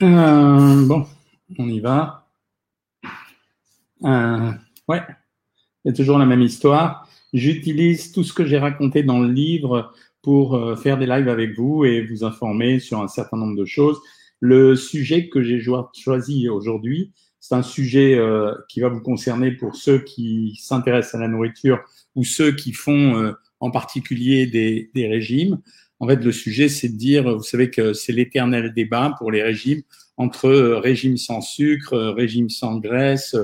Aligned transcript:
Euh, 0.00 0.86
bon, 0.86 1.06
on 1.58 1.68
y 1.68 1.80
va. 1.80 2.28
Euh, 4.04 4.52
ouais, 4.86 5.02
il 5.84 5.88
y 5.88 5.90
a 5.90 5.92
toujours 5.92 6.18
la 6.18 6.26
même 6.26 6.42
histoire. 6.42 7.08
J'utilise 7.32 8.12
tout 8.12 8.22
ce 8.22 8.32
que 8.32 8.46
j'ai 8.46 8.58
raconté 8.58 9.02
dans 9.02 9.18
le 9.18 9.28
livre 9.28 9.92
pour 10.22 10.54
euh, 10.54 10.76
faire 10.76 10.98
des 10.98 11.06
lives 11.06 11.28
avec 11.28 11.56
vous 11.56 11.84
et 11.84 12.02
vous 12.02 12.22
informer 12.22 12.78
sur 12.78 13.00
un 13.00 13.08
certain 13.08 13.36
nombre 13.36 13.56
de 13.56 13.64
choses. 13.64 13.98
Le 14.38 14.76
sujet 14.76 15.28
que 15.28 15.42
j'ai 15.42 15.60
choisi 15.60 16.48
aujourd'hui, 16.48 17.12
c'est 17.40 17.56
un 17.56 17.62
sujet 17.62 18.14
euh, 18.16 18.54
qui 18.68 18.80
va 18.80 18.88
vous 18.88 19.00
concerner 19.00 19.50
pour 19.50 19.74
ceux 19.74 19.98
qui 19.98 20.56
s'intéressent 20.62 21.16
à 21.16 21.18
la 21.18 21.28
nourriture 21.28 21.80
ou 22.14 22.22
ceux 22.22 22.52
qui 22.52 22.72
font 22.72 23.34
en 23.58 23.70
particulier 23.72 24.46
des, 24.46 25.06
régimes. 25.08 25.58
En 26.00 26.08
fait, 26.08 26.16
le 26.16 26.32
sujet, 26.32 26.68
c'est 26.68 26.88
de 26.88 26.96
dire, 26.96 27.36
vous 27.36 27.42
savez 27.42 27.70
que 27.70 27.92
c'est 27.92 28.12
l'éternel 28.12 28.72
débat 28.72 29.14
pour 29.18 29.32
les 29.32 29.42
régimes 29.42 29.82
entre 30.16 30.50
régime 30.50 31.16
sans 31.16 31.40
sucre, 31.40 31.96
régime 32.16 32.50
sans 32.50 32.78
graisse, 32.78 33.36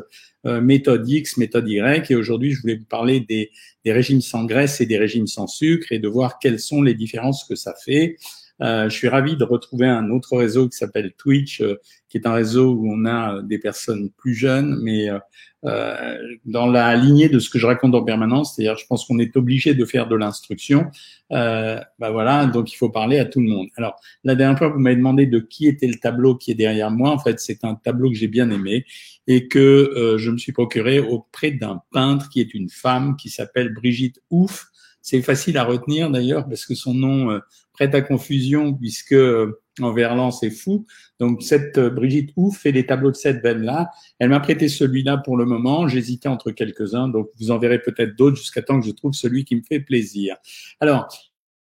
méthode 0.44 1.08
X, 1.08 1.36
méthode 1.36 1.68
Y. 1.68 2.10
Et 2.10 2.16
aujourd'hui, 2.16 2.52
je 2.52 2.60
voulais 2.60 2.76
vous 2.76 2.84
parler 2.84 3.20
des, 3.20 3.50
des 3.84 3.92
régimes 3.92 4.20
sans 4.20 4.44
graisse 4.44 4.80
et 4.80 4.86
des 4.86 4.98
régimes 4.98 5.26
sans 5.26 5.46
sucre 5.46 5.92
et 5.92 5.98
de 5.98 6.08
voir 6.08 6.38
quelles 6.40 6.58
sont 6.58 6.82
les 6.82 6.94
différences 6.94 7.44
que 7.44 7.54
ça 7.54 7.74
fait. 7.84 8.16
Euh, 8.62 8.88
je 8.88 8.94
suis 8.94 9.08
ravi 9.08 9.36
de 9.36 9.44
retrouver 9.44 9.86
un 9.86 10.10
autre 10.10 10.36
réseau 10.36 10.68
qui 10.68 10.76
s'appelle 10.76 11.12
Twitch, 11.16 11.60
euh, 11.60 11.80
qui 12.08 12.18
est 12.18 12.26
un 12.26 12.32
réseau 12.32 12.72
où 12.72 12.88
on 12.88 13.04
a 13.04 13.34
euh, 13.36 13.42
des 13.42 13.58
personnes 13.58 14.10
plus 14.10 14.34
jeunes, 14.34 14.78
mais 14.82 15.08
dans 16.44 16.66
la 16.66 16.94
lignée 16.94 17.30
de 17.30 17.38
ce 17.38 17.48
que 17.48 17.58
je 17.58 17.66
raconte 17.66 17.94
en 17.94 18.04
permanence, 18.04 18.54
c'est-à-dire 18.54 18.76
je 18.76 18.84
pense 18.86 19.06
qu'on 19.06 19.18
est 19.18 19.34
obligé 19.34 19.72
de 19.72 19.86
faire 19.86 20.06
de 20.06 20.14
l'instruction. 20.14 20.90
Euh, 21.32 21.80
bah 21.98 22.10
voilà, 22.10 22.44
donc 22.44 22.70
il 22.70 22.76
faut 22.76 22.90
parler 22.90 23.18
à 23.18 23.24
tout 23.24 23.40
le 23.40 23.48
monde. 23.48 23.68
Alors 23.76 23.98
la 24.24 24.34
dernière 24.34 24.58
fois, 24.58 24.68
vous 24.68 24.78
m'avez 24.78 24.96
demandé 24.96 25.26
de 25.26 25.38
qui 25.38 25.66
était 25.66 25.86
le 25.86 25.94
tableau 25.94 26.36
qui 26.36 26.50
est 26.50 26.54
derrière 26.54 26.90
moi. 26.90 27.10
En 27.10 27.18
fait, 27.18 27.40
c'est 27.40 27.64
un 27.64 27.76
tableau 27.76 28.10
que 28.10 28.16
j'ai 28.16 28.28
bien 28.28 28.50
aimé 28.50 28.84
et 29.26 29.48
que 29.48 29.58
euh, 29.58 30.18
je 30.18 30.30
me 30.30 30.36
suis 30.36 30.52
procuré 30.52 31.00
auprès 31.00 31.50
d'un 31.50 31.80
peintre 31.92 32.28
qui 32.28 32.40
est 32.40 32.52
une 32.52 32.68
femme 32.68 33.16
qui 33.16 33.30
s'appelle 33.30 33.72
Brigitte 33.72 34.20
Ouf. 34.30 34.66
C'est 35.00 35.22
facile 35.22 35.56
à 35.56 35.64
retenir 35.64 36.10
d'ailleurs 36.10 36.46
parce 36.46 36.66
que 36.66 36.74
son 36.74 36.94
nom 36.94 37.40
prête 37.74 37.94
à 37.94 38.00
confusion 38.00 38.72
puisque 38.72 39.12
euh, 39.12 39.60
en 39.80 39.92
verlan 39.92 40.30
c'est 40.30 40.50
fou. 40.50 40.86
Donc 41.20 41.42
cette 41.42 41.76
euh, 41.76 41.90
Brigitte 41.90 42.32
Ouf 42.36 42.58
fait 42.58 42.72
des 42.72 42.86
tableaux 42.86 43.10
de 43.10 43.16
cette 43.16 43.42
veine-là. 43.42 43.90
Elle 44.18 44.30
m'a 44.30 44.40
prêté 44.40 44.68
celui-là 44.68 45.18
pour 45.18 45.36
le 45.36 45.44
moment. 45.44 45.86
J'hésitais 45.86 46.28
entre 46.28 46.50
quelques-uns, 46.50 47.08
donc 47.08 47.28
vous 47.38 47.50
en 47.50 47.58
verrez 47.58 47.80
peut-être 47.80 48.16
d'autres 48.16 48.36
jusqu'à 48.36 48.62
temps 48.62 48.80
que 48.80 48.86
je 48.86 48.92
trouve 48.92 49.12
celui 49.12 49.44
qui 49.44 49.56
me 49.56 49.62
fait 49.62 49.80
plaisir. 49.80 50.36
Alors, 50.80 51.08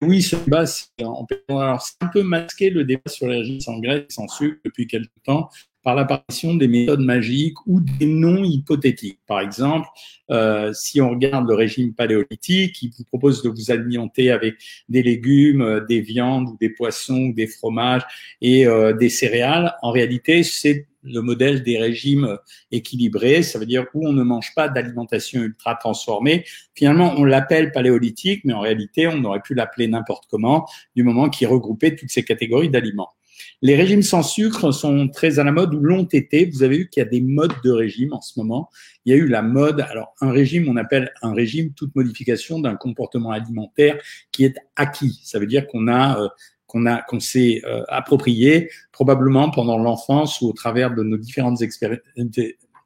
oui, 0.02 0.20
ce 0.20 0.36
débat, 0.36 0.66
c'est 0.66 0.88
un 1.00 2.08
peu 2.12 2.22
masqué 2.22 2.70
le 2.70 2.84
débat 2.84 3.02
sur 3.06 3.28
régimes 3.28 3.60
sans 3.60 3.78
graisse 3.78 4.06
sans 4.08 4.28
sucre 4.28 4.58
depuis 4.64 4.86
quelque 4.86 5.12
temps 5.24 5.48
par 5.82 5.94
l'apparition 5.94 6.54
des 6.54 6.68
méthodes 6.68 7.00
magiques 7.00 7.56
ou 7.66 7.80
des 7.80 8.06
noms 8.06 8.44
hypothétiques. 8.44 9.18
Par 9.26 9.40
exemple, 9.40 9.88
euh, 10.30 10.72
si 10.72 11.00
on 11.00 11.10
regarde 11.10 11.48
le 11.48 11.54
régime 11.54 11.92
paléolithique, 11.92 12.82
il 12.82 12.90
vous 12.96 13.04
propose 13.04 13.42
de 13.42 13.48
vous 13.48 13.70
alimenter 13.70 14.30
avec 14.30 14.54
des 14.88 15.02
légumes, 15.02 15.62
euh, 15.62 15.80
des 15.80 16.00
viandes 16.00 16.48
ou 16.48 16.56
des 16.60 16.70
poissons, 16.70 17.28
des 17.28 17.46
fromages 17.46 18.02
et 18.40 18.66
euh, 18.66 18.92
des 18.92 19.08
céréales. 19.08 19.74
En 19.82 19.90
réalité, 19.90 20.42
c'est 20.42 20.86
le 21.04 21.20
modèle 21.20 21.64
des 21.64 21.78
régimes 21.78 22.38
équilibrés, 22.70 23.42
ça 23.42 23.58
veut 23.58 23.66
dire 23.66 23.86
où 23.92 24.06
on 24.06 24.12
ne 24.12 24.22
mange 24.22 24.54
pas 24.54 24.68
d'alimentation 24.68 25.42
ultra 25.42 25.74
transformée. 25.74 26.44
Finalement, 26.76 27.14
on 27.16 27.24
l'appelle 27.24 27.72
paléolithique, 27.72 28.42
mais 28.44 28.52
en 28.52 28.60
réalité, 28.60 29.08
on 29.08 29.24
aurait 29.24 29.40
pu 29.40 29.54
l'appeler 29.54 29.88
n'importe 29.88 30.26
comment, 30.30 30.64
du 30.94 31.02
moment 31.02 31.28
qu'il 31.28 31.48
regroupait 31.48 31.96
toutes 31.96 32.10
ces 32.10 32.24
catégories 32.24 32.70
d'aliments. 32.70 33.10
Les 33.60 33.76
régimes 33.76 34.02
sans 34.02 34.22
sucre 34.22 34.72
sont 34.72 35.08
très 35.08 35.38
à 35.38 35.44
la 35.44 35.52
mode 35.52 35.74
ou 35.74 35.80
l'ont 35.80 36.04
été. 36.04 36.46
Vous 36.46 36.62
avez 36.62 36.78
vu 36.78 36.88
qu'il 36.88 37.02
y 37.02 37.06
a 37.06 37.08
des 37.08 37.20
modes 37.20 37.54
de 37.64 37.70
régime 37.70 38.12
en 38.12 38.20
ce 38.20 38.38
moment. 38.38 38.68
Il 39.04 39.14
y 39.14 39.14
a 39.14 39.18
eu 39.18 39.28
la 39.28 39.42
mode. 39.42 39.80
Alors, 39.80 40.14
un 40.20 40.30
régime, 40.30 40.68
on 40.68 40.76
appelle 40.76 41.12
un 41.22 41.32
régime 41.32 41.72
toute 41.74 41.94
modification 41.94 42.60
d'un 42.60 42.76
comportement 42.76 43.30
alimentaire 43.30 43.98
qui 44.32 44.44
est 44.44 44.56
acquis. 44.76 45.20
Ça 45.24 45.38
veut 45.38 45.46
dire 45.46 45.66
qu'on 45.66 45.88
a 45.88 46.20
euh, 46.20 46.28
qu'on 46.66 46.86
a 46.86 47.02
qu'on 47.02 47.20
s'est 47.20 47.60
euh, 47.66 47.82
approprié 47.88 48.70
probablement 48.92 49.50
pendant 49.50 49.78
l'enfance 49.78 50.40
ou 50.40 50.48
au 50.48 50.52
travers 50.52 50.94
de 50.94 51.02
nos 51.02 51.18
différentes 51.18 51.60
expériences 51.60 52.00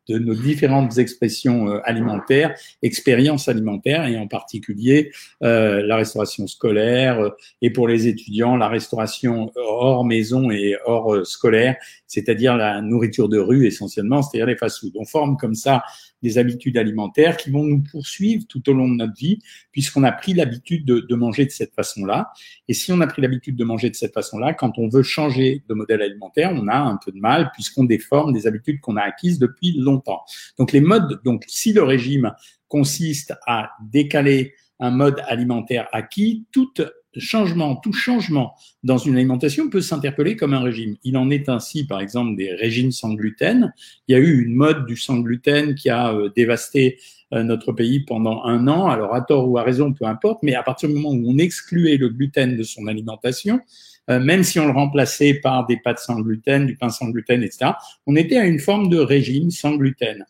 de 0.08 0.18
nos 0.18 0.34
différentes 0.34 0.98
expressions 0.98 1.68
euh, 1.68 1.80
alimentaires, 1.84 2.54
expériences 2.82 3.48
alimentaires, 3.48 4.06
et 4.06 4.16
en 4.18 4.28
particulier 4.28 5.12
euh, 5.42 5.82
la 5.82 5.96
restauration 5.96 6.46
scolaire, 6.46 7.20
euh, 7.20 7.30
et 7.62 7.70
pour 7.70 7.88
les 7.88 8.06
étudiants, 8.06 8.56
la 8.56 8.68
restauration 8.68 9.50
hors 9.56 10.04
maison 10.04 10.50
et 10.50 10.76
hors 10.84 11.26
scolaire, 11.26 11.76
c'est-à-dire 12.06 12.56
la 12.56 12.80
nourriture 12.80 13.28
de 13.28 13.38
rue 13.38 13.66
essentiellement, 13.66 14.22
c'est-à-dire 14.22 14.46
les 14.46 14.56
fast-foods. 14.56 14.92
On 14.96 15.04
forme 15.04 15.36
comme 15.36 15.54
ça 15.54 15.82
des 16.22 16.38
habitudes 16.38 16.76
alimentaires 16.76 17.36
qui 17.36 17.50
vont 17.50 17.64
nous 17.64 17.82
poursuivre 17.82 18.44
tout 18.48 18.68
au 18.68 18.72
long 18.72 18.88
de 18.88 18.94
notre 18.94 19.14
vie, 19.14 19.38
puisqu'on 19.72 20.04
a 20.04 20.12
pris 20.12 20.34
l'habitude 20.34 20.84
de, 20.84 21.14
manger 21.14 21.44
de 21.44 21.50
cette 21.50 21.74
façon-là. 21.74 22.32
Et 22.68 22.74
si 22.74 22.92
on 22.92 23.00
a 23.00 23.06
pris 23.06 23.22
l'habitude 23.22 23.56
de 23.56 23.64
manger 23.64 23.90
de 23.90 23.94
cette 23.94 24.14
façon-là, 24.14 24.54
quand 24.54 24.78
on 24.78 24.88
veut 24.88 25.02
changer 25.02 25.62
de 25.68 25.74
modèle 25.74 26.02
alimentaire, 26.02 26.52
on 26.54 26.68
a 26.68 26.76
un 26.76 26.98
peu 27.02 27.12
de 27.12 27.18
mal, 27.18 27.50
puisqu'on 27.54 27.84
déforme 27.84 28.32
des 28.32 28.46
habitudes 28.46 28.80
qu'on 28.80 28.96
a 28.96 29.02
acquises 29.02 29.38
depuis 29.38 29.72
longtemps. 29.78 30.22
Donc 30.58 30.72
les 30.72 30.80
modes, 30.80 31.20
donc 31.24 31.44
si 31.46 31.72
le 31.72 31.82
régime 31.82 32.32
consiste 32.68 33.34
à 33.46 33.70
décaler 33.90 34.54
un 34.78 34.90
mode 34.90 35.22
alimentaire 35.26 35.88
acquis, 35.92 36.46
toute 36.52 36.82
changement, 37.18 37.76
tout 37.76 37.92
changement 37.92 38.54
dans 38.82 38.98
une 38.98 39.16
alimentation 39.16 39.68
peut 39.68 39.80
s'interpeller 39.80 40.36
comme 40.36 40.54
un 40.54 40.60
régime. 40.60 40.96
Il 41.04 41.16
en 41.16 41.30
est 41.30 41.48
ainsi, 41.48 41.86
par 41.86 42.00
exemple, 42.00 42.36
des 42.36 42.52
régimes 42.52 42.92
sans 42.92 43.14
gluten. 43.14 43.72
Il 44.08 44.12
y 44.12 44.14
a 44.14 44.18
eu 44.18 44.42
une 44.42 44.54
mode 44.54 44.86
du 44.86 44.96
sans 44.96 45.18
gluten 45.18 45.74
qui 45.74 45.90
a 45.90 46.12
euh, 46.12 46.30
dévasté 46.34 46.98
euh, 47.32 47.42
notre 47.42 47.72
pays 47.72 48.00
pendant 48.00 48.44
un 48.44 48.68
an. 48.68 48.88
Alors, 48.88 49.14
à 49.14 49.20
tort 49.20 49.48
ou 49.48 49.58
à 49.58 49.62
raison, 49.62 49.92
peu 49.92 50.04
importe, 50.04 50.42
mais 50.42 50.54
à 50.54 50.62
partir 50.62 50.88
du 50.88 50.94
moment 50.94 51.10
où 51.10 51.22
on 51.26 51.38
excluait 51.38 51.96
le 51.96 52.08
gluten 52.08 52.56
de 52.56 52.62
son 52.62 52.86
alimentation, 52.86 53.60
euh, 54.08 54.20
même 54.20 54.44
si 54.44 54.60
on 54.60 54.66
le 54.66 54.72
remplaçait 54.72 55.34
par 55.34 55.66
des 55.66 55.76
pâtes 55.76 55.98
sans 55.98 56.20
gluten, 56.20 56.66
du 56.66 56.76
pain 56.76 56.88
sans 56.88 57.08
gluten, 57.08 57.42
etc., 57.42 57.72
on 58.06 58.14
était 58.14 58.36
à 58.36 58.46
une 58.46 58.60
forme 58.60 58.88
de 58.88 58.98
régime 58.98 59.50
sans 59.50 59.74
gluten 59.74 60.24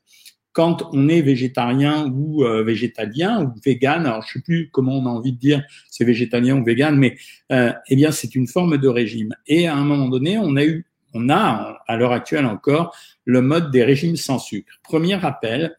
quand 0.56 0.88
on 0.94 1.10
est 1.10 1.20
végétarien 1.20 2.10
ou 2.14 2.42
euh, 2.42 2.62
végétalien 2.62 3.44
ou 3.44 3.52
vegan, 3.62 4.06
alors 4.06 4.22
je 4.22 4.32
sais 4.32 4.40
plus 4.40 4.70
comment 4.72 4.96
on 4.96 5.04
a 5.04 5.10
envie 5.10 5.32
de 5.32 5.38
dire 5.38 5.62
c'est 5.90 6.06
végétalien 6.06 6.56
ou 6.56 6.64
vegan, 6.64 6.96
mais 6.96 7.18
euh, 7.52 7.74
eh 7.88 7.94
bien 7.94 8.10
c'est 8.10 8.34
une 8.34 8.46
forme 8.46 8.78
de 8.78 8.88
régime. 8.88 9.34
Et 9.46 9.66
à 9.68 9.76
un 9.76 9.84
moment 9.84 10.08
donné, 10.08 10.38
on 10.38 10.56
a 10.56 10.64
eu, 10.64 10.86
on 11.12 11.28
a 11.28 11.82
à 11.86 11.96
l'heure 11.98 12.12
actuelle 12.12 12.46
encore 12.46 12.96
le 13.26 13.42
mode 13.42 13.70
des 13.70 13.84
régimes 13.84 14.16
sans 14.16 14.38
sucre. 14.38 14.72
Premier 14.82 15.16
rappel, 15.16 15.76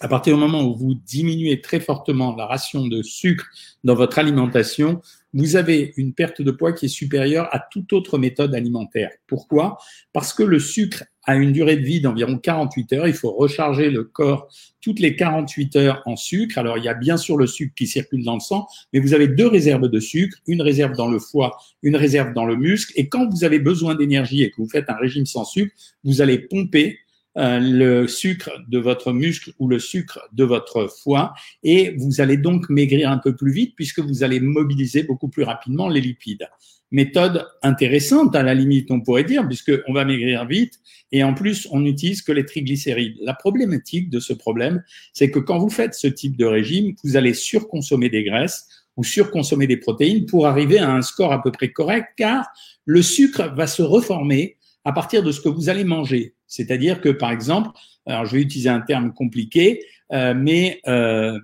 à 0.00 0.08
partir 0.08 0.34
du 0.34 0.40
moment 0.40 0.64
où 0.64 0.74
vous 0.74 0.94
diminuez 0.94 1.60
très 1.60 1.78
fortement 1.78 2.34
la 2.34 2.46
ration 2.46 2.88
de 2.88 3.02
sucre 3.02 3.46
dans 3.84 3.94
votre 3.94 4.18
alimentation, 4.18 5.02
vous 5.34 5.54
avez 5.54 5.94
une 5.96 6.14
perte 6.14 6.42
de 6.42 6.50
poids 6.50 6.72
qui 6.72 6.86
est 6.86 6.88
supérieure 6.88 7.48
à 7.52 7.60
toute 7.60 7.92
autre 7.92 8.18
méthode 8.18 8.56
alimentaire. 8.56 9.10
Pourquoi? 9.28 9.78
Parce 10.12 10.32
que 10.32 10.42
le 10.42 10.58
sucre 10.58 11.04
a 11.24 11.36
une 11.36 11.52
durée 11.52 11.76
de 11.76 11.82
vie 11.82 12.00
d'environ 12.00 12.38
48 12.38 12.92
heures. 12.94 13.08
Il 13.08 13.14
faut 13.14 13.32
recharger 13.32 13.90
le 13.90 14.04
corps 14.04 14.48
toutes 14.80 14.98
les 14.98 15.16
48 15.16 15.76
heures 15.76 16.02
en 16.06 16.16
sucre. 16.16 16.58
Alors, 16.58 16.78
il 16.78 16.84
y 16.84 16.88
a 16.88 16.94
bien 16.94 17.16
sûr 17.16 17.36
le 17.36 17.46
sucre 17.46 17.74
qui 17.76 17.86
circule 17.86 18.24
dans 18.24 18.34
le 18.34 18.40
sang, 18.40 18.66
mais 18.92 19.00
vous 19.00 19.14
avez 19.14 19.28
deux 19.28 19.46
réserves 19.46 19.88
de 19.88 20.00
sucre, 20.00 20.38
une 20.46 20.62
réserve 20.62 20.96
dans 20.96 21.08
le 21.08 21.18
foie, 21.18 21.58
une 21.82 21.96
réserve 21.96 22.32
dans 22.32 22.46
le 22.46 22.56
muscle. 22.56 22.92
Et 22.96 23.08
quand 23.08 23.28
vous 23.28 23.44
avez 23.44 23.58
besoin 23.58 23.94
d'énergie 23.94 24.42
et 24.42 24.50
que 24.50 24.56
vous 24.56 24.68
faites 24.68 24.88
un 24.88 24.96
régime 24.96 25.26
sans 25.26 25.44
sucre, 25.44 25.74
vous 26.04 26.22
allez 26.22 26.38
pomper 26.38 26.98
euh, 27.36 27.60
le 27.60 28.08
sucre 28.08 28.50
de 28.66 28.78
votre 28.78 29.12
muscle 29.12 29.52
ou 29.60 29.68
le 29.68 29.78
sucre 29.78 30.18
de 30.32 30.42
votre 30.42 30.88
foie 30.88 31.32
et 31.62 31.94
vous 31.96 32.20
allez 32.20 32.36
donc 32.36 32.68
maigrir 32.68 33.08
un 33.08 33.18
peu 33.18 33.36
plus 33.36 33.52
vite 33.52 33.76
puisque 33.76 34.00
vous 34.00 34.24
allez 34.24 34.40
mobiliser 34.40 35.04
beaucoup 35.04 35.28
plus 35.28 35.44
rapidement 35.44 35.88
les 35.88 36.00
lipides. 36.00 36.48
Méthode 36.92 37.46
intéressante 37.62 38.34
à 38.34 38.42
la 38.42 38.54
limite, 38.54 38.90
on 38.90 39.00
pourrait 39.00 39.24
dire, 39.24 39.46
puisque 39.46 39.72
on 39.86 39.92
va 39.92 40.04
maigrir 40.04 40.44
vite 40.46 40.80
et 41.12 41.22
en 41.22 41.34
plus 41.34 41.68
on 41.70 41.80
n'utilise 41.80 42.22
que 42.22 42.32
les 42.32 42.44
triglycérides. 42.44 43.16
La 43.22 43.34
problématique 43.34 44.10
de 44.10 44.18
ce 44.18 44.32
problème, 44.32 44.82
c'est 45.12 45.30
que 45.30 45.38
quand 45.38 45.58
vous 45.58 45.70
faites 45.70 45.94
ce 45.94 46.08
type 46.08 46.36
de 46.36 46.46
régime, 46.46 46.94
vous 47.04 47.16
allez 47.16 47.34
surconsommer 47.34 48.08
des 48.08 48.24
graisses 48.24 48.66
ou 48.96 49.04
surconsommer 49.04 49.66
des 49.66 49.76
protéines 49.76 50.26
pour 50.26 50.46
arriver 50.46 50.78
à 50.78 50.90
un 50.90 51.02
score 51.02 51.32
à 51.32 51.42
peu 51.42 51.52
près 51.52 51.70
correct, 51.70 52.08
car 52.16 52.46
le 52.84 53.02
sucre 53.02 53.54
va 53.54 53.66
se 53.66 53.82
reformer 53.82 54.56
à 54.84 54.92
partir 54.92 55.22
de 55.22 55.30
ce 55.30 55.40
que 55.40 55.48
vous 55.48 55.68
allez 55.68 55.84
manger. 55.84 56.34
C'est-à-dire 56.46 57.00
que, 57.00 57.10
par 57.10 57.30
exemple, 57.30 57.70
alors 58.06 58.24
je 58.24 58.36
vais 58.36 58.42
utiliser 58.42 58.68
un 58.68 58.80
terme 58.80 59.12
compliqué, 59.12 59.84
euh, 60.12 60.34
mais 60.34 60.80
euh, 60.88 61.38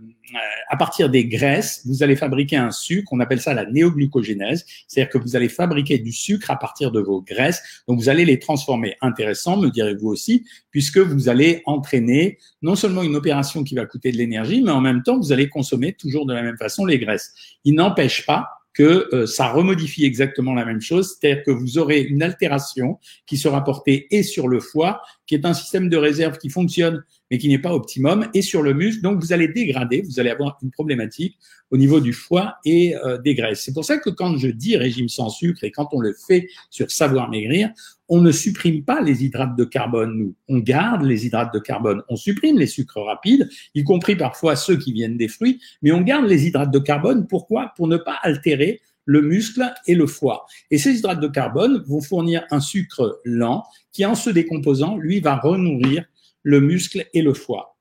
à 0.76 0.78
partir 0.78 1.08
des 1.08 1.24
graisses, 1.24 1.80
vous 1.86 2.02
allez 2.02 2.16
fabriquer 2.16 2.56
un 2.56 2.70
sucre, 2.70 3.10
on 3.10 3.20
appelle 3.20 3.40
ça 3.40 3.54
la 3.54 3.64
néoglucogénèse, 3.64 4.66
c'est-à-dire 4.86 5.10
que 5.10 5.16
vous 5.16 5.34
allez 5.34 5.48
fabriquer 5.48 5.98
du 5.98 6.12
sucre 6.12 6.50
à 6.50 6.56
partir 6.56 6.92
de 6.92 7.00
vos 7.00 7.22
graisses, 7.22 7.62
donc 7.88 7.98
vous 7.98 8.10
allez 8.10 8.26
les 8.26 8.38
transformer. 8.38 8.94
Intéressant, 9.00 9.56
me 9.56 9.70
direz-vous 9.70 10.08
aussi, 10.08 10.44
puisque 10.70 10.98
vous 10.98 11.30
allez 11.30 11.62
entraîner 11.64 12.36
non 12.60 12.74
seulement 12.74 13.02
une 13.02 13.16
opération 13.16 13.64
qui 13.64 13.74
va 13.74 13.86
coûter 13.86 14.12
de 14.12 14.18
l'énergie, 14.18 14.60
mais 14.60 14.70
en 14.70 14.82
même 14.82 15.02
temps, 15.02 15.18
vous 15.18 15.32
allez 15.32 15.48
consommer 15.48 15.94
toujours 15.94 16.26
de 16.26 16.34
la 16.34 16.42
même 16.42 16.58
façon 16.58 16.84
les 16.84 16.98
graisses. 16.98 17.32
Il 17.64 17.74
n'empêche 17.74 18.26
pas 18.26 18.46
que 18.74 19.08
euh, 19.14 19.26
ça 19.26 19.48
remodifie 19.48 20.04
exactement 20.04 20.52
la 20.52 20.66
même 20.66 20.82
chose, 20.82 21.16
c'est-à-dire 21.18 21.42
que 21.42 21.50
vous 21.50 21.78
aurez 21.78 22.02
une 22.02 22.22
altération 22.22 22.98
qui 23.24 23.38
sera 23.38 23.64
portée 23.64 24.06
et 24.10 24.22
sur 24.22 24.48
le 24.48 24.60
foie, 24.60 25.00
qui 25.26 25.34
est 25.34 25.46
un 25.46 25.54
système 25.54 25.88
de 25.88 25.96
réserve 25.96 26.36
qui 26.36 26.50
fonctionne 26.50 27.02
mais 27.30 27.38
qui 27.38 27.48
n'est 27.48 27.58
pas 27.58 27.74
optimum, 27.74 28.28
et 28.34 28.42
sur 28.42 28.62
le 28.62 28.74
muscle. 28.74 29.02
Donc, 29.02 29.20
vous 29.20 29.32
allez 29.32 29.48
dégrader, 29.48 30.02
vous 30.02 30.20
allez 30.20 30.30
avoir 30.30 30.58
une 30.62 30.70
problématique 30.70 31.38
au 31.70 31.76
niveau 31.76 32.00
du 32.00 32.12
foie 32.12 32.56
et 32.64 32.96
euh, 32.96 33.18
des 33.18 33.34
graisses. 33.34 33.62
C'est 33.62 33.72
pour 33.72 33.84
ça 33.84 33.98
que 33.98 34.10
quand 34.10 34.36
je 34.36 34.48
dis 34.48 34.76
régime 34.76 35.08
sans 35.08 35.28
sucre 35.28 35.64
et 35.64 35.70
quand 35.70 35.88
on 35.92 36.00
le 36.00 36.14
fait 36.26 36.48
sur 36.70 36.90
savoir 36.90 37.28
maigrir, 37.28 37.70
on 38.08 38.20
ne 38.20 38.30
supprime 38.30 38.84
pas 38.84 39.00
les 39.00 39.24
hydrates 39.24 39.56
de 39.56 39.64
carbone, 39.64 40.16
nous. 40.16 40.34
On 40.48 40.58
garde 40.58 41.02
les 41.02 41.26
hydrates 41.26 41.52
de 41.52 41.58
carbone. 41.58 42.02
On 42.08 42.16
supprime 42.16 42.58
les 42.58 42.68
sucres 42.68 43.02
rapides, 43.04 43.48
y 43.74 43.82
compris 43.82 44.14
parfois 44.14 44.54
ceux 44.54 44.76
qui 44.76 44.92
viennent 44.92 45.16
des 45.16 45.28
fruits, 45.28 45.60
mais 45.82 45.90
on 45.90 46.02
garde 46.02 46.26
les 46.26 46.46
hydrates 46.46 46.70
de 46.70 46.78
carbone. 46.78 47.26
Pourquoi? 47.26 47.72
Pour 47.76 47.88
ne 47.88 47.96
pas 47.96 48.18
altérer 48.22 48.80
le 49.06 49.22
muscle 49.22 49.72
et 49.86 49.94
le 49.94 50.06
foie. 50.06 50.46
Et 50.70 50.78
ces 50.78 50.98
hydrates 50.98 51.20
de 51.20 51.28
carbone 51.28 51.82
vont 51.86 52.00
fournir 52.00 52.44
un 52.50 52.60
sucre 52.60 53.20
lent 53.24 53.64
qui, 53.92 54.04
en 54.04 54.14
se 54.14 54.30
décomposant, 54.30 54.96
lui, 54.96 55.20
va 55.20 55.36
renourrir 55.36 56.04
le 56.46 56.60
muscle 56.60 57.04
et 57.12 57.22
le 57.22 57.34
foie. 57.34 57.76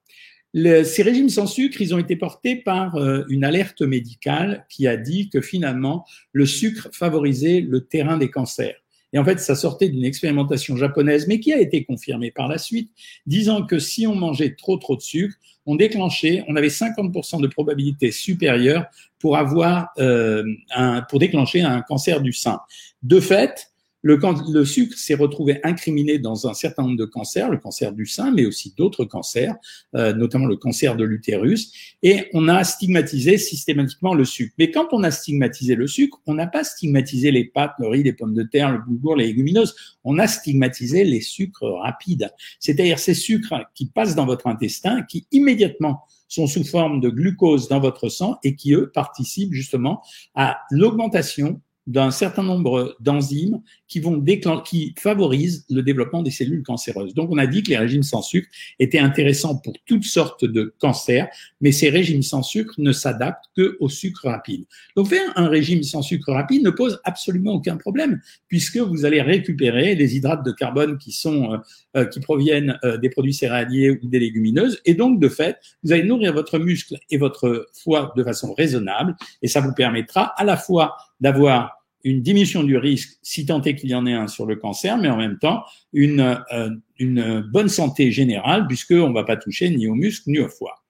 ces 0.56 1.03
régimes 1.03 1.29
sans 1.29 1.45
sucre, 1.45 1.81
ils 1.81 1.94
ont 1.94 2.00
été 2.00 2.15
portés 2.15 2.56
par 2.56 2.95
euh, 2.95 3.23
une 3.29 3.44
alerte 3.44 3.83
médicale 3.83 4.65
qui 4.69 4.88
a 4.88 4.97
dit 4.97 5.29
que 5.29 5.39
finalement, 5.39 6.03
le 6.33 6.47
sucre 6.47 6.89
favorisait 6.91 7.62
le 7.62 7.81
terrain 7.81 8.17
des 8.17 8.31
cancers. 8.31 8.81
Et 9.13 9.19
en 9.19 9.23
fait, 9.23 9.39
ça 9.39 9.53
sortait 9.53 9.88
d'une 9.88 10.03
expérimentation 10.03 10.75
japonaise, 10.77 11.27
mais 11.27 11.39
qui 11.39 11.53
a 11.53 11.59
été 11.59 11.85
confirmée 11.85 12.31
par 12.31 12.47
la 12.47 12.57
suite, 12.57 12.91
disant 13.27 13.67
que 13.67 13.77
si 13.77 14.07
on 14.07 14.15
mangeait 14.15 14.56
trop 14.56 14.77
trop 14.77 14.95
de 14.95 15.01
sucre, 15.01 15.35
on 15.67 15.75
déclenchait, 15.75 16.44
on 16.47 16.56
avait 16.56 16.69
50% 16.69 17.41
de 17.41 17.47
probabilité 17.47 18.12
supérieure 18.12 18.85
pour 19.19 19.38
avoir 19.38 19.89
euh, 20.00 20.44
un, 20.75 21.03
pour 21.03 21.19
déclencher 21.19 21.62
un 21.62 21.81
cancer 21.81 22.19
du 22.19 22.33
sein. 22.33 22.59
De 23.03 23.19
fait, 23.19 23.67
le, 24.06 24.19
le 24.54 24.66
sucre 24.66 24.96
s'est 24.96 25.16
retrouvé 25.16 25.60
incriminé 25.63 26.19
dans 26.19 26.48
un 26.48 26.54
certain 26.54 26.84
nombre 26.84 26.98
de 26.98 27.06
cancers, 27.06 27.50
le 27.50 27.57
cancer 27.57 27.92
du 27.92 28.06
sein, 28.06 28.30
mais 28.30 28.46
aussi 28.46 28.72
d'autres 28.78 29.04
cancers, 29.04 29.56
euh, 29.96 30.13
notamment 30.13 30.46
le 30.46 30.57
cancer 30.57 30.96
de 30.96 31.04
l'utérus, 31.04 31.74
et 32.04 32.28
on 32.34 32.48
a 32.48 32.63
stigmatisé 32.63 33.40
systématiquement 33.40 34.13
le 34.13 34.24
sucre. 34.24 34.54
Mais 34.60 34.69
quand 34.69 34.90
on 34.92 35.02
a 35.02 35.10
stigmatisé 35.10 35.74
le 35.74 35.88
sucre, 35.88 36.22
on 36.28 36.36
n'a 36.36 36.46
pas 36.46 36.63
stigmatisé 36.63 37.31
les 37.31 37.46
pâtes, 37.46 37.74
le 37.80 37.88
riz, 37.88 38.04
les 38.04 38.13
pommes 38.13 38.36
de 38.36 38.44
terre, 38.44 38.72
le 38.72 38.78
boulgour, 38.78 39.16
les 39.16 39.25
légumineuses, 39.25 39.75
on 40.04 40.19
a 40.19 40.28
stigmatisé 40.28 41.04
les 41.04 41.22
sucres 41.22 41.66
rapides, 41.81 42.31
c'est-à-dire 42.60 43.00
ces 43.00 43.16
sucres 43.16 43.56
qui 43.74 43.88
passent 43.88 44.13
dans 44.13 44.28
votre 44.28 44.46
intestin, 44.46 45.01
qui 45.01 45.25
immédiatement 45.31 46.01
sont 46.28 46.46
sous 46.46 46.63
forme 46.63 47.00
de 47.00 47.10
glucose 47.10 47.69
dans 47.69 47.80
votre 47.80 48.10
sang 48.10 48.38
et 48.44 48.56
qui, 48.56 48.74
eux, 48.74 48.92
participent 48.94 49.54
justement 49.54 50.04
à 50.36 50.60
l'augmentation 50.69 51.60
d'un 51.88 52.10
certain 52.10 52.44
nombre 52.44 52.96
d'enzymes 53.00 53.62
qui 53.88 54.00
vont 54.00 54.24
qui 54.66 54.96
favorisent 54.98 55.66
le 55.70 55.84
développement 55.84 56.24
des 56.24 56.32
cellules 56.32 56.64
cancéreuses. 56.64 57.14
Donc, 57.14 57.30
on 57.32 57.38
a 57.38 57.46
dit 57.46 57.62
que 57.62 57.70
les 57.70 57.78
régimes 57.78 58.04
sans 58.04 58.22
sucre 58.22 58.48
étaient 58.80 59.00
intéressants 59.00 59.58
pour 59.58 59.74
toutes 59.86 60.04
sortes 60.04 60.46
de 60.46 60.74
cancers, 60.80 61.28
mais 61.62 61.72
ces 61.72 61.90
régimes 61.90 62.24
sans 62.24 62.42
sucre 62.42 62.74
ne 62.80 62.92
s'adaptent 62.92 63.46
que 63.56 63.78
au 63.80 63.90
sucre 63.90 64.28
rapide. 64.28 64.66
Donc, 64.96 65.10
faire 65.10 65.32
un 65.36 65.48
régime 65.48 65.84
sans 65.84 66.02
sucre 66.02 66.32
rapide 66.32 66.64
ne 66.64 66.72
pose 66.72 67.00
absolument 67.04 67.54
aucun 67.54 67.78
problème, 67.78 68.20
puisque 68.48 68.78
vous 68.78 69.06
allez 69.06 69.22
récupérer 69.22 69.94
les 69.96 70.16
hydrates 70.16 70.46
de 70.46 70.52
carbone 70.52 70.98
qui 70.98 71.12
sont 71.12 71.54
euh, 71.54 71.58
euh, 71.96 72.06
qui 72.06 72.20
proviennent 72.20 72.80
euh, 72.84 72.98
des 72.98 73.10
produits 73.10 73.34
céréaliers 73.34 73.92
ou 73.92 74.08
des 74.08 74.20
légumineuses, 74.20 74.82
et 74.86 74.96
donc 74.96 75.20
de 75.20 75.30
fait, 75.30 75.58
vous 75.84 75.94
allez 75.94 76.04
nourrir 76.04 76.34
votre 76.34 76.58
muscle 76.58 76.98
et 77.10 77.18
votre 77.18 77.68
foie 77.74 78.14
de 78.18 78.24
façon 78.24 78.54
raisonnable, 78.54 79.16
et 79.42 79.48
ça 79.48 79.62
vous 79.62 79.74
permettra 79.74 80.34
à 80.38 80.44
la 80.44 80.58
fois 80.58 80.98
d'avoir 81.19 81.75
une 82.03 82.21
diminution 82.21 82.63
du 82.63 82.77
risque, 82.77 83.17
si 83.23 83.45
tant 83.47 83.62
est 83.63 83.75
qu'il 83.75 83.89
y 83.89 83.95
en 83.95 84.06
ait 84.06 84.13
un 84.13 84.27
sur 84.27 84.45
le 84.45 84.56
cancer, 84.56 84.97
mais 84.97 85.09
en 85.09 85.17
même 85.17 85.39
temps 85.39 85.63
une, 85.91 86.38
euh, 86.51 87.41
bonne 87.51 87.67
santé 87.67 88.12
générale, 88.12 88.67
puisqu'on 88.67 89.09
ne 89.09 89.13
va 89.13 89.23
pas 89.23 89.38
toucher 89.38 89.69
ni 89.71 89.88
au 89.88 89.95
muscle 89.95 90.29
ni 90.29 90.39
au 90.39 90.47
foie. 90.47 90.83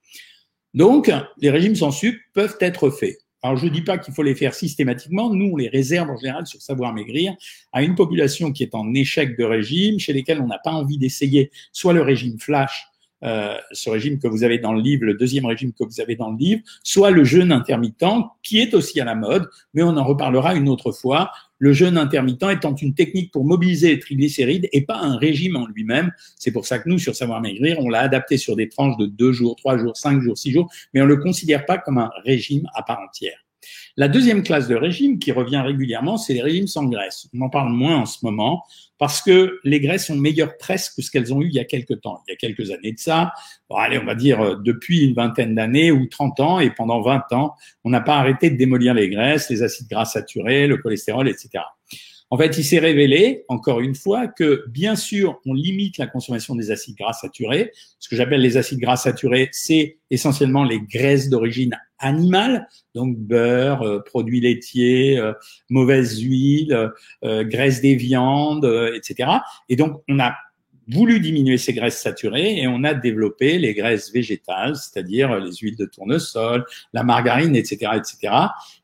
Donc, 0.73 1.09
les 1.37 1.49
régimes 1.49 1.75
sans 1.75 1.91
sucre 1.91 2.19
peuvent 2.33 2.57
être 2.59 2.89
faits. 2.89 3.17
Alors, 3.41 3.57
je 3.57 3.65
ne 3.65 3.69
dis 3.69 3.81
pas 3.81 3.97
qu'il 3.97 4.13
faut 4.13 4.23
les 4.23 4.35
faire 4.35 4.53
systématiquement. 4.53 5.33
Nous, 5.33 5.51
on 5.53 5.55
les 5.55 5.69
réserve 5.69 6.09
en 6.09 6.17
général 6.17 6.47
sur 6.47 6.61
Savoir 6.61 6.93
Maigrir 6.93 7.33
à 7.71 7.81
une 7.81 7.95
population 7.95 8.51
qui 8.51 8.63
est 8.63 8.75
en 8.75 8.93
échec 8.93 9.37
de 9.37 9.43
régime, 9.45 9.99
chez 9.99 10.11
lesquels 10.11 10.41
on 10.41 10.47
n'a 10.47 10.59
pas 10.59 10.71
envie 10.71 10.97
d'essayer 10.97 11.51
soit 11.71 11.93
le 11.93 12.01
régime 12.01 12.39
flash, 12.39 12.87
euh, 13.23 13.55
ce 13.71 13.89
régime 13.89 14.19
que 14.19 14.27
vous 14.27 14.43
avez 14.43 14.59
dans 14.59 14.73
le 14.73 14.81
livre, 14.81 15.05
le 15.05 15.13
deuxième 15.13 15.45
régime 15.45 15.71
que 15.73 15.83
vous 15.83 16.01
avez 16.01 16.15
dans 16.15 16.31
le 16.31 16.37
livre, 16.37 16.61
soit 16.83 17.11
le 17.11 17.23
jeûne 17.23 17.51
intermittent, 17.51 18.05
qui 18.43 18.59
est 18.59 18.73
aussi 18.73 18.99
à 18.99 19.05
la 19.05 19.15
mode, 19.15 19.47
mais 19.73 19.83
on 19.83 19.97
en 19.97 20.03
reparlera 20.03 20.55
une 20.55 20.69
autre 20.69 20.91
fois. 20.91 21.31
Le 21.57 21.71
jeûne 21.71 21.97
intermittent 21.97 22.43
étant 22.51 22.75
une 22.75 22.93
technique 22.93 23.31
pour 23.31 23.45
mobiliser 23.45 23.95
les 23.95 23.99
triglycérides 23.99 24.67
et 24.73 24.81
pas 24.81 24.99
un 24.99 25.17
régime 25.17 25.55
en 25.55 25.65
lui-même. 25.67 26.11
C'est 26.37 26.51
pour 26.51 26.65
ça 26.65 26.79
que 26.79 26.89
nous, 26.89 26.99
sur 26.99 27.15
Savoir 27.15 27.41
Maigrir, 27.41 27.79
on 27.79 27.89
l'a 27.89 28.01
adapté 28.01 28.37
sur 28.37 28.55
des 28.55 28.67
tranches 28.67 28.97
de 28.97 29.05
deux 29.05 29.31
jours, 29.31 29.55
trois 29.55 29.77
jours, 29.77 29.95
cinq 29.95 30.21
jours, 30.21 30.37
six 30.37 30.51
jours, 30.51 30.69
mais 30.93 31.01
on 31.01 31.05
ne 31.05 31.09
le 31.09 31.17
considère 31.17 31.65
pas 31.65 31.77
comme 31.77 31.97
un 31.97 32.11
régime 32.25 32.67
à 32.75 32.83
part 32.83 32.99
entière. 32.99 33.44
La 33.97 34.07
deuxième 34.07 34.43
classe 34.43 34.67
de 34.67 34.75
régime 34.75 35.19
qui 35.19 35.31
revient 35.31 35.59
régulièrement, 35.59 36.17
c'est 36.17 36.33
les 36.33 36.41
régimes 36.41 36.67
sans 36.67 36.85
graisse. 36.85 37.27
On 37.33 37.41
en 37.41 37.49
parle 37.49 37.71
moins 37.71 37.97
en 37.97 38.05
ce 38.05 38.19
moment 38.23 38.63
parce 38.97 39.21
que 39.21 39.59
les 39.63 39.79
graisses 39.79 40.07
sont 40.07 40.15
meilleures 40.15 40.57
presque 40.57 40.95
que 40.95 41.01
ce 41.01 41.11
qu'elles 41.11 41.33
ont 41.33 41.41
eu 41.41 41.47
il 41.47 41.53
y 41.53 41.59
a 41.59 41.65
quelques 41.65 42.01
temps. 42.01 42.21
Il 42.27 42.31
y 42.31 42.33
a 42.33 42.37
quelques 42.37 42.71
années 42.71 42.93
de 42.93 42.99
ça, 42.99 43.33
bon, 43.69 43.75
allez, 43.75 43.97
on 43.97 44.05
va 44.05 44.15
dire 44.15 44.41
euh, 44.41 44.55
depuis 44.63 45.05
une 45.05 45.13
vingtaine 45.13 45.55
d'années 45.55 45.91
ou 45.91 46.07
30 46.07 46.39
ans, 46.39 46.59
et 46.59 46.69
pendant 46.71 47.01
20 47.01 47.33
ans, 47.33 47.55
on 47.83 47.89
n'a 47.89 48.01
pas 48.01 48.17
arrêté 48.17 48.49
de 48.49 48.57
démolir 48.57 48.93
les 48.93 49.09
graisses, 49.09 49.49
les 49.49 49.63
acides 49.63 49.87
gras 49.89 50.05
saturés, 50.05 50.67
le 50.67 50.77
cholestérol, 50.77 51.27
etc. 51.27 51.63
En 52.31 52.37
fait, 52.37 52.57
il 52.57 52.63
s'est 52.63 52.79
révélé, 52.79 53.45
encore 53.49 53.81
une 53.81 53.95
fois, 53.95 54.27
que 54.27 54.65
bien 54.67 54.95
sûr, 54.95 55.39
on 55.45 55.53
limite 55.53 55.97
la 55.97 56.07
consommation 56.07 56.55
des 56.55 56.71
acides 56.71 56.95
gras 56.95 57.13
saturés. 57.13 57.71
Ce 57.99 58.09
que 58.09 58.15
j'appelle 58.15 58.41
les 58.41 58.57
acides 58.57 58.79
gras 58.79 58.97
saturés, 58.97 59.49
c'est 59.51 59.99
essentiellement 60.09 60.63
les 60.63 60.79
graisses 60.79 61.29
d'origine 61.29 61.77
animale, 61.99 62.67
donc 62.93 63.17
beurre, 63.17 63.83
euh, 63.83 63.99
produits 63.99 64.41
laitiers, 64.41 65.17
euh, 65.17 65.33
mauvaises 65.69 66.19
huiles, 66.19 66.91
euh, 67.23 67.43
graisse 67.43 67.81
des 67.81 67.95
viandes, 67.95 68.65
etc. 68.95 69.29
Et 69.69 69.75
donc, 69.75 70.01
on 70.07 70.19
a 70.19 70.35
voulu 70.87 71.19
diminuer 71.19 71.57
ces 71.57 71.73
graisses 71.73 71.99
saturées 71.99 72.59
et 72.59 72.67
on 72.67 72.83
a 72.83 72.93
développé 72.93 73.57
les 73.57 73.73
graisses 73.73 74.11
végétales, 74.11 74.75
c'est-à-dire 74.75 75.39
les 75.39 75.51
huiles 75.53 75.77
de 75.77 75.85
tournesol, 75.85 76.63
la 76.93 77.03
margarine, 77.03 77.55
etc., 77.55 77.93
etc. 77.95 78.33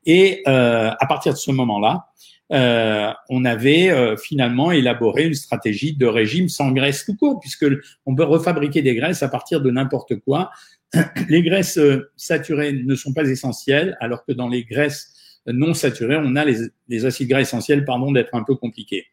Et 0.08 0.42
à 0.48 1.06
partir 1.08 1.34
de 1.34 1.38
ce 1.38 1.52
moment-là, 1.52 2.12
euh, 2.52 3.14
on 3.30 3.46
avait 3.46 3.90
euh, 3.90 4.18
finalement 4.18 4.72
élaboré 4.72 5.26
une 5.26 5.34
stratégie 5.34 5.96
de 5.96 6.06
régime 6.06 6.50
sans 6.50 6.72
graisse 6.72 7.06
tout 7.06 7.16
court, 7.16 7.40
puisque 7.40 7.66
on 8.06 8.14
peut 8.14 8.24
refabriquer 8.24 8.82
des 8.82 8.94
graisses 8.94 9.24
à 9.24 9.30
partir 9.30 9.62
de 9.62 9.72
n'importe 9.72 10.20
quoi. 10.20 10.52
Les 11.30 11.42
graisses 11.42 11.78
euh, 11.78 12.12
saturées 12.18 12.74
ne 12.74 12.96
sont 12.96 13.14
pas 13.14 13.28
essentielles, 13.30 13.98
alors 14.02 14.26
que 14.26 14.34
dans 14.34 14.50
les 14.50 14.64
graisses 14.64 15.14
non 15.48 15.74
saturées, 15.74 16.18
on 16.18 16.36
a 16.36 16.46
les, 16.46 17.06
acides 17.06 17.30
gras 17.30 17.42
essentiels, 17.42 17.86
pardon, 17.86 18.12
d'être 18.12 18.36
un 18.36 18.44
peu 18.44 18.56
compliqués. 18.56 19.06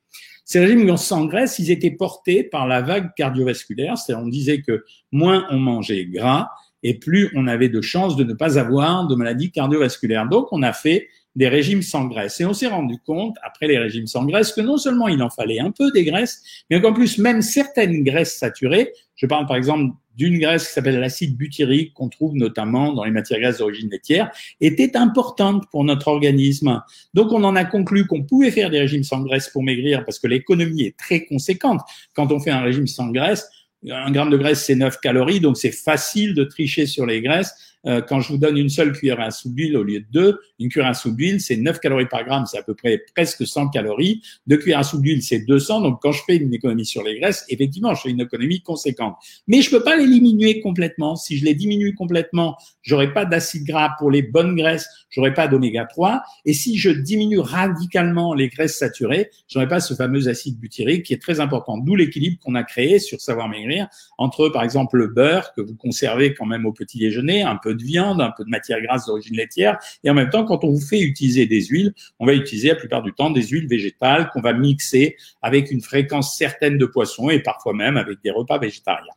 Ces 0.44 0.60
régimes 0.60 0.96
sans 0.96 1.26
graisse, 1.26 1.58
ils 1.58 1.70
étaient 1.70 1.90
portés 1.90 2.42
par 2.42 2.66
la 2.66 2.80
vague 2.80 3.14
cardiovasculaire, 3.14 3.98
c'est-à-dire 3.98 4.24
on 4.24 4.28
disait 4.28 4.62
que 4.62 4.84
moins 5.12 5.46
on 5.50 5.58
mangeait 5.58 6.06
gras 6.06 6.48
et 6.82 6.94
plus 6.94 7.30
on 7.34 7.46
avait 7.46 7.68
de 7.68 7.80
chances 7.80 8.16
de 8.16 8.24
ne 8.24 8.32
pas 8.32 8.58
avoir 8.58 9.06
de 9.06 9.14
maladies 9.14 9.50
cardiovasculaires. 9.50 10.28
Donc 10.28 10.48
on 10.52 10.62
a 10.62 10.72
fait 10.72 11.08
des 11.36 11.48
régimes 11.48 11.82
sans 11.82 12.06
graisse. 12.06 12.40
Et 12.40 12.46
on 12.46 12.54
s'est 12.54 12.66
rendu 12.66 12.98
compte, 13.04 13.36
après 13.42 13.66
les 13.66 13.78
régimes 13.78 14.06
sans 14.06 14.24
graisse, 14.24 14.52
que 14.52 14.60
non 14.60 14.76
seulement 14.76 15.08
il 15.08 15.22
en 15.22 15.30
fallait 15.30 15.60
un 15.60 15.70
peu 15.70 15.90
des 15.92 16.04
graisses, 16.04 16.42
mais 16.70 16.80
qu'en 16.80 16.92
plus, 16.92 17.18
même 17.18 17.42
certaines 17.42 18.02
graisses 18.02 18.36
saturées, 18.36 18.92
je 19.16 19.26
parle 19.26 19.46
par 19.46 19.56
exemple 19.56 19.92
d'une 20.18 20.38
graisse 20.38 20.66
qui 20.66 20.72
s'appelle 20.74 20.98
l'acide 20.98 21.36
butyrique, 21.36 21.94
qu'on 21.94 22.08
trouve 22.08 22.34
notamment 22.34 22.92
dans 22.92 23.04
les 23.04 23.12
matières 23.12 23.40
grasses 23.40 23.58
d'origine 23.58 23.88
laitière, 23.88 24.30
était 24.60 24.96
importante 24.96 25.70
pour 25.70 25.84
notre 25.84 26.08
organisme. 26.08 26.82
Donc, 27.14 27.32
on 27.32 27.44
en 27.44 27.54
a 27.54 27.64
conclu 27.64 28.06
qu'on 28.06 28.24
pouvait 28.24 28.50
faire 28.50 28.68
des 28.68 28.80
régimes 28.80 29.04
sans 29.04 29.22
graisse 29.22 29.48
pour 29.48 29.62
maigrir 29.62 30.04
parce 30.04 30.18
que 30.18 30.26
l'économie 30.26 30.82
est 30.82 30.96
très 30.96 31.24
conséquente. 31.24 31.80
Quand 32.14 32.32
on 32.32 32.40
fait 32.40 32.50
un 32.50 32.62
régime 32.62 32.88
sans 32.88 33.08
graisse, 33.08 33.48
un 33.86 34.10
gramme 34.10 34.30
de 34.30 34.36
graisse, 34.36 34.64
c'est 34.64 34.74
9 34.74 35.00
calories, 35.00 35.40
donc 35.40 35.56
c'est 35.56 35.72
facile 35.72 36.34
de 36.34 36.44
tricher 36.44 36.86
sur 36.86 37.06
les 37.06 37.22
graisses. 37.22 37.54
Euh, 37.86 38.00
quand 38.00 38.20
je 38.20 38.32
vous 38.32 38.38
donne 38.38 38.58
une 38.58 38.68
seule 38.68 38.92
cuillère 38.92 39.20
à 39.20 39.30
soupe 39.30 39.54
d'huile 39.54 39.76
au 39.76 39.84
lieu 39.84 40.00
de 40.00 40.06
deux, 40.10 40.40
une 40.58 40.68
cuillère 40.68 40.88
à 40.88 40.94
soupe 40.94 41.16
d'huile, 41.16 41.40
c'est 41.40 41.56
9 41.56 41.78
calories 41.78 42.06
par 42.06 42.24
gramme, 42.24 42.44
c'est 42.46 42.58
à 42.58 42.62
peu 42.62 42.74
près 42.74 43.00
presque 43.14 43.46
100 43.46 43.68
calories. 43.68 44.20
Deux 44.46 44.56
cuillères 44.56 44.80
à 44.80 44.82
soupe 44.82 45.02
d'huile, 45.02 45.22
c'est 45.22 45.40
200. 45.40 45.82
Donc, 45.82 46.02
quand 46.02 46.12
je 46.12 46.22
fais 46.26 46.36
une 46.36 46.52
économie 46.52 46.84
sur 46.84 47.04
les 47.04 47.18
graisses, 47.20 47.44
effectivement, 47.48 47.94
je 47.94 48.02
fais 48.02 48.10
une 48.10 48.20
économie 48.20 48.62
conséquente. 48.62 49.14
Mais 49.46 49.62
je 49.62 49.70
peux 49.70 49.82
pas 49.82 49.96
les 49.96 50.08
diminuer 50.08 50.60
complètement. 50.60 51.14
Si 51.14 51.38
je 51.38 51.44
les 51.44 51.54
diminue 51.54 51.94
complètement, 51.94 52.56
j'aurai 52.82 53.12
pas 53.12 53.24
d'acide 53.24 53.64
gras 53.64 53.90
pour 53.98 54.10
les 54.10 54.22
bonnes 54.22 54.56
graisses, 54.56 54.88
j'aurai 55.10 55.32
pas 55.32 55.46
d'oméga 55.46 55.84
3. 55.84 56.22
Et 56.46 56.54
si 56.54 56.76
je 56.78 56.90
diminue 56.90 57.38
radicalement 57.38 58.34
les 58.34 58.48
graisses 58.48 58.76
saturées, 58.76 59.30
j'aurai 59.46 59.68
pas 59.68 59.80
ce 59.80 59.94
fameux 59.94 60.28
acide 60.28 60.58
butyrique 60.58 61.04
qui 61.04 61.14
est 61.14 61.22
très 61.22 61.38
important. 61.38 61.78
D'où 61.78 61.94
l'équilibre 61.94 62.38
qu'on 62.40 62.56
a 62.56 62.64
créé 62.64 62.98
sur 62.98 63.20
Savoir 63.20 63.48
Maigrir 63.48 63.67
maigrir 63.68 63.88
entre, 64.16 64.48
par 64.48 64.62
exemple, 64.62 64.96
le 64.96 65.08
beurre 65.08 65.52
que 65.54 65.60
vous 65.60 65.74
conservez 65.74 66.34
quand 66.34 66.46
même 66.46 66.66
au 66.66 66.72
petit 66.72 66.98
déjeuner, 66.98 67.42
un 67.42 67.56
peu 67.56 67.74
de 67.74 67.82
viande, 67.82 68.20
un 68.20 68.32
peu 68.36 68.44
de 68.44 68.50
matière 68.50 68.80
grasse 68.80 69.06
d'origine 69.06 69.36
laitière, 69.36 69.78
et 70.04 70.10
en 70.10 70.14
même 70.14 70.30
temps, 70.30 70.44
quand 70.44 70.64
on 70.64 70.70
vous 70.70 70.80
fait 70.80 71.00
utiliser 71.00 71.46
des 71.46 71.62
huiles, 71.66 71.92
on 72.18 72.26
va 72.26 72.34
utiliser 72.34 72.68
la 72.68 72.74
plupart 72.74 73.02
du 73.02 73.12
temps 73.12 73.30
des 73.30 73.42
huiles 73.42 73.68
végétales 73.68 74.30
qu'on 74.32 74.40
va 74.40 74.52
mixer 74.52 75.16
avec 75.42 75.70
une 75.70 75.80
fréquence 75.80 76.36
certaine 76.36 76.78
de 76.78 76.86
poisson 76.86 77.30
et 77.30 77.40
parfois 77.40 77.72
même 77.74 77.96
avec 77.96 78.20
des 78.22 78.30
repas 78.30 78.58
végétariens. 78.58 79.12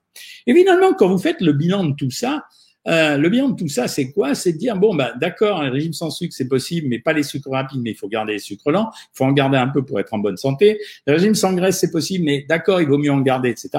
Et 0.47 0.53
finalement, 0.53 0.93
quand 0.93 1.07
vous 1.07 1.17
faites 1.17 1.41
le 1.41 1.53
bilan 1.53 1.85
de 1.85 1.95
tout 1.95 2.11
ça, 2.11 2.43
euh, 2.87 3.17
le 3.17 3.29
bilan 3.29 3.49
de 3.49 3.55
tout 3.55 3.67
ça, 3.67 3.87
c'est 3.87 4.11
quoi? 4.11 4.33
C'est 4.33 4.53
de 4.53 4.57
dire 4.57 4.75
bon, 4.75 4.95
bah, 4.95 5.13
d'accord, 5.19 5.61
un 5.61 5.69
régime 5.69 5.93
sans 5.93 6.09
sucre, 6.09 6.33
c'est 6.35 6.47
possible, 6.47 6.87
mais 6.87 6.99
pas 6.99 7.13
les 7.13 7.23
sucres 7.23 7.51
rapides, 7.51 7.81
mais 7.81 7.91
il 7.91 7.95
faut 7.95 8.07
garder 8.07 8.33
les 8.33 8.39
sucres 8.39 8.71
lents. 8.71 8.89
Il 8.93 9.17
faut 9.17 9.25
en 9.25 9.31
garder 9.31 9.57
un 9.57 9.67
peu 9.67 9.83
pour 9.83 9.99
être 9.99 10.13
en 10.13 10.19
bonne 10.19 10.37
santé. 10.37 10.79
Le 11.05 11.13
régime 11.13 11.35
sans 11.35 11.53
graisse, 11.53 11.79
c'est 11.79 11.91
possible, 11.91 12.25
mais 12.25 12.45
d'accord, 12.47 12.81
il 12.81 12.87
vaut 12.87 12.97
mieux 12.97 13.11
en 13.11 13.21
garder, 13.21 13.49
etc. 13.49 13.69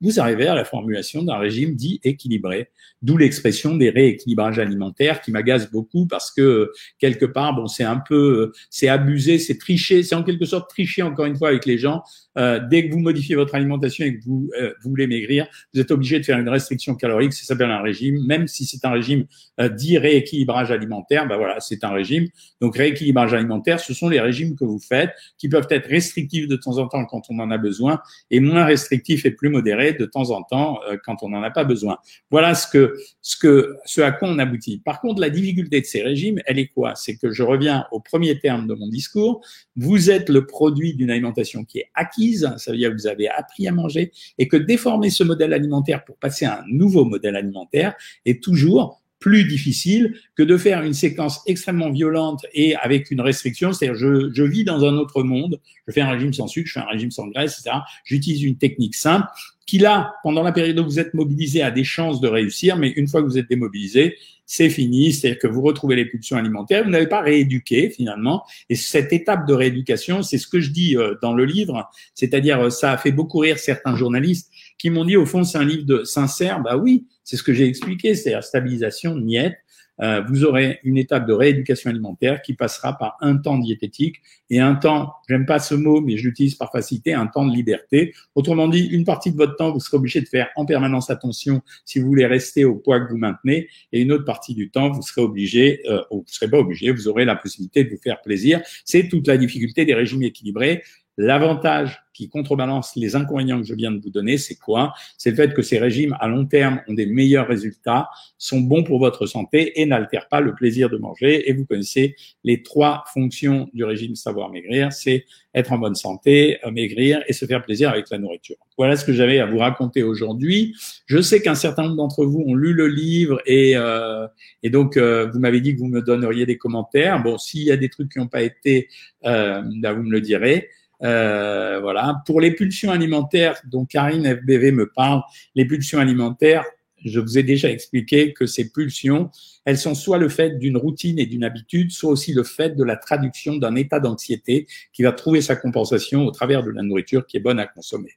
Vous 0.00 0.20
arrivez 0.20 0.46
à 0.46 0.54
la 0.54 0.64
formulation 0.64 1.22
d'un 1.22 1.38
régime 1.38 1.74
dit 1.74 2.00
équilibré, 2.04 2.70
d'où 3.02 3.16
l'expression 3.16 3.74
des 3.76 3.90
rééquilibrages 3.90 4.58
alimentaires 4.58 5.20
qui 5.20 5.32
m'agace 5.32 5.70
beaucoup 5.70 6.06
parce 6.06 6.30
que 6.30 6.70
quelque 6.98 7.26
part, 7.26 7.54
bon, 7.54 7.66
c'est 7.66 7.84
un 7.84 7.98
peu, 7.98 8.52
c'est 8.70 8.88
abusé, 8.88 9.38
c'est 9.38 9.58
tricher, 9.58 10.02
c'est 10.04 10.14
en 10.14 10.22
quelque 10.22 10.44
sorte 10.44 10.70
tricher 10.70 11.02
encore 11.02 11.26
une 11.26 11.36
fois 11.36 11.48
avec 11.48 11.66
les 11.66 11.78
gens 11.78 12.02
euh, 12.38 12.60
dès 12.70 12.88
que 12.88 12.92
vous 12.92 13.00
modifiez 13.00 13.34
votre 13.34 13.54
alimentation 13.54 14.04
et 14.04 14.18
que 14.18 14.24
vous, 14.24 14.48
euh, 14.60 14.72
vous 14.82 14.90
voulez 14.90 15.06
maigrir, 15.06 15.46
vous 15.74 15.80
êtes 15.80 15.90
obligé 15.90 16.20
de 16.20 16.24
faire 16.24 16.38
une 16.38 16.48
restriction 16.48 16.94
calorique. 16.94 17.32
Ça 17.32 17.44
s'appelle 17.44 17.70
un 17.70 17.82
régime, 17.82 18.24
même 18.26 18.46
si 18.46 18.64
c'est 18.64 18.84
un 18.84 18.90
régime 18.90 19.26
euh, 19.60 19.68
dit 19.68 19.98
rééquilibrage 19.98 20.70
alimentaire. 20.70 21.26
Ben 21.26 21.36
voilà, 21.36 21.60
c'est 21.60 21.82
un 21.84 21.90
régime. 21.90 22.26
Donc 22.60 22.76
rééquilibrage 22.76 23.34
alimentaire, 23.34 23.80
ce 23.80 23.92
sont 23.92 24.08
les 24.08 24.20
régimes 24.20 24.56
que 24.56 24.64
vous 24.64 24.78
faites 24.78 25.10
qui 25.36 25.48
peuvent 25.48 25.66
être 25.70 25.88
restrictifs 25.88 26.46
de 26.46 26.56
temps 26.56 26.78
en 26.78 26.86
temps 26.86 27.04
quand 27.06 27.22
on 27.28 27.38
en 27.40 27.50
a 27.50 27.58
besoin 27.58 28.00
et 28.30 28.40
moins 28.40 28.64
restrictifs 28.64 29.26
et 29.26 29.30
plus 29.30 29.48
modérés 29.48 29.92
de 29.92 30.06
temps 30.06 30.30
en 30.30 30.42
temps 30.42 30.80
quand 31.04 31.22
on 31.22 31.30
n'en 31.30 31.42
a 31.42 31.50
pas 31.50 31.64
besoin. 31.64 31.98
Voilà 32.30 32.54
ce 32.54 32.66
que 32.66 32.96
ce 33.20 33.36
que 33.36 33.76
ce 33.84 34.00
à 34.00 34.12
quoi 34.12 34.28
on 34.28 34.38
aboutit. 34.38 34.80
Par 34.84 35.00
contre, 35.00 35.20
la 35.20 35.30
difficulté 35.30 35.80
de 35.80 35.86
ces 35.86 36.02
régimes, 36.02 36.40
elle 36.46 36.58
est 36.58 36.68
quoi? 36.68 36.94
C'est 36.94 37.16
que 37.16 37.30
je 37.30 37.42
reviens 37.42 37.86
au 37.90 38.00
premier 38.00 38.38
terme 38.38 38.66
de 38.66 38.74
mon 38.74 38.88
discours. 38.88 39.44
Vous 39.76 40.10
êtes 40.10 40.28
le 40.28 40.46
produit 40.46 40.94
d'une 40.94 41.10
alimentation 41.10 41.64
qui 41.64 41.78
est 41.78 41.90
acquise 41.94 42.27
ça 42.34 42.56
veut 42.68 42.76
dire 42.76 42.90
que 42.90 42.94
vous 42.94 43.06
avez 43.06 43.28
appris 43.28 43.68
à 43.68 43.72
manger, 43.72 44.12
et 44.38 44.48
que 44.48 44.56
déformer 44.56 45.10
ce 45.10 45.24
modèle 45.24 45.52
alimentaire 45.52 46.04
pour 46.04 46.16
passer 46.16 46.46
à 46.46 46.60
un 46.60 46.64
nouveau 46.68 47.04
modèle 47.04 47.36
alimentaire 47.36 47.94
est 48.24 48.42
toujours 48.42 49.02
plus 49.20 49.44
difficile 49.44 50.14
que 50.36 50.42
de 50.42 50.56
faire 50.56 50.82
une 50.82 50.94
séquence 50.94 51.40
extrêmement 51.46 51.90
violente 51.90 52.46
et 52.54 52.76
avec 52.76 53.10
une 53.10 53.20
restriction, 53.20 53.72
c'est-à-dire 53.72 53.98
je, 53.98 54.30
je 54.32 54.42
vis 54.44 54.64
dans 54.64 54.84
un 54.84 54.96
autre 54.96 55.22
monde, 55.22 55.60
je 55.86 55.92
fais 55.92 56.00
un 56.00 56.10
régime 56.10 56.32
sans 56.32 56.46
sucre, 56.46 56.68
je 56.68 56.74
fais 56.74 56.80
un 56.80 56.90
régime 56.90 57.10
sans 57.10 57.26
graisse, 57.26 57.58
etc. 57.60 57.78
J'utilise 58.04 58.42
une 58.44 58.56
technique 58.56 58.94
simple 58.94 59.26
qui 59.68 59.76
là, 59.76 60.14
pendant 60.22 60.42
la 60.42 60.52
période 60.52 60.78
où 60.78 60.84
vous 60.84 60.98
êtes 60.98 61.12
mobilisé, 61.12 61.60
a 61.60 61.70
des 61.70 61.84
chances 61.84 62.22
de 62.22 62.28
réussir, 62.28 62.78
mais 62.78 62.88
une 62.88 63.06
fois 63.06 63.20
que 63.20 63.26
vous 63.26 63.36
êtes 63.36 63.50
démobilisé, 63.50 64.16
c'est 64.46 64.70
fini, 64.70 65.12
c'est-à-dire 65.12 65.38
que 65.38 65.46
vous 65.46 65.60
retrouvez 65.60 65.94
les 65.94 66.06
pulsions 66.06 66.38
alimentaires, 66.38 66.84
vous 66.84 66.90
n'avez 66.90 67.06
pas 67.06 67.20
rééduqué 67.20 67.90
finalement, 67.90 68.44
et 68.70 68.76
cette 68.76 69.12
étape 69.12 69.46
de 69.46 69.52
rééducation, 69.52 70.22
c'est 70.22 70.38
ce 70.38 70.46
que 70.46 70.58
je 70.58 70.70
dis 70.70 70.96
euh, 70.96 71.16
dans 71.20 71.34
le 71.34 71.44
livre, 71.44 71.90
c'est-à-dire 72.14 72.58
euh, 72.58 72.70
ça 72.70 72.92
a 72.92 72.96
fait 72.96 73.12
beaucoup 73.12 73.40
rire 73.40 73.58
certains 73.58 73.94
journalistes 73.94 74.50
qui 74.78 74.90
m'ont 74.90 75.04
dit 75.04 75.16
au 75.16 75.26
fond 75.26 75.44
c'est 75.44 75.58
un 75.58 75.64
livre 75.64 75.84
de 75.84 76.04
sincère, 76.04 76.60
bah 76.60 76.76
oui, 76.76 77.06
c'est 77.24 77.36
ce 77.36 77.42
que 77.42 77.52
j'ai 77.52 77.66
expliqué, 77.66 78.14
c'est-à-dire 78.14 78.42
stabilisation, 78.42 79.16
niette, 79.16 79.58
euh, 80.00 80.22
vous 80.28 80.44
aurez 80.44 80.78
une 80.84 80.96
étape 80.96 81.26
de 81.26 81.32
rééducation 81.32 81.90
alimentaire 81.90 82.42
qui 82.42 82.54
passera 82.54 82.96
par 82.96 83.16
un 83.20 83.36
temps 83.36 83.58
diététique 83.58 84.16
et 84.50 84.60
un 84.60 84.74
temps, 84.74 85.12
j'aime 85.28 85.44
pas 85.44 85.58
ce 85.58 85.74
mot, 85.74 86.00
mais 86.00 86.16
je 86.16 86.26
l'utilise 86.26 86.54
par 86.54 86.70
facilité, 86.70 87.14
un 87.14 87.26
temps 87.26 87.44
de 87.44 87.52
liberté. 87.52 88.14
Autrement 88.34 88.68
dit, 88.68 88.84
une 88.86 89.04
partie 89.04 89.32
de 89.32 89.36
votre 89.36 89.56
temps, 89.56 89.72
vous 89.72 89.80
serez 89.80 89.96
obligé 89.96 90.20
de 90.20 90.28
faire 90.28 90.48
en 90.56 90.64
permanence 90.64 91.10
attention 91.10 91.62
si 91.84 91.98
vous 91.98 92.06
voulez 92.06 92.26
rester 92.26 92.64
au 92.64 92.76
poids 92.76 93.00
que 93.00 93.10
vous 93.10 93.18
maintenez, 93.18 93.68
et 93.92 94.00
une 94.00 94.12
autre 94.12 94.24
partie 94.24 94.54
du 94.54 94.70
temps, 94.70 94.90
vous 94.90 95.02
serez 95.02 95.22
obligé, 95.22 95.80
euh, 95.88 96.02
ou 96.10 96.18
vous 96.18 96.28
serez 96.28 96.48
pas 96.48 96.58
obligé, 96.58 96.90
vous 96.90 97.08
aurez 97.08 97.24
la 97.24 97.36
possibilité 97.36 97.84
de 97.84 97.90
vous 97.90 98.00
faire 98.00 98.20
plaisir. 98.22 98.60
C'est 98.84 99.08
toute 99.08 99.26
la 99.26 99.36
difficulté 99.36 99.84
des 99.84 99.94
régimes 99.94 100.22
équilibrés. 100.22 100.82
L'avantage 101.20 102.00
qui 102.14 102.28
contrebalance 102.28 102.94
les 102.94 103.16
inconvénients 103.16 103.60
que 103.60 103.66
je 103.66 103.74
viens 103.74 103.90
de 103.90 104.00
vous 104.00 104.10
donner, 104.10 104.38
c'est 104.38 104.54
quoi? 104.54 104.92
C'est 105.16 105.30
le 105.30 105.36
fait 105.36 105.52
que 105.52 105.62
ces 105.62 105.78
régimes 105.78 106.16
à 106.20 106.28
long 106.28 106.46
terme 106.46 106.80
ont 106.86 106.94
des 106.94 107.06
meilleurs 107.06 107.48
résultats, 107.48 108.08
sont 108.38 108.60
bons 108.60 108.84
pour 108.84 109.00
votre 109.00 109.26
santé 109.26 109.80
et 109.80 109.86
n'altèrent 109.86 110.28
pas 110.28 110.40
le 110.40 110.54
plaisir 110.54 110.90
de 110.90 110.96
manger. 110.96 111.50
Et 111.50 111.52
vous 111.54 111.64
connaissez 111.66 112.14
les 112.44 112.62
trois 112.62 113.02
fonctions 113.12 113.68
du 113.74 113.82
régime 113.82 114.14
savoir 114.14 114.50
maigrir, 114.50 114.92
c'est 114.92 115.24
être 115.54 115.72
en 115.72 115.78
bonne 115.78 115.96
santé, 115.96 116.58
euh, 116.64 116.70
maigrir 116.70 117.22
et 117.26 117.32
se 117.32 117.46
faire 117.46 117.62
plaisir 117.62 117.90
avec 117.90 118.10
la 118.10 118.18
nourriture. 118.18 118.56
Voilà 118.76 118.96
ce 118.96 119.04
que 119.04 119.12
j'avais 119.12 119.40
à 119.40 119.46
vous 119.46 119.58
raconter 119.58 120.04
aujourd'hui. 120.04 120.76
Je 121.06 121.20
sais 121.20 121.42
qu'un 121.42 121.56
certain 121.56 121.82
nombre 121.82 121.96
d'entre 121.96 122.24
vous 122.24 122.44
ont 122.46 122.54
lu 122.54 122.74
le 122.74 122.86
livre 122.86 123.40
et, 123.44 123.72
euh, 123.76 124.28
et 124.62 124.70
donc 124.70 124.96
euh, 124.96 125.28
vous 125.32 125.40
m'avez 125.40 125.60
dit 125.60 125.74
que 125.74 125.80
vous 125.80 125.88
me 125.88 126.02
donneriez 126.02 126.46
des 126.46 126.58
commentaires. 126.58 127.20
Bon, 127.22 127.38
s'il 127.38 127.62
y 127.62 127.72
a 127.72 127.76
des 127.76 127.88
trucs 127.88 128.12
qui 128.12 128.20
n'ont 128.20 128.28
pas 128.28 128.42
été, 128.42 128.88
euh, 129.24 129.62
bah, 129.80 129.92
vous 129.92 130.02
me 130.02 130.12
le 130.12 130.20
direz. 130.20 130.68
Euh, 131.02 131.80
voilà. 131.80 132.22
Pour 132.26 132.40
les 132.40 132.52
pulsions 132.52 132.90
alimentaires 132.90 133.60
dont 133.64 133.84
Karine 133.84 134.26
FBV 134.26 134.72
me 134.72 134.90
parle, 134.90 135.22
les 135.54 135.64
pulsions 135.64 135.98
alimentaires, 135.98 136.64
je 137.04 137.20
vous 137.20 137.38
ai 137.38 137.42
déjà 137.42 137.70
expliqué 137.70 138.32
que 138.32 138.46
ces 138.46 138.70
pulsions, 138.70 139.30
elles 139.64 139.78
sont 139.78 139.94
soit 139.94 140.18
le 140.18 140.28
fait 140.28 140.58
d'une 140.58 140.76
routine 140.76 141.18
et 141.18 141.26
d'une 141.26 141.44
habitude, 141.44 141.92
soit 141.92 142.10
aussi 142.10 142.32
le 142.32 142.42
fait 142.42 142.70
de 142.70 142.82
la 142.82 142.96
traduction 142.96 143.56
d'un 143.56 143.76
état 143.76 144.00
d'anxiété 144.00 144.66
qui 144.92 145.02
va 145.02 145.12
trouver 145.12 145.40
sa 145.40 145.54
compensation 145.54 146.26
au 146.26 146.30
travers 146.30 146.62
de 146.62 146.70
la 146.70 146.82
nourriture 146.82 147.26
qui 147.26 147.36
est 147.36 147.40
bonne 147.40 147.60
à 147.60 147.66
consommer. 147.66 148.16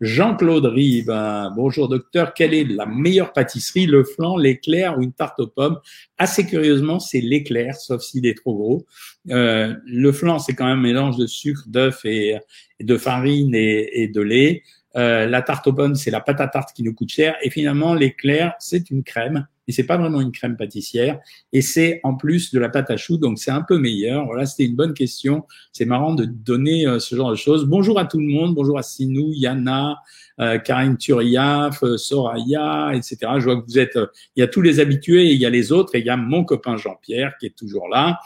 Jean-Claude 0.00 0.64
Rive, 0.64 1.12
bonjour 1.54 1.86
docteur, 1.86 2.32
quelle 2.32 2.54
est 2.54 2.64
la 2.64 2.86
meilleure 2.86 3.34
pâtisserie, 3.34 3.84
le 3.84 4.02
flan, 4.02 4.38
l'éclair 4.38 4.98
ou 4.98 5.02
une 5.02 5.12
tarte 5.12 5.38
aux 5.40 5.46
pommes? 5.46 5.78
Assez 6.16 6.46
curieusement, 6.46 7.00
c'est 7.00 7.20
l'éclair, 7.20 7.74
sauf 7.74 8.00
s'il 8.00 8.24
est 8.26 8.34
trop 8.34 8.54
gros. 8.54 8.86
Euh, 9.28 9.74
le 9.84 10.12
flan, 10.12 10.38
c'est 10.38 10.54
quand 10.54 10.64
même 10.64 10.78
un 10.78 10.82
mélange 10.82 11.18
de 11.18 11.26
sucre, 11.26 11.64
d'œuf 11.66 12.06
et, 12.06 12.38
de 12.80 12.96
farine 12.96 13.54
et, 13.54 14.08
de 14.08 14.22
lait. 14.22 14.62
Euh, 14.96 15.26
la 15.26 15.42
tarte 15.42 15.66
aux 15.66 15.74
pommes, 15.74 15.94
c'est 15.94 16.10
la 16.10 16.20
pâte 16.20 16.40
à 16.40 16.48
tarte 16.48 16.72
qui 16.74 16.82
nous 16.82 16.94
coûte 16.94 17.10
cher. 17.10 17.36
Et 17.42 17.50
finalement, 17.50 17.92
l'éclair, 17.92 18.54
c'est 18.58 18.90
une 18.90 19.04
crème 19.04 19.46
et 19.70 19.72
c'est 19.72 19.84
pas 19.84 19.96
vraiment 19.96 20.20
une 20.20 20.32
crème 20.32 20.56
pâtissière. 20.56 21.20
Et 21.52 21.62
c'est 21.62 22.00
en 22.02 22.16
plus 22.16 22.52
de 22.52 22.58
la 22.58 22.68
pâte 22.68 22.90
à 22.90 22.96
choux, 22.96 23.18
donc 23.18 23.38
c'est 23.38 23.52
un 23.52 23.62
peu 23.62 23.78
meilleur. 23.78 24.26
Voilà, 24.26 24.44
c'était 24.44 24.64
une 24.64 24.74
bonne 24.74 24.94
question. 24.94 25.44
C'est 25.70 25.84
marrant 25.84 26.12
de 26.12 26.24
donner 26.24 26.88
euh, 26.88 26.98
ce 26.98 27.14
genre 27.14 27.30
de 27.30 27.36
choses. 27.36 27.66
Bonjour 27.66 27.96
à 27.96 28.04
tout 28.04 28.18
le 28.18 28.26
monde. 28.26 28.56
Bonjour 28.56 28.76
à 28.80 28.82
Sinou, 28.82 29.30
Yana, 29.32 29.98
euh, 30.40 30.58
Karine 30.58 30.96
Turiaf, 30.96 31.84
euh, 31.84 31.96
Soraya, 31.96 32.90
etc. 32.94 33.18
Je 33.38 33.44
vois 33.44 33.62
que 33.62 33.64
vous 33.64 33.78
êtes, 33.78 33.96
il 34.34 34.40
y 34.40 34.42
a 34.42 34.48
tous 34.48 34.60
les 34.60 34.80
habitués 34.80 35.28
et 35.28 35.34
il 35.34 35.40
y 35.40 35.46
a 35.46 35.50
les 35.50 35.70
autres 35.70 35.94
et 35.94 36.00
il 36.00 36.06
y 36.06 36.10
a 36.10 36.16
mon 36.16 36.42
copain 36.42 36.76
Jean-Pierre 36.76 37.34
qui 37.38 37.46
est 37.46 37.56
toujours 37.56 37.88
là. 37.88 38.18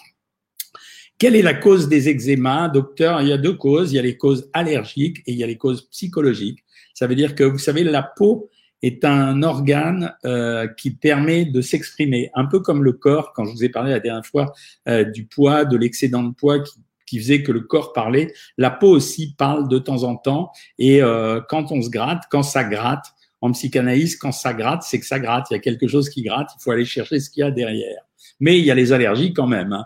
Quelle 1.19 1.37
est 1.37 1.43
la 1.43 1.53
cause 1.53 1.91
des 1.91 2.09
eczémas, 2.09 2.71
docteur 2.71 3.21
Il 3.21 3.29
y 3.29 3.33
a 3.33 3.39
deux 3.39 3.53
causes. 3.53 3.93
Il 3.93 3.97
y 3.97 3.99
a 3.99 4.03
les 4.03 4.17
causes 4.17 4.49
allergiques 4.55 5.19
et 5.27 5.33
il 5.33 5.39
y 5.39 5.45
a 5.45 5.47
les 5.47 5.59
causes 5.59 5.91
psychologiques. 5.91 6.65
Ça 6.95 7.07
veut 7.07 7.15
dire 7.15 7.35
que 7.35 7.45
vous 7.45 7.59
savez, 7.59 7.85
la 7.85 8.03
peau 8.03 8.49
est 8.87 9.05
un 9.05 9.43
organe 9.43 10.15
euh, 10.25 10.69
qui 10.69 10.91
permet 10.91 11.45
de 11.47 11.61
s'exprimer, 11.61 12.31
un 12.35 12.45
peu 12.45 12.61
comme 12.61 12.85
le 12.85 12.93
corps, 12.93 13.33
quand 13.33 13.45
je 13.47 13.53
vous 13.53 13.65
ai 13.65 13.69
parlé 13.69 13.91
la 13.91 14.01
dernière 14.01 14.27
fois 14.27 14.53
euh, 14.89 15.05
du 15.05 15.25
poids, 15.25 15.65
de 15.65 15.77
l'excédent 15.77 16.23
de 16.23 16.35
poids 16.35 16.61
qui, 16.61 16.75
qui, 17.07 17.19
faisait 17.19 17.43
que 17.43 17.53
le 17.53 17.61
corps 17.61 17.93
parlait, 17.93 18.33
la 18.59 18.71
peau 18.71 18.89
aussi 18.89 19.35
parle 19.37 19.69
de 19.69 19.79
temps 19.79 20.03
en 20.03 20.17
temps, 20.17 20.53
et 20.79 21.03
euh, 21.03 21.41
quand 21.49 21.73
on 21.73 21.81
se 21.81 21.89
gratte, 21.89 22.25
quand 22.31 22.43
ça 22.43 22.63
gratte, 22.65 23.07
en 23.41 23.53
psychanalyse, 23.53 24.17
quand 24.17 24.33
ça 24.33 24.55
gratte, 24.55 24.83
c'est 24.83 25.01
que 25.01 25.07
ça 25.07 25.19
gratte, 25.19 25.47
il 25.51 25.55
y 25.55 25.57
a 25.57 25.61
quelque 25.61 25.87
chose 25.87 26.09
qui 26.09 26.23
gratte, 26.23 26.51
il 26.59 26.63
faut 26.63 26.71
aller 26.71 26.85
chercher 26.85 27.21
ce 27.21 27.31
qu'il 27.31 27.41
y 27.41 27.45
a 27.45 27.51
derrière. 27.51 28.03
Mais 28.41 28.59
il 28.59 28.65
y 28.65 28.71
a 28.71 28.75
les 28.75 28.93
allergies 28.93 29.35
quand 29.35 29.47
même. 29.47 29.73
Hein. 29.73 29.85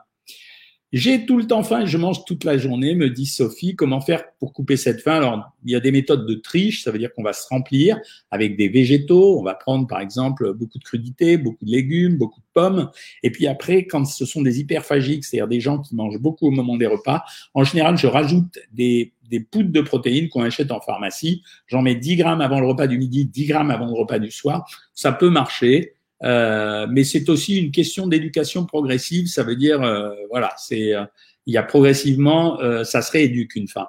J'ai 0.91 1.27
tout 1.27 1.37
le 1.37 1.47
temps 1.47 1.63
faim 1.63 1.85
je 1.85 1.99
mange 1.99 2.25
toute 2.25 2.45
la 2.45 2.57
journée, 2.57 2.95
me 2.95 3.11
dit 3.11 3.27
Sophie. 3.27 3.77
Comment 3.77 4.01
faire 4.01 4.23
pour 4.39 4.55
couper 4.55 4.79
cette 4.79 5.03
faim? 5.03 5.17
Alors, 5.17 5.53
il 5.65 5.73
y 5.73 5.77
a 5.77 5.81
des 5.81 5.93
méthodes 5.93 6.27
de 6.27 6.35
triche. 6.35 6.83
Ça 6.83 6.91
veut 6.91 6.99
dire 6.99 7.13
qu'on 7.15 7.23
va 7.23 7.35
se 7.35 7.47
remplir 7.49 7.99
avec 8.31 8.57
des 8.57 8.69
végétaux. 8.69 9.39
On 9.39 9.43
va 9.43 9.55
prendre, 9.55 9.87
par 9.87 10.01
exemple, 10.01 10.55
beaucoup 10.55 10.79
de 10.79 10.85
crudités, 10.85 11.37
beaucoup 11.37 11.67
de 11.67 11.71
légumes, 11.71 12.17
beaucoup 12.17 12.41
de 12.41 12.47
pommes. 12.55 12.91
Et 13.23 13.31
puis 13.31 13.47
après, 13.47 13.85
quand 13.85 14.07
ce 14.07 14.25
sont 14.25 14.41
des 14.41 14.61
hyperphagiques, 14.61 15.27
c'est-à-dire 15.27 15.49
des 15.49 15.61
gens 15.61 15.79
qui 15.79 15.95
mangent 15.95 16.19
beaucoup 16.19 16.47
au 16.47 16.53
moment 16.53 16.77
des 16.79 16.87
repas, 16.87 17.23
en 17.53 17.65
général, 17.65 17.99
je 17.99 18.07
rajoute 18.07 18.59
des, 18.73 19.13
des 19.29 19.41
poudres 19.41 19.73
de 19.73 19.83
protéines 19.83 20.31
qu'on 20.31 20.43
achète 20.43 20.73
en 20.73 20.81
pharmacie. 20.81 21.43
J'en 21.67 21.83
mets 21.83 21.97
10 21.97 22.17
grammes 22.17 22.41
avant 22.41 22.61
le 22.61 22.67
repas 22.67 22.87
du 22.87 22.97
midi, 22.97 23.27
10 23.27 23.47
grammes 23.47 23.71
avant 23.71 23.87
le 23.87 23.93
repas 23.93 24.19
du 24.19 24.31
soir. 24.31 24.67
Ça 24.95 25.13
peut 25.13 25.31
marcher. 25.31 25.98
Euh, 26.25 26.87
mais 26.91 27.05
c'est 27.05 27.29
aussi 27.29 27.59
une 27.59 27.71
question 27.71 28.07
d'éducation 28.07 28.67
progressive. 28.67 29.29
Ça 29.29 29.43
veut 29.43 29.57
dire, 29.57 29.83
euh, 29.83 30.15
voilà, 30.31 30.53
c'est 30.57 30.95
euh, 30.95 31.05
il 31.47 31.55
y 31.55 31.57
a 31.57 31.63
progressivement, 31.63 32.59
ça 32.85 33.01
se 33.01 33.11
rééduque 33.11 33.57
une 33.57 33.69
femme. 33.69 33.87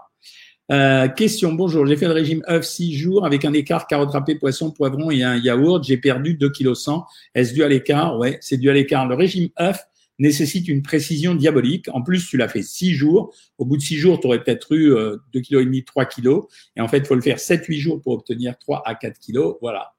question, 1.15 1.51
bonjour, 1.51 1.85
j'ai 1.85 1.97
fait 1.97 2.05
le 2.05 2.13
régime 2.13 2.41
œuf 2.47 2.63
6 2.63 2.95
jours 2.95 3.25
avec 3.25 3.43
un 3.43 3.51
écart 3.51 3.85
carotte 3.85 4.11
râpée, 4.11 4.35
poisson, 4.35 4.71
poivron 4.71 5.11
et 5.11 5.23
un 5.23 5.35
yaourt. 5.35 5.83
J'ai 5.83 5.97
perdu 5.97 6.35
2 6.35 6.51
kg 6.51 6.73
100. 6.73 7.05
Est-ce 7.35 7.53
dû 7.53 7.63
à 7.63 7.67
l'écart? 7.67 8.17
Ouais, 8.17 8.37
c'est 8.39 8.55
dû 8.55 8.69
à 8.69 8.73
l'écart. 8.73 9.09
Le 9.09 9.15
régime 9.15 9.49
œuf 9.59 9.89
nécessite 10.19 10.67
une 10.67 10.83
précision 10.83 11.33
diabolique. 11.33 11.87
En 11.93 12.01
plus, 12.01 12.27
tu 12.27 12.37
l'as 12.37 12.49
fait 12.49 12.61
six 12.61 12.93
jours. 12.93 13.33
Au 13.57 13.65
bout 13.65 13.77
de 13.77 13.81
six 13.81 13.97
jours, 13.97 14.19
tu 14.19 14.27
aurais 14.27 14.43
peut-être 14.43 14.73
eu 14.73 14.93
euh, 14.93 15.17
2,5 15.33 15.65
kg, 15.65 15.85
3 15.85 16.05
kg. 16.05 16.27
Et 16.75 16.81
en 16.81 16.87
fait, 16.87 16.99
il 16.99 17.05
faut 17.05 17.15
le 17.15 17.21
faire 17.21 17.37
7-8 17.37 17.77
jours 17.77 18.01
pour 18.01 18.13
obtenir 18.13 18.57
3 18.59 18.83
à 18.85 18.95
4 18.95 19.19
kg. 19.19 19.55
Voilà. 19.61 19.93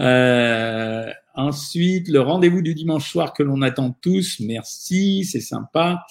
Euh, 0.00 1.10
ensuite, 1.38 2.08
le 2.08 2.20
rendez-vous 2.20 2.60
du 2.60 2.74
dimanche 2.74 3.10
soir 3.10 3.32
que 3.32 3.42
l'on 3.42 3.62
attend 3.62 3.96
tous. 4.02 4.40
Merci, 4.40 5.24
c'est 5.24 5.40
sympa. 5.40 6.04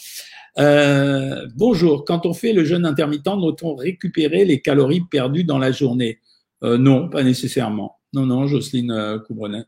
Euh, 0.57 1.48
bonjour, 1.55 2.05
quand 2.05 2.25
on 2.25 2.34
fait 2.34 2.53
le 2.53 2.63
jeûne 2.63 2.86
intermittent, 2.86 3.25
doit-on 3.25 3.75
récupérer 3.75 4.46
les 4.46 4.62
calories 4.62 5.03
perdues 5.12 5.43
dans 5.43 5.60
la 5.60 5.72
journée? 5.72 6.19
Euh, 6.63 6.77
Non, 6.77 7.10
pas 7.10 7.24
nécessairement. 7.24 7.98
Non, 8.13 8.25
non, 8.25 8.48
Jocelyne 8.48 8.91
euh, 8.91 9.19
Coubrenet. 9.19 9.65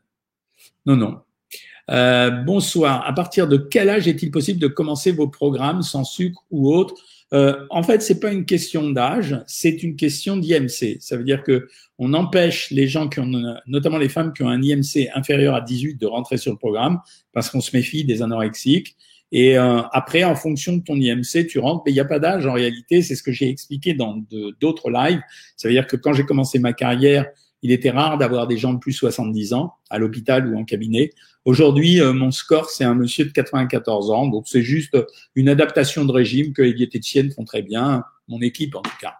Non, 0.86 0.96
non. 0.96 1.20
Bonsoir. 2.46 3.04
À 3.06 3.12
partir 3.12 3.48
de 3.48 3.56
quel 3.56 3.90
âge 3.90 4.06
est-il 4.06 4.30
possible 4.30 4.60
de 4.60 4.68
commencer 4.68 5.10
vos 5.10 5.28
programmes 5.28 5.82
sans 5.82 6.04
sucre 6.04 6.44
ou 6.50 6.72
autre? 6.72 6.94
Euh, 7.32 7.66
En 7.70 7.82
fait, 7.82 8.02
c'est 8.02 8.20
pas 8.20 8.32
une 8.32 8.44
question 8.44 8.90
d'âge, 8.90 9.36
c'est 9.46 9.82
une 9.82 9.96
question 9.96 10.36
d'IMC. 10.36 10.98
Ça 11.00 11.16
veut 11.16 11.24
dire 11.24 11.42
que 11.42 11.68
on 11.98 12.14
empêche 12.14 12.70
les 12.70 12.88
gens 12.88 13.08
qui 13.08 13.20
ont, 13.20 13.30
notamment 13.66 13.98
les 13.98 14.08
femmes 14.08 14.32
qui 14.32 14.42
ont 14.42 14.48
un 14.48 14.62
IMC 14.62 15.10
inférieur 15.14 15.54
à 15.54 15.60
18, 15.60 15.96
de 15.96 16.06
rentrer 16.06 16.38
sur 16.38 16.52
le 16.52 16.58
programme 16.58 16.98
parce 17.32 17.50
qu'on 17.50 17.60
se 17.60 17.76
méfie 17.76 18.04
des 18.04 18.22
anorexiques. 18.22 18.96
Et 19.32 19.56
euh, 19.58 19.82
après, 19.92 20.24
en 20.24 20.34
fonction 20.34 20.76
de 20.76 20.82
ton 20.82 20.96
IMC, 20.96 21.46
tu 21.48 21.58
rentres, 21.58 21.82
mais 21.86 21.92
il 21.92 21.94
n'y 21.94 22.00
a 22.00 22.04
pas 22.04 22.18
d'âge 22.18 22.46
en 22.46 22.52
réalité. 22.52 23.02
C'est 23.02 23.14
ce 23.14 23.22
que 23.22 23.32
j'ai 23.32 23.48
expliqué 23.48 23.94
dans 23.94 24.24
d'autres 24.60 24.90
lives. 24.90 25.20
Ça 25.56 25.68
veut 25.68 25.74
dire 25.74 25.86
que 25.86 25.96
quand 25.96 26.12
j'ai 26.12 26.24
commencé 26.24 26.58
ma 26.58 26.72
carrière, 26.72 27.26
il 27.62 27.72
était 27.72 27.90
rare 27.90 28.18
d'avoir 28.18 28.46
des 28.46 28.56
gens 28.56 28.72
de 28.72 28.78
plus 28.78 28.92
de 28.92 28.96
70 28.96 29.52
ans 29.52 29.74
à 29.90 29.98
l'hôpital 29.98 30.46
ou 30.46 30.58
en 30.58 30.64
cabinet. 30.64 31.10
Aujourd'hui, 31.44 32.00
euh, 32.00 32.12
mon 32.12 32.30
score, 32.30 32.70
c'est 32.70 32.84
un 32.84 32.94
monsieur 32.94 33.24
de 33.24 33.30
94 33.30 34.10
ans. 34.10 34.26
Donc, 34.28 34.48
c'est 34.48 34.62
juste 34.62 34.96
une 35.34 35.48
adaptation 35.48 36.04
de 36.04 36.12
régime 36.12 36.52
que 36.52 36.62
les 36.62 36.74
diététiciennes 36.74 37.30
font 37.30 37.44
très 37.44 37.62
bien, 37.62 38.04
mon 38.28 38.40
équipe 38.40 38.74
en 38.74 38.82
tout 38.82 38.96
cas. 39.00 39.14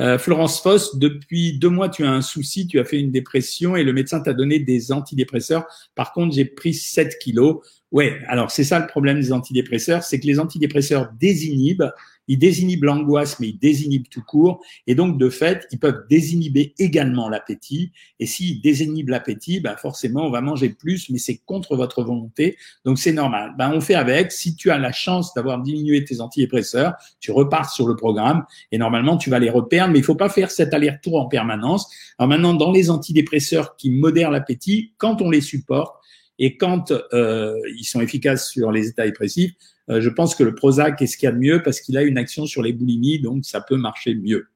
Euh, 0.00 0.16
Florence 0.16 0.62
Foss, 0.62 0.96
depuis 0.96 1.58
deux 1.58 1.68
mois, 1.68 1.90
tu 1.90 2.04
as 2.04 2.10
un 2.10 2.22
souci, 2.22 2.66
tu 2.66 2.80
as 2.80 2.84
fait 2.84 2.98
une 2.98 3.10
dépression 3.10 3.76
et 3.76 3.84
le 3.84 3.92
médecin 3.92 4.20
t'a 4.20 4.32
donné 4.32 4.58
des 4.58 4.92
antidépresseurs. 4.92 5.66
Par 5.94 6.12
contre, 6.12 6.34
j'ai 6.34 6.46
pris 6.46 6.72
7 6.72 7.18
kilos. 7.18 7.58
Ouais, 7.92 8.18
alors 8.26 8.50
c'est 8.50 8.64
ça 8.64 8.78
le 8.78 8.86
problème 8.86 9.20
des 9.20 9.32
antidépresseurs, 9.32 10.02
c'est 10.02 10.18
que 10.18 10.26
les 10.26 10.40
antidépresseurs 10.40 11.10
désinhibent 11.18 11.90
ils 12.30 12.38
désinhibent 12.38 12.84
l'angoisse, 12.84 13.40
mais 13.40 13.48
ils 13.48 13.58
désinhibent 13.58 14.08
tout 14.08 14.22
court. 14.22 14.62
Et 14.86 14.94
donc, 14.94 15.18
de 15.18 15.28
fait, 15.28 15.66
ils 15.72 15.80
peuvent 15.80 16.04
désinhiber 16.08 16.74
également 16.78 17.28
l'appétit. 17.28 17.90
Et 18.20 18.26
s'ils 18.26 18.60
désinhibent 18.60 19.08
l'appétit, 19.08 19.58
ben 19.58 19.74
forcément, 19.76 20.28
on 20.28 20.30
va 20.30 20.40
manger 20.40 20.68
plus, 20.68 21.10
mais 21.10 21.18
c'est 21.18 21.38
contre 21.38 21.74
votre 21.74 22.04
volonté. 22.04 22.56
Donc, 22.84 23.00
c'est 23.00 23.12
normal. 23.12 23.54
Ben, 23.58 23.72
on 23.74 23.80
fait 23.80 23.96
avec. 23.96 24.30
Si 24.30 24.54
tu 24.54 24.70
as 24.70 24.78
la 24.78 24.92
chance 24.92 25.34
d'avoir 25.34 25.60
diminué 25.60 26.04
tes 26.04 26.20
antidépresseurs, 26.20 26.94
tu 27.18 27.32
repars 27.32 27.68
sur 27.68 27.88
le 27.88 27.96
programme 27.96 28.44
et 28.70 28.78
normalement, 28.78 29.16
tu 29.16 29.28
vas 29.28 29.40
les 29.40 29.50
reperdre, 29.50 29.92
mais 29.92 29.98
il 29.98 30.04
faut 30.04 30.14
pas 30.14 30.28
faire 30.28 30.52
cet 30.52 30.72
aller-retour 30.72 31.20
en 31.20 31.26
permanence. 31.26 31.90
Alors 32.16 32.28
maintenant, 32.28 32.54
dans 32.54 32.70
les 32.70 32.90
antidépresseurs 32.90 33.74
qui 33.74 33.90
modèrent 33.90 34.30
l'appétit, 34.30 34.92
quand 34.98 35.20
on 35.20 35.30
les 35.30 35.40
supporte, 35.40 35.96
et 36.40 36.56
quand 36.56 36.92
euh, 37.12 37.54
ils 37.78 37.84
sont 37.84 38.00
efficaces 38.00 38.50
sur 38.50 38.72
les 38.72 38.88
états 38.88 39.04
dépressifs, 39.04 39.52
euh, 39.90 40.00
je 40.00 40.08
pense 40.08 40.34
que 40.34 40.42
le 40.42 40.54
Prozac 40.54 41.00
est 41.00 41.06
ce 41.06 41.16
qu'il 41.16 41.26
y 41.26 41.28
a 41.28 41.32
de 41.32 41.38
mieux 41.38 41.62
parce 41.62 41.80
qu'il 41.80 41.96
a 41.96 42.02
une 42.02 42.18
action 42.18 42.46
sur 42.46 42.62
les 42.62 42.72
boulimies, 42.72 43.20
donc 43.20 43.44
ça 43.44 43.60
peut 43.60 43.76
marcher 43.76 44.14
mieux. 44.14 44.48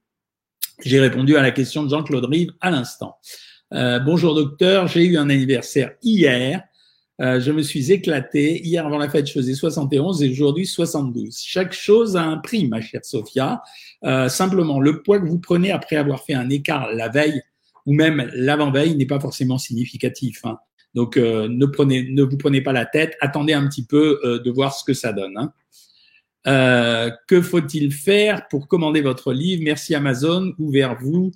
J'ai 0.83 0.99
répondu 0.99 1.37
à 1.37 1.43
la 1.43 1.53
question 1.53 1.85
de 1.85 1.91
Jean-Claude 1.91 2.25
Rive 2.25 2.53
à 2.61 2.71
l'instant. 2.71 3.19
Euh, 3.73 3.99
bonjour 4.01 4.35
docteur, 4.35 4.89
j'ai 4.89 5.05
eu 5.05 5.17
un 5.17 5.31
anniversaire 5.31 5.93
hier. 6.03 6.63
Euh, 7.21 7.41
je 7.41 7.53
me 7.53 7.63
suis 7.63 7.93
éclaté. 7.93 8.61
Hier 8.65 8.85
avant 8.85 8.99
la 8.99 9.09
fête, 9.09 9.27
je 9.27 9.33
faisais 9.33 9.55
71 9.55 10.23
et 10.23 10.31
aujourd'hui 10.31 10.67
72. 10.67 11.39
Chaque 11.39 11.73
chose 11.73 12.17
a 12.17 12.23
un 12.23 12.39
prix, 12.39 12.67
ma 12.67 12.81
chère 12.81 13.05
Sophia. 13.05 13.63
Euh, 14.05 14.29
simplement, 14.29 14.81
le 14.81 15.03
poids 15.03 15.21
que 15.21 15.27
vous 15.27 15.39
prenez 15.39 15.71
après 15.71 15.97
avoir 15.97 16.25
fait 16.25 16.35
un 16.35 16.51
écart 16.51 16.93
la 16.93 17.09
veille 17.09 17.43
ou 17.87 17.95
même 17.95 18.31
l'avant-veille 18.35 18.97
n'est 18.97 19.07
pas 19.07 19.21
forcément 19.21 19.59
significatif. 19.59 20.45
Hein. 20.45 20.59
Donc, 20.95 21.17
euh, 21.17 21.49
ne, 21.49 21.67
prenez, 21.67 22.09
ne 22.11 22.23
vous 22.23 22.37
prenez 22.37 22.61
pas 22.61 22.73
la 22.73 22.87
tête, 22.87 23.17
attendez 23.21 23.53
un 23.53 23.67
petit 23.67 23.85
peu 23.85 24.21
euh, 24.25 24.39
de 24.39 24.51
voir 24.51 24.75
ce 24.75 24.85
que 24.85 24.95
ça 24.95 25.13
donne. 25.13 25.37
Hein. 25.37 25.53
Euh, 26.47 27.11
que 27.27 27.41
faut-il 27.41 27.91
faire 27.91 28.47
pour 28.49 28.69
commander 28.69 29.01
votre 29.01 29.33
livre? 29.33 29.63
Merci 29.65 29.95
Amazon 29.95 30.53
ou 30.59 30.71
vers 30.71 30.97
vous? 31.01 31.33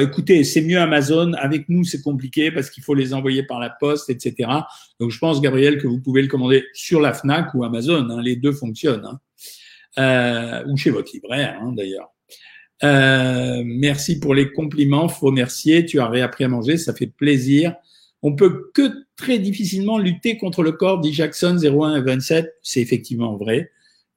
écoutez, 0.00 0.44
c'est 0.44 0.60
mieux 0.60 0.78
Amazon. 0.78 1.32
Avec 1.34 1.68
nous, 1.68 1.84
c'est 1.84 2.02
compliqué 2.02 2.50
parce 2.50 2.68
qu'il 2.68 2.82
faut 2.82 2.94
les 2.94 3.14
envoyer 3.14 3.44
par 3.44 3.60
la 3.60 3.70
poste, 3.70 4.10
etc. 4.10 4.50
Donc, 4.98 5.12
je 5.12 5.18
pense, 5.18 5.40
Gabriel, 5.40 5.78
que 5.78 5.86
vous 5.86 6.00
pouvez 6.00 6.20
le 6.20 6.28
commander 6.28 6.64
sur 6.74 7.00
la 7.00 7.14
Fnac 7.14 7.54
ou 7.54 7.64
Amazon. 7.64 8.10
Hein, 8.10 8.20
les 8.22 8.36
deux 8.36 8.52
fonctionnent. 8.52 9.08
Hein. 9.96 10.64
ou 10.66 10.76
chez 10.76 10.90
votre 10.90 11.12
libraire, 11.14 11.60
d'ailleurs. 11.72 12.10
merci 13.64 14.18
pour 14.18 14.34
les 14.34 14.50
compliments. 14.50 15.08
Faut 15.08 15.26
remercier. 15.26 15.86
Tu 15.86 16.00
as 16.00 16.08
réappris 16.08 16.42
à 16.42 16.48
manger, 16.48 16.76
ça 16.76 16.92
fait 16.92 17.06
plaisir. 17.06 17.76
On 18.22 18.34
peut 18.34 18.70
que 18.74 19.06
très 19.16 19.38
difficilement 19.38 19.98
lutter 19.98 20.36
contre 20.36 20.62
le 20.62 20.72
corps, 20.72 21.00
dit 21.00 21.12
Jackson 21.12 21.56
01 21.56 21.96
et 21.96 22.02
27. 22.02 22.54
C'est 22.62 22.80
effectivement 22.80 23.36
vrai. 23.36 23.70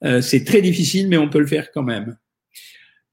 Euh, 0.03 0.21
c'est 0.21 0.43
très 0.43 0.61
difficile, 0.61 1.07
mais 1.07 1.17
on 1.17 1.29
peut 1.29 1.39
le 1.39 1.47
faire 1.47 1.71
quand 1.71 1.83
même. 1.83 2.17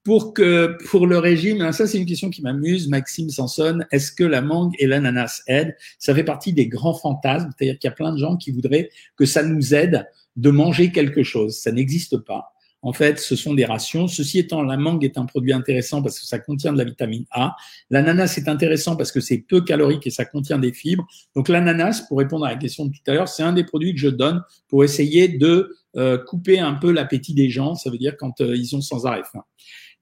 Pour 0.03 0.33
que 0.33 0.79
pour 0.88 1.07
le 1.07 1.18
régime, 1.18 1.61
hein, 1.61 1.72
ça 1.72 1.87
c'est 1.87 1.98
une 1.98 2.07
question 2.07 2.31
qui 2.31 2.42
m'amuse, 2.42 2.88
Maxime 2.88 3.29
Sanson. 3.29 3.81
Est-ce 3.92 4.11
que 4.12 4.24
la 4.24 4.40
mangue 4.40 4.74
et 4.79 4.87
l'ananas 4.87 5.42
aident? 5.46 5.76
Ça 5.98 6.14
fait 6.14 6.24
partie 6.24 6.53
des 6.53 6.66
grands 6.66 6.94
fantasmes, 6.94 7.50
c'est-à-dire 7.57 7.79
qu'il 7.79 7.88
y 7.88 7.92
a 7.92 7.94
plein 7.94 8.12
de 8.12 8.18
gens 8.18 8.37
qui 8.37 8.50
voudraient 8.50 8.90
que 9.16 9.26
ça 9.26 9.42
nous 9.42 9.74
aide 9.74 10.09
de 10.37 10.50
manger 10.50 10.90
quelque 10.90 11.22
chose. 11.22 11.59
Ça 11.59 11.70
n'existe 11.70 12.16
pas. 12.16 12.55
En 12.82 12.92
fait, 12.92 13.18
ce 13.18 13.36
sont 13.36 13.52
des 13.52 13.64
rations. 13.64 14.08
Ceci 14.08 14.38
étant, 14.38 14.62
la 14.62 14.76
mangue 14.76 15.04
est 15.04 15.18
un 15.18 15.26
produit 15.26 15.52
intéressant 15.52 16.02
parce 16.02 16.18
que 16.18 16.26
ça 16.26 16.38
contient 16.38 16.72
de 16.72 16.78
la 16.78 16.84
vitamine 16.84 17.24
A. 17.30 17.54
L'ananas 17.90 18.34
est 18.38 18.48
intéressant 18.48 18.96
parce 18.96 19.12
que 19.12 19.20
c'est 19.20 19.38
peu 19.38 19.60
calorique 19.60 20.06
et 20.06 20.10
ça 20.10 20.24
contient 20.24 20.58
des 20.58 20.72
fibres. 20.72 21.06
Donc 21.36 21.48
l'ananas, 21.48 22.02
pour 22.08 22.18
répondre 22.18 22.46
à 22.46 22.50
la 22.50 22.56
question 22.56 22.86
de 22.86 22.90
tout 22.90 23.02
à 23.06 23.12
l'heure, 23.12 23.28
c'est 23.28 23.42
un 23.42 23.52
des 23.52 23.64
produits 23.64 23.92
que 23.92 24.00
je 24.00 24.08
donne 24.08 24.42
pour 24.68 24.82
essayer 24.82 25.28
de 25.28 25.76
euh, 25.96 26.16
couper 26.16 26.58
un 26.58 26.74
peu 26.74 26.90
l'appétit 26.90 27.34
des 27.34 27.50
gens. 27.50 27.74
Ça 27.74 27.90
veut 27.90 27.98
dire 27.98 28.16
quand 28.16 28.40
euh, 28.40 28.56
ils 28.56 28.74
ont 28.74 28.80
sans 28.80 29.06
arrêt 29.06 29.22
faim. 29.30 29.44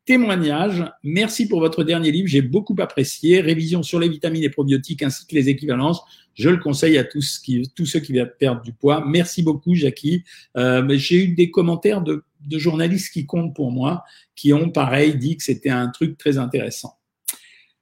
Témoignage, 0.08 0.84
merci 1.02 1.48
pour 1.48 1.60
votre 1.60 1.84
dernier 1.84 2.10
livre, 2.10 2.28
j'ai 2.28 2.40
beaucoup 2.40 2.74
apprécié. 2.78 3.42
Révision 3.42 3.82
sur 3.82 4.00
les 4.00 4.08
vitamines 4.08 4.42
et 4.42 4.48
probiotiques 4.48 5.02
ainsi 5.02 5.26
que 5.26 5.34
les 5.34 5.50
équivalences. 5.50 6.00
Je 6.32 6.48
le 6.48 6.56
conseille 6.56 6.96
à 6.96 7.04
tous, 7.04 7.38
qui, 7.38 7.70
tous 7.74 7.84
ceux 7.84 8.00
qui 8.00 8.14
veulent 8.14 8.34
perdre 8.38 8.62
du 8.62 8.72
poids. 8.72 9.04
Merci 9.06 9.42
beaucoup, 9.42 9.74
Jackie. 9.74 10.22
Euh, 10.56 10.82
j'ai 10.96 11.24
eu 11.24 11.34
des 11.34 11.50
commentaires 11.50 12.00
de 12.00 12.24
de 12.40 12.58
journalistes 12.58 13.12
qui 13.12 13.26
comptent 13.26 13.54
pour 13.54 13.72
moi, 13.72 14.04
qui 14.34 14.52
ont 14.52 14.70
pareil 14.70 15.16
dit 15.16 15.36
que 15.36 15.42
c'était 15.42 15.70
un 15.70 15.88
truc 15.88 16.18
très 16.18 16.38
intéressant. 16.38 16.98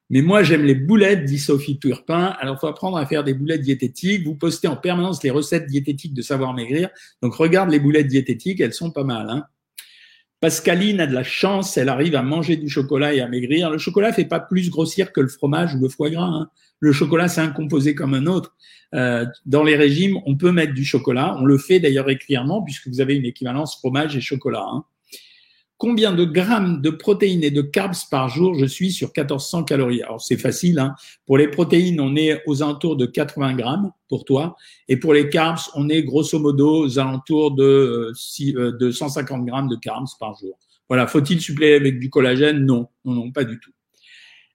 Mais 0.09 0.23
moi, 0.23 0.45
j'aime 0.45 0.65
les 0.65 0.77
boulettes, 0.77 1.25
dit 1.25 1.39
Sophie 1.39 1.79
Turpin. 1.79 2.37
Alors, 2.39 2.61
faut 2.61 2.69
apprendre 2.69 2.97
à 2.97 3.07
faire 3.07 3.25
des 3.25 3.35
boulettes 3.35 3.63
diététiques. 3.63 4.25
Vous 4.25 4.37
postez 4.37 4.69
en 4.69 4.77
permanence 4.77 5.23
les 5.23 5.31
recettes 5.31 5.67
diététiques 5.67 6.15
de 6.15 6.23
Savoir 6.23 6.55
Maigrir. 6.55 6.91
Donc, 7.23 7.35
regarde 7.35 7.71
les 7.71 7.81
boulettes 7.81 8.07
diététiques, 8.07 8.61
elles 8.61 8.73
sont 8.73 8.93
pas 8.93 9.03
mal. 9.03 9.29
Hein 9.29 9.47
Pascaline 10.47 11.01
a 11.01 11.09
de 11.09 11.13
la 11.13 11.25
chance, 11.25 11.77
elle 11.77 11.89
arrive 11.89 12.15
à 12.15 12.23
manger 12.23 12.57
du 12.57 12.69
chocolat 12.69 13.13
et 13.13 13.21
à 13.21 13.27
maigrir. 13.27 13.69
Le 13.69 13.79
chocolat 13.79 14.13
fait 14.13 14.27
pas 14.27 14.39
plus 14.39 14.71
grossir 14.71 15.11
que 15.11 15.21
le 15.21 15.27
fromage 15.27 15.75
ou 15.75 15.81
le 15.81 15.89
foie 15.89 16.09
gras. 16.09 16.29
Hein. 16.29 16.51
Le 16.79 16.93
chocolat, 16.93 17.27
c'est 17.27 17.41
un 17.41 17.49
composé 17.51 17.97
comme 17.97 18.15
un 18.15 18.27
autre. 18.27 18.55
Euh, 18.95 19.27
dans 19.45 19.65
les 19.65 19.75
régimes, 19.75 20.19
on 20.25 20.37
peut 20.37 20.53
mettre 20.53 20.73
du 20.73 20.85
chocolat. 20.85 21.37
On 21.41 21.47
le 21.47 21.59
fait 21.59 21.81
d'ailleurs 21.81 22.07
régulièrement 22.07 22.63
puisque 22.63 22.87
vous 22.87 23.01
avez 23.01 23.17
une 23.17 23.25
équivalence 23.25 23.75
fromage 23.75 24.17
et 24.17 24.21
chocolat. 24.21 24.65
Hein. 24.71 24.85
Combien 25.79 26.13
de 26.13 26.25
grammes 26.25 26.81
de 26.81 26.89
protéines 26.89 27.45
et 27.45 27.51
de 27.51 27.61
carbs 27.61 28.09
par 28.11 28.31
jour 28.31 28.55
je 28.55 28.65
suis 28.65 28.91
sur 28.91 29.09
1400 29.09 29.65
calories? 29.65 30.03
Alors 30.03 30.23
c'est 30.23 30.39
facile. 30.39 30.79
Hein. 30.79 30.95
Pour 31.27 31.37
les 31.37 31.49
protéines, 31.49 32.01
on 32.01 32.17
est 32.17 32.43
aux 32.47 32.63
alentours 32.63 32.97
de 32.97 33.05
80 33.05 33.55
grammes 33.57 33.93
pour 34.09 34.25
toi. 34.25 34.57
Et 34.89 34.97
pour 34.97 35.13
les 35.13 35.29
carbs, 35.29 35.61
on 35.75 35.91
est 35.91 36.03
grosso 36.03 36.39
modo 36.39 36.85
aux 36.85 36.99
alentours 36.99 37.51
de, 37.55 38.13
euh, 38.57 38.73
de 38.73 38.91
150 38.91 39.45
grammes 39.45 39.69
de 39.69 39.77
carbs 39.77 40.07
par 40.19 40.35
jour. 40.39 40.59
Voilà, 40.89 41.07
faut-il 41.07 41.41
suppléer 41.43 41.75
avec 41.75 41.99
du 41.99 42.09
collagène? 42.09 42.65
Non, 42.65 42.89
non, 43.05 43.13
non, 43.13 43.31
pas 43.31 43.45
du 43.45 43.61
tout. 43.61 43.73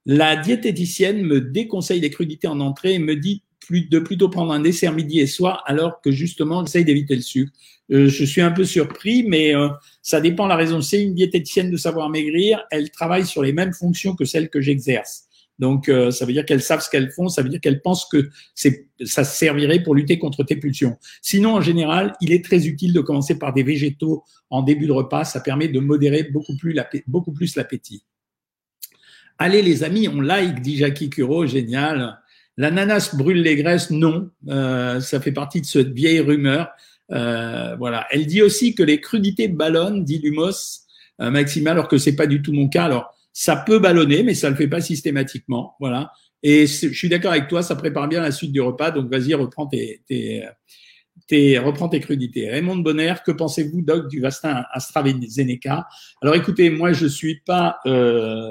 La 0.07 0.35
diététicienne 0.35 1.21
me 1.23 1.39
déconseille 1.39 1.99
les 1.99 2.09
crudités 2.09 2.47
en 2.47 2.59
entrée 2.59 2.95
et 2.95 2.99
me 2.99 3.15
dit 3.15 3.43
de 3.69 3.99
plutôt 3.99 4.29
prendre 4.29 4.51
un 4.51 4.59
dessert 4.59 4.93
midi 4.93 5.19
et 5.19 5.27
soir 5.27 5.63
alors 5.65 6.01
que 6.01 6.11
justement 6.11 6.65
j'essaye 6.65 6.85
d'éviter 6.85 7.15
le 7.15 7.21
sucre. 7.21 7.51
Euh, 7.91 8.07
je 8.07 8.23
suis 8.23 8.41
un 8.41 8.51
peu 8.51 8.63
surpris, 8.63 9.23
mais 9.23 9.53
euh, 9.53 9.69
ça 10.01 10.21
dépend 10.21 10.47
la 10.47 10.55
raison. 10.55 10.81
C'est 10.81 11.03
une 11.03 11.13
diététicienne 11.13 11.69
de 11.69 11.77
savoir 11.77 12.09
maigrir, 12.09 12.63
elle 12.71 12.89
travaille 12.89 13.25
sur 13.25 13.43
les 13.43 13.53
mêmes 13.53 13.73
fonctions 13.73 14.15
que 14.15 14.25
celles 14.25 14.49
que 14.49 14.61
j'exerce. 14.61 15.25
Donc, 15.59 15.89
euh, 15.89 16.09
ça 16.09 16.25
veut 16.25 16.33
dire 16.33 16.45
qu'elles 16.45 16.63
savent 16.63 16.81
ce 16.81 16.89
qu'elles 16.89 17.11
font, 17.11 17.27
ça 17.27 17.43
veut 17.43 17.49
dire 17.49 17.61
qu'elles 17.61 17.81
pensent 17.81 18.05
que 18.05 18.29
ça 19.03 19.23
servirait 19.23 19.83
pour 19.83 19.93
lutter 19.93 20.17
contre 20.17 20.43
tes 20.43 20.55
pulsions. 20.55 20.97
Sinon, 21.21 21.55
en 21.55 21.61
général, 21.61 22.15
il 22.19 22.31
est 22.31 22.43
très 22.43 22.65
utile 22.65 22.93
de 22.93 23.01
commencer 23.01 23.37
par 23.37 23.53
des 23.53 23.61
végétaux 23.61 24.23
en 24.49 24.63
début 24.63 24.87
de 24.87 24.91
repas. 24.91 25.23
Ça 25.23 25.39
permet 25.39 25.67
de 25.67 25.79
modérer 25.79 26.23
beaucoup 26.23 26.57
plus, 26.57 26.75
beaucoup 27.05 27.31
plus 27.31 27.55
l'appétit. 27.55 28.03
Allez 29.37 29.61
les 29.61 29.83
amis, 29.83 30.07
on 30.07 30.21
like, 30.21 30.61
dit 30.61 30.77
Jackie 30.77 31.11
Curo, 31.11 31.45
génial. 31.45 32.19
L'ananas 32.57 33.15
brûle 33.15 33.41
les 33.41 33.55
graisses 33.55 33.91
Non, 33.91 34.29
euh, 34.47 34.99
ça 34.99 35.19
fait 35.19 35.31
partie 35.31 35.61
de 35.61 35.65
cette 35.65 35.93
vieille 35.93 36.19
rumeur. 36.19 36.69
Euh, 37.11 37.75
voilà. 37.77 38.07
Elle 38.11 38.25
dit 38.25 38.41
aussi 38.41 38.75
que 38.75 38.83
les 38.83 38.99
crudités 38.99 39.47
ballonnent, 39.47 40.03
dit 40.03 40.19
Lumos 40.19 40.81
euh, 41.21 41.29
Maxima, 41.31 41.71
alors 41.71 41.87
que 41.87 41.97
c'est 41.97 42.15
pas 42.15 42.27
du 42.27 42.41
tout 42.41 42.53
mon 42.53 42.67
cas. 42.67 42.85
Alors, 42.85 43.13
ça 43.33 43.55
peut 43.55 43.79
ballonner, 43.79 44.23
mais 44.23 44.33
ça 44.33 44.49
le 44.49 44.55
fait 44.55 44.67
pas 44.67 44.81
systématiquement. 44.81 45.75
Voilà. 45.79 46.11
Et 46.43 46.67
je 46.67 46.93
suis 46.93 47.09
d'accord 47.09 47.31
avec 47.31 47.47
toi, 47.47 47.61
ça 47.61 47.75
prépare 47.75 48.07
bien 48.07 48.21
la 48.21 48.31
suite 48.31 48.51
du 48.51 48.61
repas. 48.61 48.91
Donc, 48.91 49.09
vas-y, 49.09 49.33
reprends 49.33 49.67
tes, 49.67 50.01
tes, 50.07 50.43
tes, 51.27 51.59
reprends 51.59 51.87
tes 51.87 51.99
crudités. 51.99 52.49
Raymond 52.49 52.77
Bonner, 52.77 53.13
que 53.25 53.31
pensez-vous, 53.31 53.81
Doc, 53.81 54.07
du 54.09 54.19
vaccin 54.19 54.63
AstraZeneca? 54.71 55.87
Alors, 56.21 56.35
écoutez, 56.35 56.69
moi, 56.69 56.93
je 56.93 57.05
suis 57.05 57.41
pas, 57.45 57.79
euh, 57.85 58.49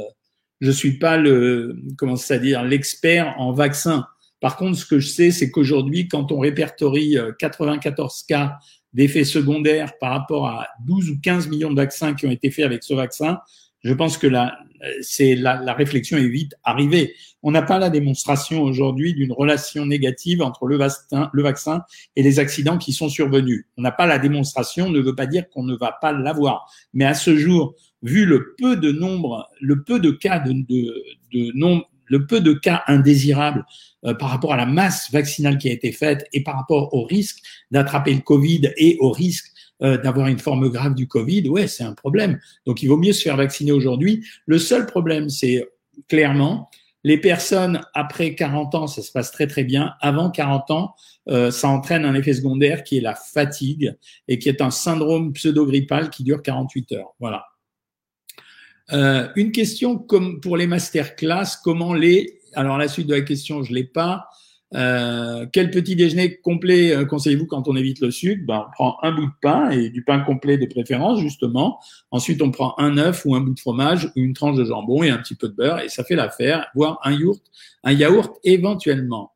je 0.61 0.70
suis 0.70 0.99
pas 0.99 1.16
le, 1.16 1.77
comment 1.96 2.16
ça 2.16 2.38
dire, 2.38 2.62
l'expert 2.62 3.35
en 3.38 3.53
vaccin. 3.53 4.07
Par 4.40 4.57
contre, 4.57 4.79
ce 4.79 4.87
que 4.87 4.99
je 4.99 5.09
sais, 5.09 5.31
c'est 5.31 5.51
qu'aujourd'hui, 5.51 6.09
quand 6.09 6.33
on 6.33 6.38
répertorie 6.38 7.16
94 7.38 8.25
euh, 8.25 8.27
cas 8.29 8.59
d'effets 8.92 9.25
secondaires 9.25 9.92
par 9.99 10.12
rapport 10.12 10.49
à 10.49 10.66
12 10.87 11.11
ou 11.11 11.20
15 11.20 11.49
millions 11.49 11.70
de 11.70 11.77
vaccins 11.77 12.14
qui 12.14 12.27
ont 12.27 12.31
été 12.31 12.51
faits 12.51 12.64
avec 12.64 12.83
ce 12.83 12.94
vaccin, 12.94 13.38
je 13.83 13.95
pense 13.95 14.19
que 14.19 14.27
la, 14.27 14.59
c'est 15.03 15.35
la, 15.35 15.75
réflexion 15.75 16.19
est 16.19 16.29
vite 16.29 16.55
arrivée. 16.64 17.14
On 17.43 17.51
n'a 17.51 17.62
pas 17.62 17.79
la 17.79 17.90
démonstration 17.90 18.62
aujourd'hui 18.62 19.14
d'une 19.14 19.33
relation 19.33 19.87
négative 19.87 20.43
entre 20.43 20.66
le 20.66 20.77
vaccin, 20.77 21.83
et 22.16 22.23
les 22.23 22.38
accidents 22.38 22.79
qui 22.79 22.93
sont 22.93 23.09
survenus. 23.09 23.66
On 23.77 23.83
n'a 23.83 23.93
pas 23.93 24.07
la 24.07 24.19
démonstration, 24.19 24.90
ne 24.90 25.01
veut 25.01 25.14
pas 25.14 25.27
dire 25.27 25.49
qu'on 25.51 25.64
ne 25.64 25.77
va 25.77 25.97
pas 26.01 26.12
l'avoir. 26.12 26.71
Mais 26.93 27.05
à 27.05 27.14
ce 27.14 27.37
jour, 27.37 27.75
vu 28.03 28.25
le 28.25 28.55
peu 28.59 28.77
de 28.77 28.93
nombre, 28.93 29.49
le 29.61 29.83
peu 29.83 30.01
de 30.01 30.11
cas 30.11 30.38
de 30.38 31.53
nombre, 31.55 31.90
le 32.11 32.27
peu 32.27 32.40
de 32.40 32.53
cas 32.53 32.83
indésirables 32.88 33.64
euh, 34.05 34.14
par 34.14 34.31
rapport 34.31 34.53
à 34.53 34.57
la 34.57 34.66
masse 34.66 35.11
vaccinale 35.12 35.59
qui 35.59 35.69
a 35.71 35.73
été 35.73 35.93
faite 35.93 36.27
et 36.33 36.43
par 36.43 36.57
rapport 36.57 36.93
au 36.93 37.05
risque 37.05 37.38
d'attraper 37.71 38.12
le 38.12 38.21
Covid 38.21 38.73
et 38.77 38.97
au 38.99 39.12
risque 39.12 39.50
euh, 39.83 39.99
d'avoir 39.99 40.29
une 40.29 40.38
forme 40.38 40.69
grave 40.69 40.95
du 40.95 41.07
Covid, 41.09 41.49
ouais, 41.49 41.66
c'est 41.66 41.85
un 41.85 41.95
problème. 41.95 42.38
Donc, 42.66 42.83
il 42.83 42.88
vaut 42.88 42.97
mieux 42.97 43.12
se 43.12 43.23
faire 43.23 43.37
vacciner 43.37 43.73
aujourd'hui. 43.73 44.25
Le 44.47 44.59
seul 44.59 44.87
problème, 44.87 45.29
c'est 45.29 45.66
clairement 46.09 46.71
les 47.05 47.19
personnes 47.19 47.81
après 47.95 48.35
40 48.35 48.75
ans, 48.75 48.87
ça 48.87 49.03
se 49.03 49.11
passe 49.11 49.33
très 49.33 49.47
très 49.47 49.64
bien. 49.64 49.95
Avant 50.01 50.31
40 50.31 50.71
ans, 50.71 50.95
euh, 51.29 51.51
ça 51.51 51.69
entraîne 51.69 52.05
un 52.05 52.14
effet 52.14 52.35
secondaire 52.35 52.85
qui 52.85 52.99
est 52.99 53.01
la 53.01 53.14
fatigue 53.14 53.97
et 54.29 54.38
qui 54.38 54.49
est 54.49 54.61
un 54.61 54.71
syndrome 54.71 55.33
pseudo-grippal 55.33 56.11
qui 56.11 56.25
dure 56.25 56.43
48 56.43 56.93
heures. 56.93 57.14
Voilà. 57.19 57.47
Euh, 58.93 59.29
une 59.37 59.53
question 59.53 59.97
comme 59.97 60.40
pour 60.40 60.57
les 60.57 60.66
masterclass, 60.66 61.59
comment 61.62 61.95
les 61.95 62.38
alors 62.55 62.79
la 62.79 62.88
suite 62.88 63.07
de 63.07 63.14
la 63.14 63.21
question, 63.21 63.62
je 63.62 63.73
l'ai 63.73 63.85
pas. 63.85 64.27
Euh, 64.75 65.47
quel 65.53 65.71
petit 65.71 65.97
déjeuner 65.97 66.37
complet 66.37 66.95
euh, 66.95 67.05
conseillez-vous 67.05 67.47
quand 67.47 67.67
on 67.67 67.75
évite 67.75 68.01
le 68.01 68.11
sucre? 68.11 68.43
Ben, 68.47 68.67
On 68.69 68.71
prend 68.73 68.97
un 69.03 69.13
bout 69.13 69.27
de 69.27 69.33
pain 69.43 69.71
et 69.71 69.91
du 69.91 70.05
pain 70.05 70.21
complet 70.21 70.59
de 70.59 70.67
préférence, 70.67 71.21
justement. 71.21 71.81
Ensuite, 72.11 72.41
on 72.43 72.51
prend 72.51 72.75
un 72.79 72.97
œuf 72.99 73.25
ou 73.25 73.35
un 73.35 73.41
bout 73.41 73.55
de 73.55 73.61
fromage 73.61 74.07
ou 74.17 74.21
une 74.21 74.35
tranche 74.35 74.57
de 74.57 74.65
jambon 74.65 75.03
et 75.03 75.11
un 75.11 75.19
petit 75.19 75.35
peu 75.35 75.49
de 75.49 75.55
beurre 75.55 75.81
et 75.81 75.89
ça 75.89 76.05
fait 76.05 76.17
l'affaire, 76.17 76.67
voire 76.75 77.01
un 77.03 77.13
yaourt, 77.13 77.43
un 77.83 77.93
yaourt 77.93 78.39
éventuellement. 78.45 79.33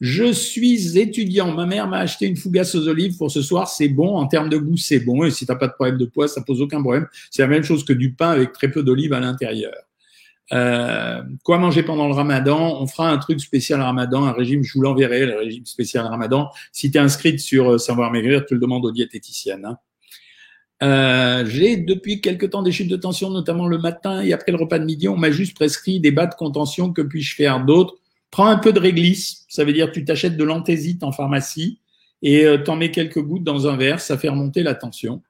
Je 0.00 0.30
suis 0.30 0.98
étudiant. 0.98 1.52
Ma 1.54 1.64
mère 1.64 1.88
m'a 1.88 1.98
acheté 1.98 2.26
une 2.26 2.36
fougasse 2.36 2.74
aux 2.74 2.86
olives 2.86 3.16
pour 3.16 3.30
ce 3.30 3.40
soir. 3.40 3.66
C'est 3.66 3.88
bon. 3.88 4.16
En 4.16 4.26
termes 4.26 4.50
de 4.50 4.58
goût, 4.58 4.76
c'est 4.76 5.00
bon. 5.00 5.24
Et 5.24 5.30
si 5.30 5.46
t'as 5.46 5.56
pas 5.56 5.68
de 5.68 5.72
problème 5.72 5.96
de 5.96 6.04
poids, 6.04 6.28
ça 6.28 6.42
pose 6.42 6.60
aucun 6.60 6.82
problème. 6.82 7.06
C'est 7.30 7.40
la 7.40 7.48
même 7.48 7.62
chose 7.62 7.82
que 7.82 7.94
du 7.94 8.12
pain 8.12 8.28
avec 8.28 8.52
très 8.52 8.70
peu 8.70 8.82
d'olives 8.82 9.14
à 9.14 9.20
l'intérieur. 9.20 9.72
Euh, 10.52 11.22
quoi 11.42 11.58
manger 11.58 11.82
pendant 11.82 12.06
le 12.06 12.14
ramadan? 12.14 12.80
On 12.80 12.86
fera 12.86 13.10
un 13.10 13.18
truc 13.18 13.40
spécial 13.40 13.80
ramadan, 13.80 14.24
un 14.24 14.32
régime, 14.32 14.62
je 14.62 14.72
vous 14.74 14.82
l'enverrai, 14.82 15.26
le 15.26 15.36
régime 15.36 15.66
spécial 15.66 16.06
ramadan. 16.06 16.50
Si 16.72 16.90
tu 16.90 16.98
es 16.98 17.00
inscrite 17.00 17.40
sur 17.40 17.72
euh, 17.72 17.78
Savoir 17.78 18.12
Maigrir, 18.12 18.44
tu 18.46 18.54
le 18.54 18.60
demandes 18.60 18.84
aux 18.84 18.92
diététiciennes. 18.92 19.64
Hein. 19.64 19.78
Euh, 20.82 21.46
j'ai 21.46 21.78
depuis 21.78 22.20
quelque 22.20 22.44
temps 22.44 22.62
des 22.62 22.72
chutes 22.72 22.90
de 22.90 22.96
tension, 22.96 23.30
notamment 23.30 23.66
le 23.66 23.78
matin 23.78 24.20
et 24.20 24.32
après 24.32 24.52
le 24.52 24.58
repas 24.58 24.78
de 24.78 24.84
midi. 24.84 25.08
On 25.08 25.16
m'a 25.16 25.30
juste 25.30 25.54
prescrit 25.54 26.00
des 26.00 26.10
bas 26.10 26.26
de 26.26 26.34
contention. 26.34 26.92
Que 26.92 27.02
puis-je 27.02 27.34
faire 27.34 27.64
d'autre? 27.64 27.94
Prends 28.30 28.46
un 28.46 28.58
peu 28.58 28.72
de 28.72 28.80
réglisse. 28.80 29.46
Ça 29.48 29.64
veut 29.64 29.72
dire 29.72 29.90
tu 29.90 30.04
t'achètes 30.04 30.36
de 30.36 30.44
l'anthésite 30.44 31.02
en 31.02 31.12
pharmacie 31.12 31.80
et 32.22 32.44
euh, 32.44 32.58
t'en 32.58 32.76
mets 32.76 32.90
quelques 32.90 33.22
gouttes 33.22 33.44
dans 33.44 33.66
un 33.66 33.76
verre. 33.76 34.00
Ça 34.00 34.18
fait 34.18 34.28
remonter 34.28 34.62
la 34.62 34.74
tension. 34.74 35.22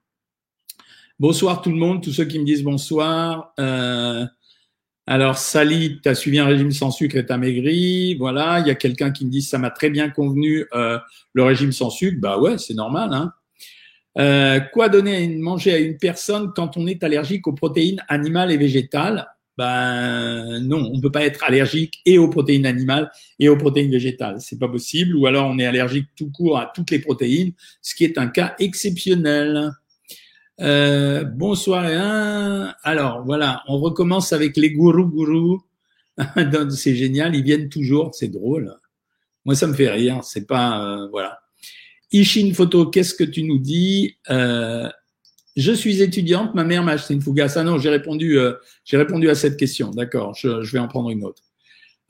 Bonsoir 1.19 1.63
tout 1.63 1.71
le 1.71 1.77
monde, 1.77 2.03
tous 2.03 2.13
ceux 2.13 2.25
qui 2.25 2.39
me 2.39 2.45
disent 2.45 2.65
bonsoir. 2.65 3.55
Euh, 3.61 4.27
alors, 5.09 5.39
Sally, 5.39 6.01
tu 6.03 6.09
as 6.09 6.17
suivi 6.17 6.39
un 6.41 6.47
régime 6.47 6.73
sans 6.73 6.91
sucre 6.91 7.17
et 7.17 7.25
t'as 7.25 7.37
maigri. 7.37 8.17
Voilà, 8.17 8.59
il 8.59 8.67
y 8.67 8.71
a 8.71 8.75
quelqu'un 8.75 9.13
qui 9.13 9.25
me 9.25 9.31
dit 9.31 9.43
ça 9.43 9.57
m'a 9.57 9.71
très 9.71 9.89
bien 9.89 10.11
convenu 10.11 10.67
euh, 10.75 10.99
le 11.33 11.43
régime 11.45 11.71
sans 11.71 11.91
sucre. 11.91 12.19
Bah 12.21 12.39
ouais, 12.39 12.59
c'est 12.59 12.75
normal. 12.75 13.11
Hein. 13.13 13.33
Euh, 14.19 14.61
quoi 14.73 14.89
donner 14.89 15.25
à 15.25 15.29
manger 15.39 15.75
à 15.75 15.79
une 15.79 15.97
personne 15.97 16.53
quand 16.57 16.77
on 16.77 16.89
est 16.89 17.05
allergique 17.05 17.47
aux 17.47 17.53
protéines 17.53 18.03
animales 18.09 18.51
et 18.51 18.57
végétales? 18.57 19.29
Ben 19.57 20.59
non, 20.61 20.91
on 20.93 21.01
peut 21.01 21.13
pas 21.13 21.25
être 21.25 21.45
allergique 21.45 22.01
et 22.05 22.19
aux 22.19 22.29
protéines 22.29 22.67
animales 22.67 23.11
et 23.39 23.49
aux 23.49 23.57
protéines 23.57 23.91
végétales. 23.91 24.37
C'est 24.41 24.59
pas 24.59 24.69
possible. 24.69 25.15
Ou 25.15 25.27
alors 25.27 25.47
on 25.47 25.59
est 25.61 25.67
allergique 25.67 26.09
tout 26.17 26.31
court 26.33 26.59
à 26.59 26.71
toutes 26.75 26.91
les 26.91 26.99
protéines, 26.99 27.53
ce 27.81 27.95
qui 27.95 28.05
est 28.05 28.19
un 28.19 28.27
cas 28.27 28.57
exceptionnel. 28.59 29.71
Euh, 30.61 31.25
bonsoir. 31.25 31.85
Alors 32.83 33.25
voilà, 33.25 33.63
on 33.69 33.79
recommence 33.79 34.33
avec 34.33 34.57
les 34.57 34.73
gourous 34.73 35.07
gourous. 35.07 35.63
c'est 36.71 36.95
génial, 36.97 37.35
ils 37.35 37.43
viennent 37.43 37.69
toujours, 37.69 38.15
c'est 38.15 38.29
drôle. 38.29 38.75
Moi, 39.45 39.55
ça 39.55 39.67
me 39.67 39.75
fait 39.75 39.91
rire. 39.91 40.21
C'est 40.25 40.47
pas 40.47 40.85
euh, 40.85 41.09
voilà. 41.09 41.39
Ishin 42.13 42.53
photo, 42.55 42.87
qu'est-ce 42.87 43.15
que 43.15 43.25
tu 43.25 43.43
nous 43.43 43.59
dis 43.59 44.17
euh, 44.31 44.89
Je 45.57 45.73
suis 45.73 46.03
étudiante, 46.03 46.55
ma 46.55 46.65
mère 46.65 46.83
m'a 46.83 46.93
acheté 46.93 47.15
une 47.15 47.21
fougasse. 47.21 47.57
Ah 47.57 47.63
non, 47.63 47.79
j'ai 47.79 47.91
répondu, 47.91 48.39
euh, 48.39 48.55
j'ai 48.85 48.97
répondu 48.97 49.29
à 49.29 49.35
cette 49.35 49.57
question. 49.57 49.91
D'accord, 49.91 50.35
je 50.35 50.71
vais 50.73 50.79
en 50.79 50.89
prendre 50.89 51.11
une 51.11 51.25
autre. 51.25 51.43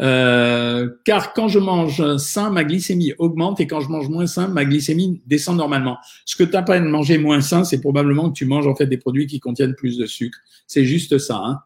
Euh, 0.02 0.90
car 1.04 1.32
quand 1.32 1.48
je 1.48 1.58
mange 1.58 2.16
sain, 2.18 2.50
ma 2.50 2.64
glycémie 2.64 3.14
augmente 3.18 3.60
et 3.60 3.66
quand 3.66 3.80
je 3.80 3.88
mange 3.88 4.08
moins 4.08 4.26
sain, 4.26 4.48
ma 4.48 4.64
glycémie 4.64 5.22
descend 5.26 5.56
normalement. 5.56 5.98
Ce 6.24 6.36
que 6.36 6.44
tu 6.44 6.54
as 6.54 6.62
pas 6.62 6.78
de 6.78 6.84
manger 6.84 7.18
moins 7.18 7.40
sain, 7.40 7.64
c'est 7.64 7.80
probablement 7.80 8.28
que 8.30 8.34
tu 8.34 8.44
manges 8.44 8.66
en 8.66 8.74
fait 8.74 8.86
des 8.86 8.98
produits 8.98 9.26
qui 9.26 9.40
contiennent 9.40 9.74
plus 9.74 9.96
de 9.96 10.06
sucre. 10.06 10.38
C'est 10.66 10.84
juste 10.84 11.18
ça. 11.18 11.42
Hein. 11.42 11.60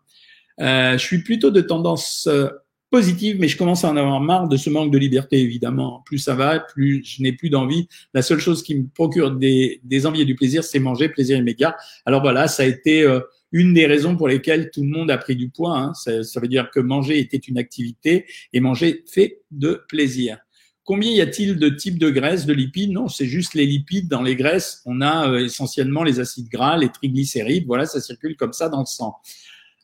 Euh, 0.61 0.93
je 0.93 1.05
suis 1.05 1.23
plutôt 1.23 1.51
de 1.51 1.61
tendance 1.61 2.29
euh, 2.31 2.49
positive, 2.90 3.37
mais 3.38 3.48
je 3.48 3.57
commence 3.57 3.85
à 3.85 3.90
en 3.90 3.96
avoir 3.96 4.20
marre 4.20 4.48
de 4.48 4.57
ce 4.57 4.68
manque 4.68 4.90
de 4.90 4.98
liberté, 4.98 5.40
évidemment. 5.40 6.03
Plus 6.05 6.18
ça 6.18 6.35
va, 6.35 6.61
plus 6.61 7.03
je 7.05 7.22
n'ai 7.22 7.33
plus 7.33 7.48
d'envie. 7.48 7.88
La 8.14 8.22
seule 8.22 8.40
chose 8.40 8.62
qui 8.62 8.74
me 8.74 8.87
procure 8.88 9.31
des, 9.31 9.81
envies 10.07 10.22
et 10.22 10.24
du 10.24 10.35
plaisir, 10.35 10.64
c'est 10.64 10.81
manger, 10.81 11.09
plaisir 11.09 11.38
immédiat. 11.38 11.76
Alors 12.05 12.20
voilà, 12.20 12.48
ça 12.48 12.64
a 12.64 12.66
été 12.66 13.03
euh, 13.03 13.20
une 13.53 13.74
des 13.74 13.87
raisons 13.87 14.16
pour 14.16 14.29
lesquelles 14.29 14.70
tout 14.70 14.83
le 14.83 14.88
monde 14.88 15.11
a 15.11 15.18
pris 15.18 15.37
du 15.37 15.48
poids. 15.48 15.79
Hein. 15.79 15.94
Ça, 15.94 16.24
ça, 16.24 16.40
veut 16.40 16.48
dire 16.48 16.70
que 16.70 16.81
manger 16.81 17.18
était 17.20 17.37
une 17.37 17.59
activité 17.59 18.26
et 18.53 18.61
manger 18.61 19.05
fait 19.07 19.42
de 19.50 19.85
plaisir. 19.88 20.38
Combien 20.83 21.12
y 21.12 21.20
a-t-il 21.20 21.57
de 21.57 21.68
types 21.68 21.98
de 21.98 22.11
graisses, 22.11 22.46
de 22.46 22.53
lipides? 22.53 22.90
Non, 22.90 23.07
c'est 23.07 23.26
juste 23.26 23.55
les 23.55 23.66
lipides. 23.66 24.09
Dans 24.09 24.22
les 24.22 24.35
graisses, 24.35 24.83
on 24.87 25.00
a 25.00 25.31
euh, 25.31 25.44
essentiellement 25.44 26.03
les 26.03 26.18
acides 26.18 26.48
gras, 26.48 26.76
les 26.76 26.88
triglycérides. 26.88 27.66
Voilà, 27.66 27.87
ça 27.87 28.00
circule 28.00 28.35
comme 28.37 28.53
ça 28.53 28.68
dans 28.68 28.81
le 28.81 28.87
sang. 28.87 29.14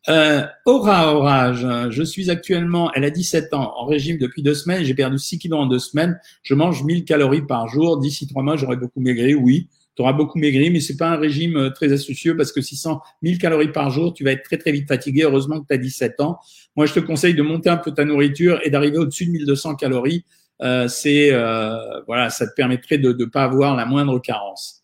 Euh, 0.08 0.46
Aura 0.64 1.14
Orage, 1.14 1.66
je 1.90 2.02
suis 2.04 2.30
actuellement, 2.30 2.92
elle 2.94 3.04
a 3.04 3.10
17 3.10 3.52
ans, 3.54 3.72
en 3.76 3.86
régime 3.86 4.18
depuis 4.18 4.42
deux 4.42 4.54
semaines, 4.54 4.84
j'ai 4.84 4.94
perdu 4.94 5.18
6 5.18 5.38
kilos 5.38 5.58
en 5.58 5.66
deux 5.66 5.80
semaines, 5.80 6.20
je 6.44 6.54
mange 6.54 6.84
1000 6.84 7.04
calories 7.04 7.44
par 7.44 7.66
jour, 7.66 7.98
d'ici 7.98 8.28
trois 8.28 8.44
mois 8.44 8.56
j'aurai 8.56 8.76
beaucoup 8.76 9.00
maigri, 9.00 9.34
oui, 9.34 9.68
tu 9.96 10.02
auras 10.02 10.12
beaucoup 10.12 10.38
maigri, 10.38 10.68
mais 10.70 10.80
c'est 10.80 10.98
pas 10.98 11.08
un 11.08 11.16
régime 11.16 11.56
euh, 11.56 11.70
très 11.70 11.90
astucieux 11.90 12.36
parce 12.36 12.52
que 12.52 12.60
600, 12.60 13.00
1000 13.22 13.38
calories 13.38 13.72
par 13.72 13.90
jour, 13.90 14.12
tu 14.12 14.24
vas 14.24 14.32
être 14.32 14.42
très 14.42 14.58
très 14.58 14.70
vite 14.70 14.86
fatigué. 14.86 15.22
Heureusement 15.22 15.58
que 15.60 15.66
tu 15.66 15.74
as 15.74 15.78
17 15.78 16.20
ans. 16.20 16.38
Moi, 16.76 16.84
je 16.84 16.92
te 16.92 17.00
conseille 17.00 17.34
de 17.34 17.42
monter 17.42 17.70
un 17.70 17.78
peu 17.78 17.92
ta 17.92 18.04
nourriture 18.04 18.60
et 18.62 18.68
d'arriver 18.68 18.98
au-dessus 18.98 19.24
de 19.24 19.30
1200 19.30 19.76
calories. 19.76 20.24
Euh, 20.60 20.86
c'est 20.88 21.32
euh, 21.32 21.78
voilà, 22.06 22.28
ça 22.28 22.46
te 22.46 22.52
permettrait 22.54 22.98
de 22.98 23.12
ne 23.12 23.24
pas 23.24 23.44
avoir 23.44 23.74
la 23.74 23.86
moindre 23.86 24.18
carence. 24.18 24.82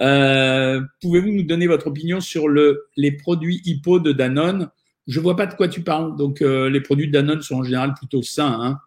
Euh, 0.00 0.80
Pouvez-vous 1.00 1.30
nous 1.30 1.42
donner 1.42 1.66
votre 1.66 1.86
opinion 1.86 2.20
sur 2.20 2.48
le, 2.48 2.86
les 2.96 3.12
produits 3.12 3.60
hypo 3.64 4.00
de 4.00 4.12
Danone? 4.12 4.70
Je 5.06 5.20
vois 5.20 5.36
pas 5.36 5.46
de 5.46 5.54
quoi 5.54 5.68
tu 5.68 5.82
parles. 5.82 6.16
Donc, 6.16 6.42
euh, 6.42 6.70
les 6.70 6.80
produits 6.80 7.08
de 7.08 7.12
Danone 7.12 7.42
sont 7.42 7.56
en 7.56 7.62
général 7.62 7.94
plutôt 7.94 8.22
sains. 8.22 8.58
Hein. 8.60 8.78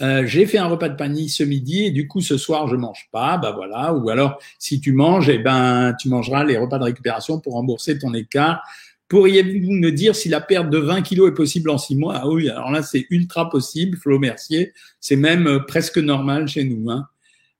Euh, 0.00 0.26
j'ai 0.26 0.44
fait 0.46 0.58
un 0.58 0.66
repas 0.66 0.88
de 0.88 0.96
panier 0.96 1.28
ce 1.28 1.44
midi 1.44 1.84
et 1.84 1.92
du 1.92 2.08
coup 2.08 2.20
ce 2.20 2.36
soir 2.36 2.66
je 2.66 2.74
mange 2.74 3.08
pas, 3.12 3.38
bah 3.38 3.52
voilà. 3.52 3.94
Ou 3.94 4.10
alors 4.10 4.40
si 4.58 4.80
tu 4.80 4.92
manges, 4.92 5.28
eh 5.28 5.38
ben 5.38 5.94
tu 6.00 6.08
mangeras 6.08 6.42
les 6.44 6.56
repas 6.56 6.78
de 6.78 6.84
récupération 6.84 7.38
pour 7.38 7.52
rembourser 7.52 7.98
ton 7.98 8.12
écart. 8.12 8.60
Pourriez-vous 9.06 9.70
me 9.72 9.90
dire 9.90 10.16
si 10.16 10.28
la 10.28 10.40
perte 10.40 10.70
de 10.70 10.78
20 10.78 11.02
kilos 11.02 11.30
est 11.30 11.34
possible 11.34 11.70
en 11.70 11.78
six 11.78 11.94
mois? 11.94 12.16
Ah 12.16 12.28
oui, 12.28 12.48
alors 12.48 12.72
là 12.72 12.82
c'est 12.82 13.06
ultra 13.10 13.48
possible, 13.48 13.96
Flo 13.96 14.18
Mercier. 14.18 14.72
C'est 14.98 15.16
même 15.16 15.60
presque 15.68 15.98
normal 15.98 16.48
chez 16.48 16.64
nous. 16.64 16.90
Hein. 16.90 17.06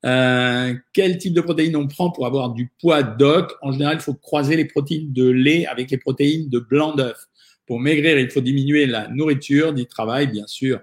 Euh, 0.05 0.75
quel 0.93 1.19
type 1.19 1.33
de 1.33 1.41
protéines 1.41 1.77
on 1.77 1.89
prend 1.89 2.11
pour 2.11 2.27
avoir 2.27 2.51
du 2.51 2.71
poids 2.81 3.03
doc? 3.03 3.53
En 3.63 3.73
général, 3.73 3.97
il 3.97 4.03
faut 4.03 4.15
croiser 4.15 4.57
les 4.57 4.67
protéines 4.67 5.13
de 5.13 5.29
lait 5.29 5.67
avec 5.67 5.91
les 5.91 5.99
protéines 5.99 6.49
de 6.49 6.59
blanc 6.59 6.95
d'œuf. 6.95 7.27
Pour 7.67 7.81
maigrir, 7.81 8.19
il 8.19 8.31
faut 8.31 8.43
diminuer 8.43 8.87
la 8.87 9.09
nourriture, 9.09 9.73
du 9.73 9.87
travail, 9.87 10.27
bien 10.27 10.47
sûr. 10.47 10.81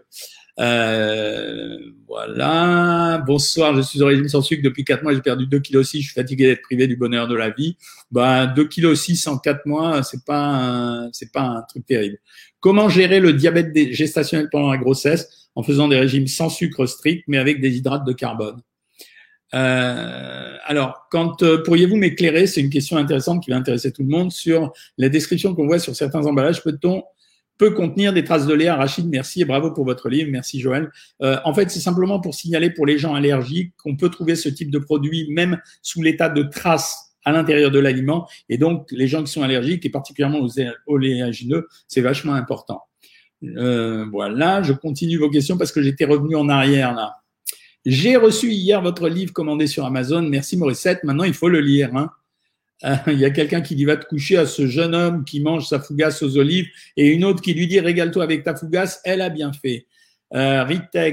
Euh, 0.59 1.77
voilà. 2.07 3.23
Bonsoir, 3.25 3.75
je 3.75 3.81
suis 3.81 4.01
au 4.01 4.07
régime 4.07 4.27
sans 4.27 4.41
sucre 4.41 4.63
depuis 4.63 4.83
4 4.83 5.03
mois, 5.03 5.13
j'ai 5.13 5.21
perdu 5.21 5.47
2 5.47 5.59
kilos 5.59 5.81
aussi, 5.81 6.01
je 6.01 6.07
suis 6.07 6.13
fatigué 6.13 6.47
d'être 6.47 6.61
privé 6.61 6.87
du 6.87 6.95
bonheur 6.95 7.27
de 7.27 7.35
la 7.35 7.51
vie. 7.51 7.77
Ben, 8.11 8.47
2 8.47 8.67
kilos 8.67 8.91
aussi 8.91 9.29
en 9.29 9.37
4 9.37 9.65
mois, 9.65 10.03
c'est 10.03 10.25
pas 10.25 11.07
c'est 11.13 11.31
pas 11.31 11.41
un 11.41 11.61
truc 11.63 11.85
terrible. 11.85 12.17
Comment 12.59 12.89
gérer 12.89 13.19
le 13.19 13.33
diabète 13.33 13.75
gestationnel 13.91 14.49
pendant 14.51 14.71
la 14.71 14.77
grossesse 14.77 15.49
en 15.55 15.63
faisant 15.63 15.87
des 15.87 15.97
régimes 15.97 16.27
sans 16.27 16.49
sucre 16.49 16.85
strict 16.85 17.23
mais 17.27 17.37
avec 17.37 17.61
des 17.61 17.77
hydrates 17.77 18.05
de 18.05 18.13
carbone? 18.13 18.61
Euh, 19.53 20.57
alors, 20.63 21.07
quand 21.11 21.43
euh, 21.43 21.61
pourriez-vous 21.63 21.97
m'éclairer 21.97 22.47
C'est 22.47 22.61
une 22.61 22.69
question 22.69 22.97
intéressante 22.97 23.43
qui 23.43 23.51
va 23.51 23.57
intéresser 23.57 23.91
tout 23.91 24.03
le 24.03 24.09
monde 24.09 24.31
sur 24.31 24.71
la 24.97 25.09
description 25.09 25.53
qu'on 25.55 25.67
voit 25.67 25.79
sur 25.79 25.95
certains 25.95 26.25
emballages. 26.25 26.63
Peut-on 26.63 27.03
peut 27.57 27.71
contenir 27.71 28.11
des 28.11 28.23
traces 28.23 28.47
de 28.47 28.53
lait 28.53 28.67
arachide 28.67 29.07
Merci 29.07 29.41
et 29.41 29.45
bravo 29.45 29.71
pour 29.71 29.85
votre 29.85 30.09
livre. 30.09 30.29
Merci 30.31 30.59
Joël. 30.59 30.89
Euh, 31.21 31.37
en 31.45 31.53
fait, 31.53 31.69
c'est 31.69 31.79
simplement 31.79 32.19
pour 32.19 32.33
signaler 32.33 32.71
pour 32.71 32.85
les 32.85 32.97
gens 32.97 33.13
allergiques 33.13 33.73
qu'on 33.77 33.95
peut 33.95 34.09
trouver 34.09 34.35
ce 34.35 34.49
type 34.49 34.71
de 34.71 34.79
produit 34.79 35.31
même 35.31 35.59
sous 35.81 36.01
l'état 36.01 36.29
de 36.29 36.43
traces 36.43 37.13
à 37.23 37.31
l'intérieur 37.31 37.69
de 37.69 37.77
l'aliment. 37.77 38.27
Et 38.49 38.57
donc, 38.57 38.87
les 38.91 39.07
gens 39.07 39.23
qui 39.23 39.31
sont 39.31 39.43
allergiques 39.43 39.85
et 39.85 39.89
particulièrement 39.89 40.39
aux 40.39 40.49
oléagineux, 40.87 41.67
c'est 41.87 42.01
vachement 42.01 42.33
important. 42.33 42.81
Euh, 43.43 44.05
voilà, 44.11 44.61
je 44.61 44.73
continue 44.73 45.17
vos 45.17 45.29
questions 45.29 45.57
parce 45.57 45.71
que 45.71 45.81
j'étais 45.81 46.05
revenu 46.05 46.35
en 46.35 46.49
arrière 46.49 46.93
là. 46.93 47.20
J'ai 47.85 48.15
reçu 48.15 48.51
hier 48.51 48.81
votre 48.81 49.09
livre 49.09 49.33
commandé 49.33 49.65
sur 49.65 49.85
Amazon. 49.85 50.21
Merci 50.21 50.55
Morissette. 50.55 51.03
Maintenant, 51.03 51.23
il 51.23 51.33
faut 51.33 51.49
le 51.49 51.61
lire. 51.61 51.95
Hein. 51.95 52.11
Euh, 52.83 52.95
il 53.07 53.19
y 53.19 53.25
a 53.25 53.31
quelqu'un 53.31 53.61
qui 53.61 53.75
dit 53.75 53.85
va 53.85 53.97
te 53.97 54.05
coucher 54.05 54.37
à 54.37 54.45
ce 54.45 54.67
jeune 54.67 54.93
homme 54.93 55.25
qui 55.25 55.39
mange 55.39 55.67
sa 55.67 55.79
fougasse 55.79 56.21
aux 56.21 56.37
olives 56.37 56.67
et 56.97 57.07
une 57.07 57.25
autre 57.25 57.41
qui 57.41 57.53
lui 57.53 57.67
dit 57.67 57.79
régale-toi 57.79 58.23
avec 58.23 58.43
ta 58.43 58.55
fougasse. 58.55 59.01
Elle 59.03 59.21
a 59.21 59.29
bien 59.29 59.51
fait. 59.53 59.87
Euh, 60.33 60.63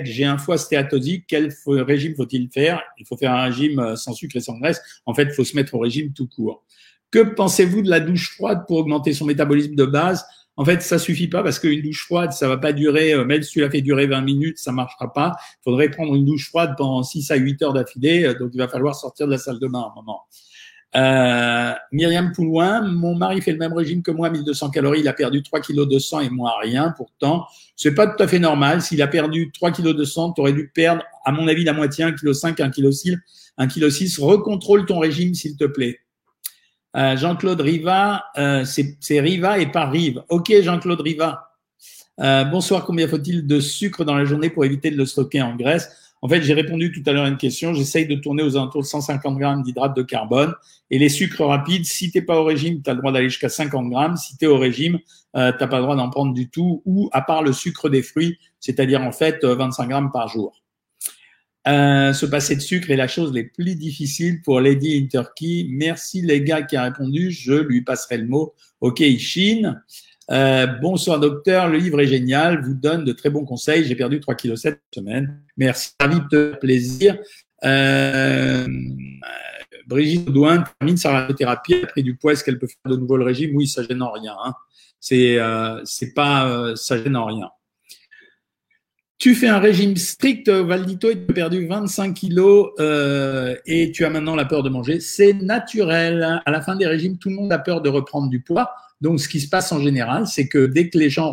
j'ai 0.05 0.25
un 0.25 0.39
foie 0.39 0.59
stéatosique. 0.59 1.25
Quel 1.27 1.53
régime 1.67 2.15
faut-il 2.15 2.49
faire? 2.53 2.83
Il 2.99 3.07
faut 3.07 3.17
faire 3.17 3.33
un 3.33 3.45
régime 3.45 3.79
euh, 3.79 3.97
sans 3.97 4.13
sucre 4.13 4.37
et 4.37 4.41
sans 4.41 4.59
graisse. 4.59 4.81
En 5.07 5.15
fait, 5.15 5.25
il 5.25 5.33
faut 5.33 5.45
se 5.45 5.57
mettre 5.57 5.75
au 5.75 5.79
régime 5.79 6.13
tout 6.13 6.29
court. 6.29 6.65
Que 7.11 7.21
pensez-vous 7.21 7.81
de 7.81 7.89
la 7.89 8.01
douche 8.01 8.35
froide 8.35 8.65
pour 8.67 8.77
augmenter 8.77 9.15
son 9.15 9.25
métabolisme 9.25 9.75
de 9.75 9.87
base? 9.87 10.25
En 10.59 10.65
fait, 10.65 10.83
ça 10.83 10.99
suffit 10.99 11.29
pas 11.29 11.45
parce 11.45 11.61
qu'une 11.61 11.83
douche 11.83 12.05
froide, 12.05 12.33
ça 12.33 12.49
va 12.49 12.57
pas 12.57 12.73
durer, 12.73 13.13
euh, 13.13 13.25
même 13.25 13.43
si 13.43 13.53
tu 13.53 13.61
la 13.61 13.71
fais 13.71 13.81
durer 13.81 14.09
20 14.09 14.23
minutes, 14.23 14.59
ça 14.59 14.73
marchera 14.73 15.13
pas. 15.13 15.37
Il 15.61 15.71
faudrait 15.71 15.89
prendre 15.89 16.17
une 16.17 16.25
douche 16.25 16.49
froide 16.49 16.75
pendant 16.77 17.05
6 17.05 17.31
à 17.31 17.37
8 17.37 17.63
heures 17.63 17.73
d'affilée, 17.73 18.25
euh, 18.25 18.35
donc 18.35 18.51
il 18.55 18.59
va 18.59 18.67
falloir 18.67 18.97
sortir 18.97 19.27
de 19.27 19.33
la 19.33 19.39
salle 19.39 19.61
de 19.61 19.69
bain 19.69 19.83
à 19.83 19.93
un 19.93 19.95
moment. 19.95 20.23
Euh, 20.97 21.75
Myriam 21.93 22.33
Poulouin, 22.33 22.81
mon 22.81 23.15
mari 23.15 23.41
fait 23.41 23.53
le 23.53 23.59
même 23.59 23.73
régime 23.73 24.03
que 24.03 24.11
moi, 24.11 24.31
1200 24.31 24.71
calories, 24.71 24.99
il 24.99 25.07
a 25.07 25.13
perdu 25.13 25.45
3 25.45 25.61
kg 25.61 25.87
de 25.87 25.99
sang 26.01 26.19
et 26.19 26.29
moi 26.29 26.57
rien. 26.61 26.93
Pourtant, 26.97 27.47
c'est 27.77 27.95
pas 27.95 28.09
tout 28.09 28.21
à 28.21 28.27
fait 28.27 28.41
normal. 28.41 28.83
S'il 28.83 29.01
a 29.01 29.07
perdu 29.07 29.53
3 29.53 29.71
kg 29.71 29.95
de 29.95 30.05
sang, 30.05 30.33
tu 30.33 30.41
aurais 30.41 30.55
dû 30.55 30.73
perdre, 30.75 31.05
à 31.25 31.31
mon 31.31 31.47
avis, 31.47 31.63
la 31.63 31.73
moitié, 31.73 32.05
1,5 32.05 32.55
kg, 32.55 32.63
1 32.63 32.71
kg 32.71 32.91
6, 32.91 33.17
1 33.59 33.69
kg 33.69 33.91
6. 33.91 34.19
Recontrôle 34.19 34.87
ton 34.87 34.99
régime, 34.99 35.35
s'il 35.35 35.57
te 35.57 35.67
plaît. 35.67 36.01
Euh, 36.97 37.17
Jean-Claude 37.17 37.61
Riva, 37.61 38.25
euh, 38.39 38.65
c'est 38.65 39.21
Riva 39.21 39.59
et 39.59 39.71
pas 39.71 39.87
Rive. 39.87 40.23
Ok, 40.29 40.53
Jean-Claude 40.63 41.01
Riva. 41.01 41.53
Euh, 42.21 42.45
bonsoir, 42.45 42.85
combien 42.85 43.07
faut-il 43.07 43.47
de 43.47 43.61
sucre 43.61 44.05
dans 44.05 44.15
la 44.17 44.25
journée 44.25 44.51
pour 44.51 44.65
éviter 44.65 44.91
de 44.91 44.97
le 44.97 45.07
stocker 45.07 45.43
en 45.43 45.55
graisse? 45.55 45.91
En 46.21 46.29
fait, 46.29 46.43
j'ai 46.43 46.55
répondu 46.55 46.91
tout 46.91 47.09
à 47.09 47.13
l'heure 47.13 47.27
à 47.27 47.29
une 47.29 47.37
question. 47.37 47.75
J'essaye 47.75 48.07
de 48.07 48.17
tourner 48.17 48.43
aux 48.43 48.57
alentours 48.57 48.83
de 48.83 48.87
150 48.87 49.39
grammes 49.39 49.63
d'hydrates 49.63 49.97
de 49.97 50.03
carbone. 50.03 50.53
Et 50.91 50.99
les 50.99 51.11
sucres 51.11 51.47
rapides, 51.47 51.85
si 51.85 52.11
t'es 52.11 52.23
pas 52.23 52.41
au 52.41 52.45
régime, 52.45 52.83
tu 52.83 52.91
as 52.91 52.95
le 52.95 53.01
droit 53.01 53.13
d'aller 53.13 53.29
jusqu'à 53.29 53.49
50 53.49 53.89
grammes. 53.91 54.17
Si 54.17 54.37
tu 54.37 54.47
au 54.47 54.59
régime, 54.59 54.99
t'as 55.33 55.53
pas 55.53 55.77
le 55.77 55.83
droit 55.83 55.95
d'en 55.95 56.11
prendre 56.11 56.35
du 56.35 56.51
tout, 56.51 56.83
ou 56.87 57.09
à 57.13 57.23
part 57.23 57.45
le 57.45 57.53
sucre 57.53 57.89
des 57.89 58.03
fruits, 58.03 58.37
c'est-à-dire 58.59 59.03
en 59.03 59.13
fait 59.13 59.45
25 59.45 59.89
grammes 59.89 60.11
par 60.11 60.27
jour. 60.27 60.61
Euh, 61.67 62.13
se 62.13 62.25
passer 62.25 62.57
de 62.57 62.61
sucre 62.61 62.91
est 62.91 62.97
la 62.97 63.09
chose 63.09 63.33
les 63.33 63.45
plus 63.45 63.75
difficiles 63.75 64.41
pour 64.43 64.61
Lady 64.61 64.97
in 64.97 65.07
Turkey. 65.07 65.67
Merci 65.69 66.23
les 66.23 66.43
gars 66.43 66.63
qui 66.63 66.77
a 66.77 66.85
répondu. 66.85 67.31
Je 67.31 67.53
lui 67.53 67.83
passerai 67.83 68.19
le 68.19 68.27
mot. 68.27 68.55
Ok, 68.81 69.03
Chine. 69.19 69.83
Euh, 70.31 70.67
bonsoir 70.67 71.21
docteur, 71.21 71.69
le 71.69 71.79
livre 71.79 72.01
est 72.01 72.07
génial, 72.07 72.63
vous 72.63 72.75
donne 72.75 73.05
de 73.05 73.13
très 73.13 73.31
bons 73.31 73.47
conseils. 73.47 73.85
J'ai 73.85 73.97
perdu 73.97 74.21
3,7 74.21 74.37
kg 74.37 74.57
cette 74.57 74.81
semaine. 74.95 75.41
Merci, 75.57 75.93
ravi 75.99 76.19
de 76.31 76.55
plaisir. 76.61 77.17
Euh, 77.65 78.67
Brigitte 79.87 80.31
Douin 80.31 80.65
termine 80.79 80.99
sa 80.99 81.13
radiothérapie, 81.13 81.75
a 81.83 81.87
pris 81.87 82.03
du 82.03 82.15
poids. 82.15 82.33
Est-ce 82.33 82.45
qu'elle 82.45 82.59
peut 82.59 82.67
faire 82.67 82.93
de 82.93 82.97
nouveau 82.97 83.17
le 83.17 83.25
régime? 83.25 83.57
Oui, 83.57 83.67
ça 83.67 83.83
gêne 83.83 84.03
en 84.03 84.13
rien. 84.13 84.37
Hein. 84.45 84.53
C'est, 85.01 85.39
euh, 85.39 85.81
c'est 85.85 86.13
pas, 86.13 86.49
euh, 86.49 86.77
ça 86.77 87.03
gêne 87.03 87.17
en 87.17 87.25
rien. 87.25 87.51
Tu 89.19 89.35
fais 89.35 89.49
un 89.49 89.59
régime 89.59 89.97
strict, 89.97 90.49
Valdito, 90.49 91.11
et 91.11 91.15
tu 91.17 91.31
as 91.33 91.35
perdu 91.35 91.67
25 91.67 92.15
kilos 92.15 92.71
euh, 92.79 93.57
et 93.67 93.91
tu 93.91 94.05
as 94.05 94.11
maintenant 94.11 94.37
la 94.37 94.45
peur 94.45 94.63
de 94.63 94.69
manger. 94.69 95.01
C'est 95.01 95.33
naturel. 95.33 96.41
À 96.47 96.51
la 96.53 96.61
fin 96.61 96.77
des 96.77 96.87
régimes, 96.87 97.19
tout 97.19 97.29
le 97.29 97.35
monde 97.35 97.53
a 97.53 97.59
peur 97.59 97.81
de 97.81 97.89
reprendre 97.89 98.29
du 98.29 98.41
poids. 98.41 98.71
Donc, 99.01 99.21
ce 99.21 99.29
qui 99.29 99.41
se 99.41 99.49
passe 99.49 99.71
en 99.73 99.81
général, 99.81 100.27
c'est 100.27 100.49
que 100.49 100.67
dès 100.67 100.89
que 100.89 100.99
les 100.99 101.11
gens 101.11 101.33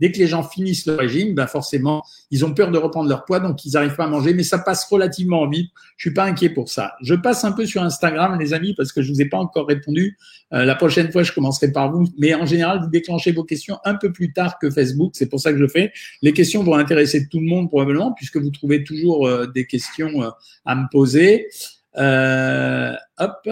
dès 0.00 0.12
que 0.12 0.18
les 0.18 0.26
gens 0.26 0.42
finissent 0.42 0.86
le 0.86 0.94
régime, 0.94 1.34
ben 1.34 1.46
forcément, 1.46 2.04
ils 2.30 2.44
ont 2.44 2.52
peur 2.52 2.70
de 2.70 2.78
reprendre 2.78 3.08
leur 3.08 3.24
poids, 3.24 3.40
donc 3.40 3.64
ils 3.64 3.72
n'arrivent 3.72 3.96
pas 3.96 4.04
à 4.04 4.08
manger. 4.08 4.34
Mais 4.34 4.42
ça 4.42 4.58
passe 4.58 4.84
relativement 4.84 5.48
vite. 5.48 5.70
Je 5.96 6.08
suis 6.08 6.14
pas 6.14 6.24
inquiet 6.24 6.50
pour 6.50 6.68
ça. 6.68 6.94
Je 7.02 7.14
passe 7.14 7.44
un 7.44 7.52
peu 7.52 7.64
sur 7.64 7.82
Instagram, 7.82 8.38
les 8.38 8.52
amis, 8.52 8.74
parce 8.76 8.92
que 8.92 9.02
je 9.02 9.10
vous 9.12 9.20
ai 9.20 9.26
pas 9.26 9.38
encore 9.38 9.66
répondu. 9.66 10.18
Euh, 10.52 10.64
la 10.64 10.74
prochaine 10.74 11.10
fois, 11.10 11.22
je 11.22 11.32
commencerai 11.32 11.72
par 11.72 11.90
vous. 11.90 12.06
Mais 12.18 12.34
en 12.34 12.46
général, 12.46 12.80
vous 12.80 12.90
déclenchez 12.90 13.32
vos 13.32 13.44
questions 13.44 13.78
un 13.84 13.94
peu 13.94 14.12
plus 14.12 14.32
tard 14.32 14.58
que 14.58 14.70
Facebook. 14.70 15.12
C'est 15.14 15.28
pour 15.28 15.40
ça 15.40 15.52
que 15.52 15.58
je 15.58 15.66
fais. 15.66 15.92
Les 16.22 16.32
questions 16.32 16.62
vont 16.62 16.74
intéresser 16.74 17.28
tout 17.28 17.40
le 17.40 17.46
monde 17.46 17.68
probablement, 17.68 18.12
puisque 18.12 18.36
vous 18.36 18.50
trouvez 18.50 18.84
toujours 18.84 19.26
euh, 19.26 19.46
des 19.46 19.66
questions 19.66 20.22
euh, 20.22 20.30
à 20.64 20.74
me 20.74 20.86
poser. 20.90 21.48
hop 21.94 23.48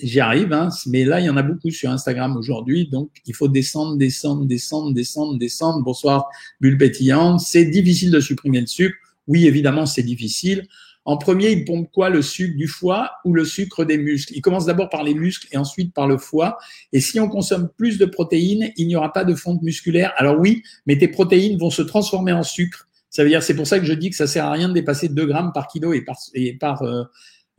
j'y 0.00 0.20
arrive, 0.20 0.52
hein, 0.52 0.68
mais 0.86 1.04
là, 1.04 1.20
il 1.20 1.26
y 1.26 1.30
en 1.30 1.36
a 1.36 1.42
beaucoup 1.42 1.70
sur 1.70 1.90
Instagram 1.90 2.36
aujourd'hui, 2.36 2.88
donc 2.88 3.10
il 3.26 3.34
faut 3.34 3.48
descendre, 3.48 3.96
descendre, 3.96 4.46
descendre, 4.46 4.92
descendre, 4.94 5.38
descendre. 5.38 5.84
Bonsoir, 5.84 6.28
bulle 6.60 6.78
pétillante. 6.78 7.40
C'est 7.40 7.66
difficile 7.66 8.10
de 8.10 8.20
supprimer 8.20 8.60
le 8.60 8.66
sucre. 8.66 8.96
Oui, 9.26 9.46
évidemment, 9.46 9.86
c'est 9.86 10.02
difficile. 10.02 10.66
En 11.04 11.16
premier, 11.16 11.50
il 11.50 11.64
pompe 11.64 11.90
quoi 11.92 12.10
Le 12.10 12.22
sucre 12.22 12.56
du 12.56 12.68
foie 12.68 13.10
ou 13.24 13.34
le 13.34 13.44
sucre 13.44 13.84
des 13.84 13.98
muscles? 13.98 14.34
Il 14.36 14.40
commence 14.40 14.66
d'abord 14.66 14.88
par 14.88 15.02
les 15.02 15.14
muscles 15.14 15.48
et 15.50 15.56
ensuite 15.56 15.92
par 15.92 16.06
le 16.06 16.16
foie. 16.16 16.58
Et 16.92 17.00
si 17.00 17.18
on 17.18 17.28
consomme 17.28 17.70
plus 17.76 17.98
de 17.98 18.04
protéines, 18.04 18.70
il 18.76 18.86
n'y 18.86 18.94
aura 18.94 19.12
pas 19.12 19.24
de 19.24 19.34
fonte 19.34 19.62
musculaire. 19.62 20.12
Alors 20.16 20.38
oui, 20.38 20.62
mais 20.86 20.96
tes 20.98 21.08
protéines 21.08 21.58
vont 21.58 21.70
se 21.70 21.82
transformer 21.82 22.32
en 22.32 22.44
sucre. 22.44 22.88
Ça 23.10 23.24
veut 23.24 23.28
dire, 23.28 23.42
c'est 23.42 23.56
pour 23.56 23.66
ça 23.66 23.78
que 23.80 23.84
je 23.84 23.92
dis 23.92 24.10
que 24.10 24.16
ça 24.16 24.26
sert 24.26 24.44
à 24.44 24.52
rien 24.52 24.68
de 24.68 24.74
dépasser 24.74 25.08
2 25.08 25.26
grammes 25.26 25.52
par 25.52 25.66
kilo 25.66 25.92
et 25.92 26.02
par, 26.02 26.82
euh, 26.82 27.02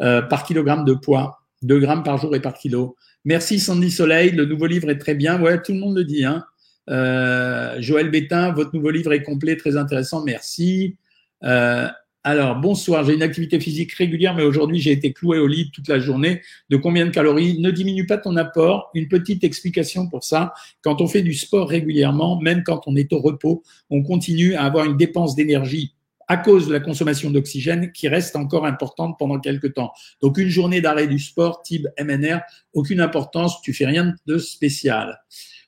euh, 0.02 0.22
par 0.22 0.46
kilogramme 0.46 0.86
de 0.86 0.93
poids. 0.93 1.42
2 1.63 1.80
grammes 1.80 2.04
par 2.04 2.17
jour 2.17 2.36
et 2.36 2.41
par 2.41 2.54
kilo. 2.54 2.95
Merci 3.26 3.60
Sandy 3.60 3.89
Soleil, 3.89 4.32
le 4.32 4.45
nouveau 4.45 4.65
livre 4.65 4.89
est 4.89 4.97
très 4.97 5.15
bien. 5.15 5.41
Ouais, 5.41 5.62
tout 5.62 5.73
le 5.73 5.80
monde 5.80 5.95
le 5.95 6.04
dit. 6.04 6.26
Hein. 6.26 6.43
Euh, 6.89 7.76
Joël 7.80 8.10
Bétain, 8.12 8.52
votre 8.52 8.76
nouveau 8.76 8.89
livre 8.89 9.13
est 9.13 9.23
complet, 9.23 9.56
très 9.56 9.78
intéressant, 9.78 10.23
merci. 10.23 10.97
Euh, 11.43 11.88
alors, 12.26 12.56
bonsoir, 12.56 13.04
j'ai 13.04 13.15
une 13.15 13.21
activité 13.21 13.60
physique 13.60 13.91
régulière, 13.93 14.34
mais 14.34 14.43
aujourd'hui 14.43 14.80
j'ai 14.80 14.91
été 14.91 15.12
cloué 15.12 15.39
au 15.39 15.47
lit 15.47 15.71
toute 15.71 15.89
la 15.89 15.99
journée. 15.99 16.41
De 16.69 16.78
combien 16.78 17.06
de 17.06 17.12
calories? 17.12 17.60
Ne 17.60 17.69
diminue 17.69 18.06
pas 18.06 18.17
ton 18.17 18.38
apport. 18.38 18.91
Une 18.93 19.10
petite 19.10 19.43
explication 19.43 20.08
pour 20.08 20.23
ça. 20.23 20.54
Quand 20.82 21.02
on 21.02 21.08
fait 21.08 21.21
du 21.21 21.34
sport 21.34 21.67
régulièrement, 21.67 22.39
même 22.39 22.63
quand 22.63 22.84
on 22.88 22.95
est 22.95 23.12
au 23.12 23.19
repos, 23.19 23.62
on 23.89 24.04
continue 24.04 24.56
à 24.56 24.63
avoir 24.63 24.86
une 24.86 24.95
dépense 24.95 25.36
d'énergie 25.36 25.95
à 26.34 26.38
cause 26.38 26.67
de 26.67 26.74
la 26.74 26.80
consommation 26.80 27.30
d'oxygène 27.30 27.91
qui 27.91 28.08
reste 28.08 28.36
encore 28.36 28.65
importante 28.65 29.17
pendant 29.19 29.39
quelques 29.39 29.76
temps. 29.76 29.91
Donc 30.19 30.39
une 30.39 30.50
journée 30.50 30.82
d'arrêt 30.82 31.06
du 31.06 31.19
sport 31.19 31.62
type 31.62 31.88
MNR, 32.04 32.39
aucune 32.74 33.02
importance, 33.02 33.62
tu 33.62 33.72
fais 33.72 33.86
rien 33.86 34.15
de 34.26 34.39
spécial. 34.39 35.22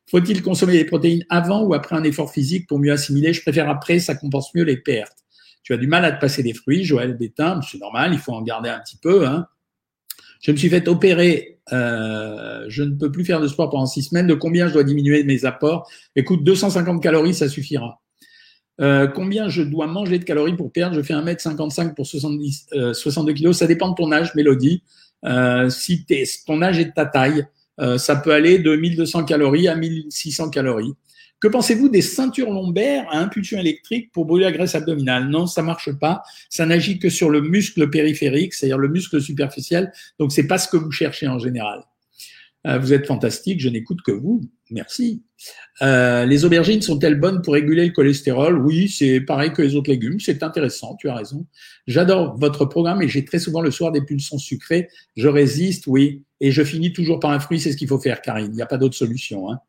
Faut-il 0.10 0.42
consommer 0.42 0.74
des 0.74 0.86
protéines 0.86 1.24
avant 1.30 1.62
ou 1.62 1.76
après 1.76 1.96
un 1.96 2.04
effort 2.04 2.32
physique 2.32 2.68
pour 2.68 2.80
mieux 2.80 2.92
assimiler? 2.92 3.32
Je 3.32 3.44
préfère 3.44 3.70
après, 3.70 4.00
ça 4.00 4.16
compense 4.16 4.56
mieux 4.56 4.64
les 4.64 4.78
pertes. 4.78 5.20
Tu 5.62 5.72
as 5.72 5.78
du 5.78 5.86
mal 5.86 6.04
à 6.04 6.12
te 6.12 6.20
passer 6.20 6.42
des 6.42 6.56
fruits, 6.56 6.84
Joël 6.84 7.16
Bétain, 7.16 7.60
c'est 7.62 7.80
normal, 7.80 8.14
il 8.14 8.20
faut 8.20 8.34
en 8.34 8.42
garder 8.42 8.70
un 8.70 8.80
petit 8.80 8.98
peu. 8.98 9.28
Hein. 9.28 9.46
Je 10.42 10.52
me 10.52 10.58
suis 10.58 10.70
fait 10.70 10.88
opérer, 10.88 11.60
euh, 11.74 12.66
je 12.70 12.82
ne 12.82 12.96
peux 12.96 13.12
plus 13.12 13.24
faire 13.24 13.40
de 13.40 13.48
sport 13.48 13.70
pendant 13.70 13.86
six 13.86 14.02
semaines. 14.02 14.26
De 14.26 14.34
combien 14.34 14.68
je 14.68 14.74
dois 14.74 14.84
diminuer 14.84 15.24
mes 15.24 15.46
apports? 15.46 15.88
Écoute, 16.16 16.44
250 16.44 17.04
calories, 17.04 17.36
ça 17.36 17.50
suffira. 17.50 18.02
Euh, 18.82 19.08
combien 19.08 19.48
je 19.48 19.62
dois 19.62 19.88
manger 19.88 20.20
de 20.20 20.24
calories 20.24 20.56
pour 20.56 20.72
perdre? 20.72 20.96
Je 20.96 21.02
fais 21.02 21.14
1m55 21.14 21.94
pour 21.94 22.06
70, 22.06 22.68
62 22.94 23.34
kg. 23.34 23.52
Ça 23.54 23.68
dépend 23.68 23.90
de 23.90 23.96
ton 23.96 24.12
âge, 24.12 24.36
Mélodie. 24.36 24.84
Euh, 25.26 25.70
si 25.70 26.06
ton 26.46 26.62
âge 26.62 26.80
est 26.80 26.86
de 26.86 26.92
ta 26.92 27.06
taille, 27.06 27.46
euh, 27.80 27.98
ça 27.98 28.16
peut 28.16 28.32
aller 28.32 28.60
de 28.60 28.76
1200 28.76 29.26
calories 29.26 29.68
à 29.68 29.76
1600 29.76 30.50
calories. 30.50 30.94
Que 31.40 31.48
pensez-vous 31.48 31.90
des 31.90 32.02
ceintures 32.02 32.50
lombaires 32.50 33.06
à 33.10 33.20
impulsion 33.20 33.60
électrique 33.60 34.12
pour 34.12 34.26
brûler 34.26 34.46
la 34.46 34.52
graisse 34.52 34.74
abdominale? 34.74 35.28
Non, 35.28 35.48
ça 35.48 35.62
marche 35.62 35.92
pas. 35.92 36.24
Ça 36.50 36.66
n'agit 36.66 36.98
que 36.98 37.10
sur 37.10 37.30
le 37.30 37.42
muscle 37.42 37.90
périphérique, 37.90 38.54
c'est-à-dire 38.54 38.78
le 38.78 38.88
muscle 38.88 39.22
superficiel. 39.22 39.92
Donc, 40.18 40.32
c'est 40.32 40.48
pas 40.48 40.58
ce 40.58 40.68
que 40.70 40.78
vous 40.78 40.92
cherchez 40.92 41.28
en 41.28 41.38
général. 41.38 41.84
Euh, 42.66 42.80
vous 42.80 42.94
êtes 42.94 43.06
fantastique, 43.06 43.60
je 43.60 43.70
n'écoute 43.70 44.02
que 44.02 44.12
vous. 44.12 44.42
Merci. 44.72 45.24
Euh, 45.82 46.26
les 46.26 46.46
aubergines 46.46 46.82
sont-elles 46.82 47.20
bonnes 47.20 47.42
pour 47.42 47.54
réguler 47.54 47.86
le 47.86 47.92
cholestérol? 47.92 48.58
Oui, 48.58 48.90
c'est 48.90 49.22
pareil 49.22 49.52
que 49.52 49.62
les 49.62 49.76
autres 49.76 49.92
légumes. 49.92 50.20
C'est 50.20 50.42
intéressant, 50.42 50.96
tu 50.96 51.08
as 51.08 51.16
raison. 51.16 51.46
J'adore 51.86 52.38
votre 52.38 52.66
programme 52.66 53.02
et 53.04 53.08
j'ai 53.08 53.24
très 53.24 53.40
souvent 53.40 53.62
le 53.62 53.70
soir 53.70 53.92
des 53.92 54.02
pulsions 54.02 54.40
sucrées. 54.40 54.90
Je 55.16 55.28
résiste, 55.28 55.86
oui. 55.88 56.24
Et 56.42 56.52
je 56.52 56.64
finis 56.64 56.92
toujours 56.92 57.20
par 57.20 57.32
un 57.32 57.40
fruit, 57.40 57.60
c'est 57.60 57.72
ce 57.72 57.78
qu'il 57.78 57.88
faut 57.88 58.00
faire, 58.00 58.22
Karine. 58.22 58.48
Il 58.52 58.56
n'y 58.56 58.62
a 58.62 58.68
pas 58.68 58.78
d'autre 58.78 58.96
solution. 58.96 59.52
Hein. 59.52 59.60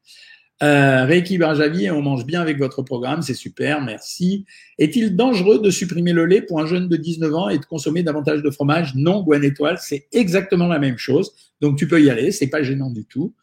Euh, 0.63 1.05
vie 1.07 1.85
et 1.85 1.91
on 1.91 2.01
mange 2.01 2.25
bien 2.25 2.41
avec 2.41 2.59
votre 2.59 2.83
programme, 2.83 3.21
c'est 3.21 3.35
super, 3.35 3.83
merci. 3.83 4.47
Est-il 4.79 5.15
dangereux 5.15 5.61
de 5.61 5.71
supprimer 5.71 6.13
le 6.13 6.25
lait 6.25 6.41
pour 6.41 6.61
un 6.61 6.67
jeune 6.67 6.89
de 6.89 6.97
19 6.97 7.35
ans 7.35 7.49
et 7.51 7.59
de 7.59 7.65
consommer 7.67 8.03
davantage 8.03 8.43
de 8.43 8.51
fromage? 8.51 8.95
Non, 8.95 9.23
Gwen 9.23 9.45
Étoile, 9.45 9.77
c'est 9.79 10.07
exactement 10.13 10.67
la 10.67 10.79
même 10.79 10.97
chose. 10.97 11.33
Donc 11.61 11.77
tu 11.77 11.87
peux 11.87 12.03
y 12.03 12.09
aller, 12.09 12.31
c'est 12.33 12.49
pas 12.49 12.63
gênant 12.63 12.91
du 12.91 13.05
tout. 13.05 13.35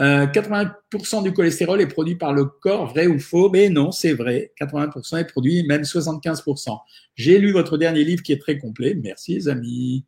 Euh, 0.00 0.26
80% 0.26 1.22
du 1.22 1.32
cholestérol 1.32 1.80
est 1.80 1.86
produit 1.86 2.16
par 2.16 2.32
le 2.32 2.44
corps, 2.44 2.88
vrai 2.88 3.06
ou 3.06 3.18
faux? 3.18 3.50
Mais 3.50 3.68
non, 3.68 3.90
c'est 3.90 4.12
vrai. 4.12 4.52
80% 4.60 5.18
est 5.18 5.24
produit, 5.24 5.66
même 5.66 5.82
75%. 5.82 6.78
J'ai 7.16 7.38
lu 7.38 7.52
votre 7.52 7.76
dernier 7.76 8.04
livre 8.04 8.22
qui 8.22 8.32
est 8.32 8.40
très 8.40 8.58
complet. 8.58 8.98
Merci 9.02 9.34
les 9.34 9.48
amis. 9.48 10.04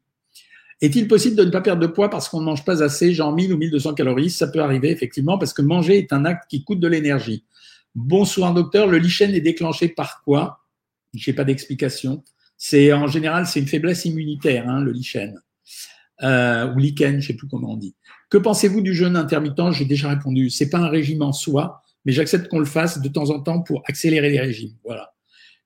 Est-il 0.82 1.06
possible 1.06 1.36
de 1.36 1.44
ne 1.44 1.50
pas 1.50 1.60
perdre 1.60 1.80
de 1.80 1.86
poids 1.86 2.10
parce 2.10 2.28
qu'on 2.28 2.40
ne 2.40 2.44
mange 2.44 2.64
pas 2.64 2.82
assez, 2.82 3.14
genre 3.14 3.32
1000 3.32 3.52
ou 3.52 3.56
1200 3.56 3.94
calories? 3.94 4.30
Ça 4.30 4.48
peut 4.48 4.58
arriver 4.58 4.90
effectivement 4.90 5.38
parce 5.38 5.54
que 5.54 5.62
manger 5.62 5.96
est 5.96 6.12
un 6.12 6.24
acte 6.24 6.50
qui 6.50 6.64
coûte 6.64 6.80
de 6.80 6.88
l'énergie. 6.88 7.44
Bonsoir 7.94 8.52
docteur, 8.52 8.88
le 8.88 8.98
lichen 8.98 9.32
est 9.32 9.40
déclenché 9.40 9.88
par 9.88 10.22
quoi? 10.24 10.58
Je 11.14 11.30
n'ai 11.30 11.34
pas 11.34 11.44
d'explication. 11.44 12.24
C'est 12.58 12.92
en 12.92 13.06
général 13.06 13.46
c'est 13.46 13.60
une 13.60 13.68
faiblesse 13.68 14.04
immunitaire, 14.04 14.68
hein, 14.68 14.80
le 14.80 14.90
lichen 14.92 15.40
euh, 16.22 16.72
ou 16.72 16.78
lichen, 16.78 17.20
je 17.20 17.28
sais 17.28 17.34
plus 17.34 17.48
comment 17.48 17.72
on 17.72 17.76
dit. 17.76 17.94
Que 18.28 18.38
pensez-vous 18.38 18.80
du 18.80 18.94
jeûne 18.94 19.16
intermittent? 19.16 19.72
J'ai 19.72 19.84
déjà 19.84 20.08
répondu. 20.08 20.50
C'est 20.50 20.68
pas 20.70 20.78
un 20.78 20.88
régime 20.88 21.22
en 21.22 21.32
soi, 21.32 21.82
mais 22.04 22.12
j'accepte 22.12 22.48
qu'on 22.48 22.58
le 22.58 22.64
fasse 22.64 23.00
de 23.00 23.08
temps 23.08 23.30
en 23.30 23.40
temps 23.40 23.60
pour 23.60 23.82
accélérer 23.86 24.30
les 24.30 24.40
régimes. 24.40 24.74
Voilà. 24.84 25.12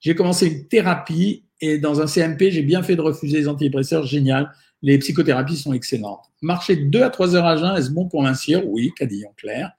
J'ai 0.00 0.14
commencé 0.14 0.46
une 0.46 0.68
thérapie 0.68 1.44
et 1.60 1.78
dans 1.78 2.00
un 2.00 2.06
CMP, 2.06 2.50
j'ai 2.50 2.62
bien 2.62 2.82
fait 2.82 2.96
de 2.96 3.00
refuser 3.00 3.38
les 3.38 3.48
antidépresseurs. 3.48 4.04
Génial. 4.04 4.52
Les 4.82 4.98
psychothérapies 4.98 5.56
sont 5.56 5.72
excellentes. 5.72 6.24
Marcher 6.42 6.76
deux 6.76 7.02
à 7.02 7.10
trois 7.10 7.34
heures 7.34 7.46
à 7.46 7.56
jeun, 7.56 7.76
est-ce 7.76 7.90
bon 7.90 8.08
pour 8.08 8.22
l'incire 8.22 8.66
Oui, 8.68 8.92
en 9.00 9.32
clair. 9.36 9.72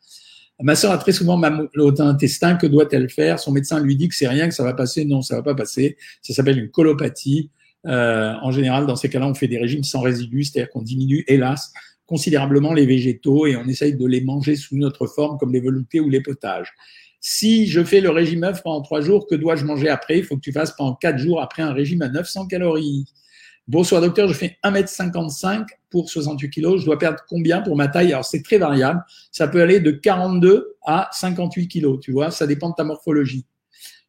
Ma 0.60 0.76
sœur 0.76 0.92
a 0.92 0.98
très 0.98 1.12
souvent 1.12 1.38
mal 1.38 1.70
au 1.78 2.02
intestin. 2.02 2.56
Que 2.56 2.66
doit-elle 2.66 3.10
faire? 3.10 3.40
Son 3.40 3.52
médecin 3.52 3.80
lui 3.80 3.96
dit 3.96 4.08
que 4.08 4.16
c'est 4.16 4.28
rien, 4.28 4.48
que 4.48 4.56
ça 4.56 4.64
va 4.64 4.74
passer. 4.74 5.06
Non, 5.06 5.22
ça 5.22 5.36
va 5.36 5.44
pas 5.44 5.54
passer. 5.54 5.98
Ça 6.22 6.34
s'appelle 6.34 6.58
une 6.58 6.70
colopathie. 6.70 7.52
Euh, 7.86 8.34
en 8.42 8.52
général, 8.52 8.88
dans 8.88 8.96
ces 8.96 9.10
cas-là, 9.10 9.28
on 9.28 9.36
fait 9.36 9.48
des 9.48 9.60
régimes 9.60 9.84
sans 9.84 10.02
résidus, 10.02 10.46
c'est-à-dire 10.46 10.72
qu'on 10.72 10.82
diminue, 10.82 11.24
hélas, 11.28 11.72
considérablement 12.08 12.74
les 12.74 12.86
végétaux 12.86 13.46
et 13.46 13.56
on 13.56 13.68
essaye 13.68 13.96
de 13.96 14.06
les 14.06 14.22
manger 14.22 14.56
sous 14.56 14.76
une 14.76 14.86
autre 14.86 15.06
forme, 15.08 15.38
comme 15.38 15.54
les 15.54 15.60
veloutés 15.60 16.00
ou 16.00 16.10
les 16.10 16.22
potages. 16.22 16.74
Si 17.20 17.68
je 17.68 17.84
fais 17.84 18.02
le 18.02 18.10
régime 18.10 18.44
œuf 18.44 18.64
pendant 18.64 18.82
trois 18.82 19.02
jours, 19.02 19.28
que 19.28 19.36
dois-je 19.36 19.66
manger 19.66 19.90
après? 19.90 20.20
Il 20.20 20.24
faut 20.24 20.36
que 20.36 20.42
tu 20.42 20.52
fasses 20.52 20.72
pendant 20.72 20.96
quatre 20.96 21.18
jours 21.18 21.42
après 21.42 21.62
un 21.62 21.74
régime 21.74 22.02
à 22.02 22.10
900 22.10 22.48
calories. 22.48 23.06
Bonsoir 23.68 24.00
docteur, 24.00 24.30
je 24.30 24.34
fais 24.34 24.58
1m55 24.64 25.66
pour 25.90 26.10
68 26.10 26.50
kg. 26.50 26.78
Je 26.78 26.86
dois 26.86 26.98
perdre 26.98 27.20
combien 27.28 27.62
pour 27.62 27.76
ma 27.76 27.90
taille? 27.90 28.14
Alors 28.14 28.24
c'est 28.24 28.42
très 28.42 28.58
variable. 28.58 29.04
Ça 29.30 29.50
peut 29.50 29.62
aller 29.62 29.82
de 29.82 29.92
42 29.92 30.78
à 30.86 31.10
58 31.12 31.68
kg, 31.68 32.00
tu 32.00 32.14
vois, 32.14 32.32
ça 32.32 32.48
dépend 32.48 32.70
de 32.70 32.76
ta 32.76 32.86
morphologie. 32.86 33.46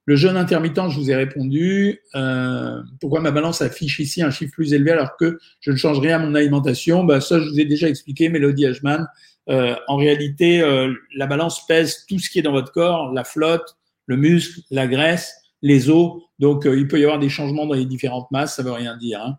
Le 0.05 0.14
jeûne 0.14 0.37
intermittent, 0.37 0.88
je 0.90 1.01
vous 1.01 1.11
ai 1.11 1.16
répondu. 1.16 2.01
Euh, 2.14 2.81
pourquoi 3.01 3.21
ma 3.21 3.33
balance 3.33 3.61
affiche 3.61 3.99
ici 3.99 4.23
un 4.23 4.31
chiffre 4.31 4.53
plus 4.53 4.73
élevé 4.73 4.92
alors 4.92 5.16
que 5.16 5.40
je 5.61 5.73
ne 5.73 5.77
change 5.77 5.99
rien 5.99 6.16
à 6.16 6.25
mon 6.25 6.37
alimentation? 6.37 7.03
Bah, 7.03 7.21
Ça, 7.21 7.40
je 7.40 7.49
vous 7.49 7.59
ai 7.59 7.64
déjà 7.64 7.88
expliqué, 7.88 8.29
Mélodie 8.29 8.64
Ashman. 8.64 9.09
Euh, 9.51 9.75
en 9.88 9.97
réalité, 9.97 10.62
euh, 10.62 10.94
la 11.16 11.27
balance 11.27 11.66
pèse 11.66 12.07
tout 12.09 12.21
ce 12.21 12.31
qui 12.31 12.38
est 12.38 12.42
dans 12.42 12.53
votre 12.53 12.71
corps, 12.71 13.12
la 13.12 13.25
flotte, 13.25 13.77
le 14.07 14.16
muscle, 14.16 14.61
la 14.71 14.87
graisse, 14.87 15.35
les 15.62 15.90
os. 15.90 16.23
Donc, 16.38 16.62
il 16.64 16.87
peut 16.87 17.01
y 17.01 17.03
avoir 17.03 17.18
des 17.18 17.29
changements 17.29 17.66
dans 17.66 17.75
les 17.75 17.87
différentes 17.87 18.31
masses, 18.31 18.55
ça 18.55 18.62
veut 18.62 18.73
rien 18.73 18.97
dire. 18.97 19.21
Hein. 19.21 19.37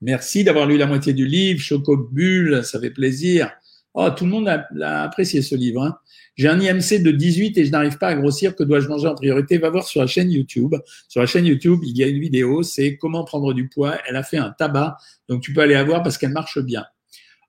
Merci 0.00 0.44
d'avoir 0.44 0.66
lu 0.66 0.76
la 0.76 0.86
moitié 0.86 1.12
du 1.12 1.26
livre. 1.26 1.60
Chocobulle, 1.60 2.64
ça 2.64 2.80
fait 2.80 2.90
plaisir. 2.90 3.50
Oh, 3.94 4.10
tout 4.10 4.24
le 4.24 4.30
monde 4.30 4.48
a, 4.48 5.02
apprécié 5.02 5.40
ce 5.40 5.54
livre. 5.54 5.82
Hein. 5.82 5.96
J'ai 6.36 6.48
un 6.48 6.60
IMC 6.60 7.00
de 7.02 7.12
18 7.12 7.58
et 7.58 7.64
je 7.64 7.70
n'arrive 7.70 7.96
pas 7.96 8.08
à 8.08 8.14
grossir. 8.14 8.56
Que 8.56 8.64
dois-je 8.64 8.88
manger 8.88 9.06
en 9.06 9.14
priorité? 9.14 9.56
Va 9.58 9.70
voir 9.70 9.86
sur 9.86 10.00
la 10.00 10.08
chaîne 10.08 10.32
YouTube. 10.32 10.74
Sur 11.08 11.20
la 11.20 11.26
chaîne 11.26 11.46
YouTube, 11.46 11.80
il 11.84 11.96
y 11.96 12.02
a 12.02 12.08
une 12.08 12.18
vidéo, 12.18 12.64
c'est 12.64 12.96
comment 12.96 13.24
prendre 13.24 13.54
du 13.54 13.68
poids. 13.68 13.96
Elle 14.08 14.16
a 14.16 14.24
fait 14.24 14.38
un 14.38 14.50
tabac, 14.50 14.96
donc 15.28 15.42
tu 15.42 15.52
peux 15.52 15.60
aller 15.60 15.74
la 15.74 15.84
voir 15.84 16.02
parce 16.02 16.18
qu'elle 16.18 16.32
marche 16.32 16.58
bien. 16.58 16.84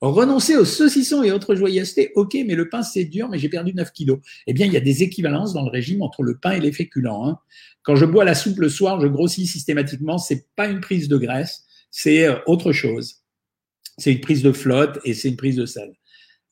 Renoncer 0.02 0.56
aux 0.56 0.66
saucissons 0.66 1.24
et 1.24 1.32
autres 1.32 1.56
joyeusetés, 1.56 2.12
ok, 2.16 2.38
mais 2.46 2.54
le 2.54 2.70
pain 2.70 2.84
c'est 2.84 3.06
dur, 3.06 3.28
mais 3.30 3.40
j'ai 3.40 3.50
perdu 3.50 3.74
9 3.74 3.92
kilos. 3.92 4.20
Eh 4.46 4.54
bien, 4.54 4.68
il 4.68 4.74
y 4.74 4.78
a 4.78 4.82
des 4.82 5.02
équivalences 5.02 5.54
dans 5.54 5.64
le 5.64 5.72
régime 5.72 6.04
entre 6.04 6.22
le 6.22 6.38
pain 6.38 6.52
et 6.52 6.60
les 6.60 6.72
féculents. 6.72 7.28
Hein. 7.28 7.40
Quand 7.82 7.96
je 7.96 8.06
bois 8.06 8.26
la 8.26 8.36
soupe 8.36 8.60
le 8.60 8.70
soir, 8.70 9.00
je 9.00 9.08
grossis 9.08 9.48
systématiquement. 9.48 10.18
C'est 10.20 10.46
pas 10.56 10.68
une 10.68 10.82
prise 10.82 11.08
de 11.08 11.18
graisse, 11.18 11.65
c'est 11.96 12.28
euh, 12.28 12.36
autre 12.46 12.74
chose. 12.74 13.24
C'est 13.98 14.12
une 14.12 14.20
prise 14.20 14.44
de 14.44 14.52
flotte 14.52 15.00
et 15.06 15.14
c'est 15.14 15.30
une 15.30 15.38
prise 15.38 15.56
de 15.56 15.66
sel. 15.66 15.94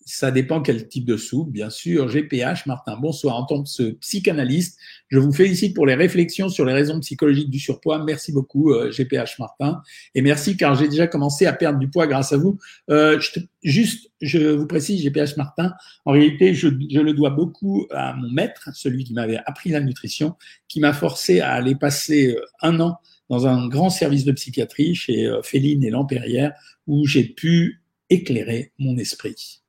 Ça 0.06 0.32
dépend 0.32 0.62
quel 0.62 0.88
type 0.88 1.04
de 1.04 1.18
soupe, 1.18 1.52
bien 1.52 1.70
sûr. 1.70 2.08
GPH, 2.08 2.66
Martin, 2.66 2.98
bonsoir. 2.98 3.36
En 3.36 3.46
tant 3.46 3.62
que 3.62 3.92
psychanalyste, 3.92 4.80
je 5.10 5.20
vous 5.20 5.34
félicite 5.34 5.76
pour 5.76 5.86
les 5.86 5.96
réflexions 5.96 6.48
sur 6.48 6.64
les 6.64 6.72
raisons 6.72 6.98
psychologiques 7.02 7.50
du 7.50 7.60
surpoids. 7.60 8.02
Merci 8.06 8.32
beaucoup, 8.32 8.74
GPH 8.90 9.16
euh, 9.16 9.26
Martin. 9.40 9.82
Et 10.16 10.22
merci 10.22 10.56
car 10.56 10.76
j'ai 10.76 10.88
déjà 10.88 11.08
commencé 11.08 11.46
à 11.46 11.52
perdre 11.52 11.78
du 11.78 11.90
poids 11.90 12.08
grâce 12.08 12.32
à 12.32 12.38
vous. 12.38 12.58
Euh, 12.90 13.20
juste, 13.64 14.12
je 14.22 14.40
vous 14.40 14.68
précise, 14.68 15.04
GPH 15.04 15.36
Martin, 15.36 15.74
en 16.06 16.14
réalité, 16.14 16.54
je, 16.54 16.70
je, 16.90 17.00
le 17.02 17.12
dois 17.12 17.32
beaucoup 17.32 17.86
à 17.92 18.14
mon 18.14 18.32
maître, 18.32 18.70
celui 18.74 19.04
qui 19.04 19.14
m'avait 19.14 19.40
appris 19.46 19.72
la 19.72 19.82
nutrition, 19.82 20.36
qui 20.70 20.80
m'a 20.80 20.94
forcé 20.94 21.42
à 21.42 21.52
aller 21.52 21.76
passer 21.76 22.38
un 22.62 22.80
an 22.80 22.98
dans 23.34 23.48
un 23.48 23.68
grand 23.68 23.90
service 23.90 24.26
de 24.26 24.32
psychiatrie 24.32 24.94
chez 24.94 25.26
euh, 25.26 25.42
Féline 25.42 25.84
et 25.84 25.90
Lampérière 25.90 26.54
où 26.86 27.08
j'ai 27.08 27.24
pu 27.24 27.82
éclairer 28.12 28.74
mon 28.78 28.96
esprit. 28.98 29.62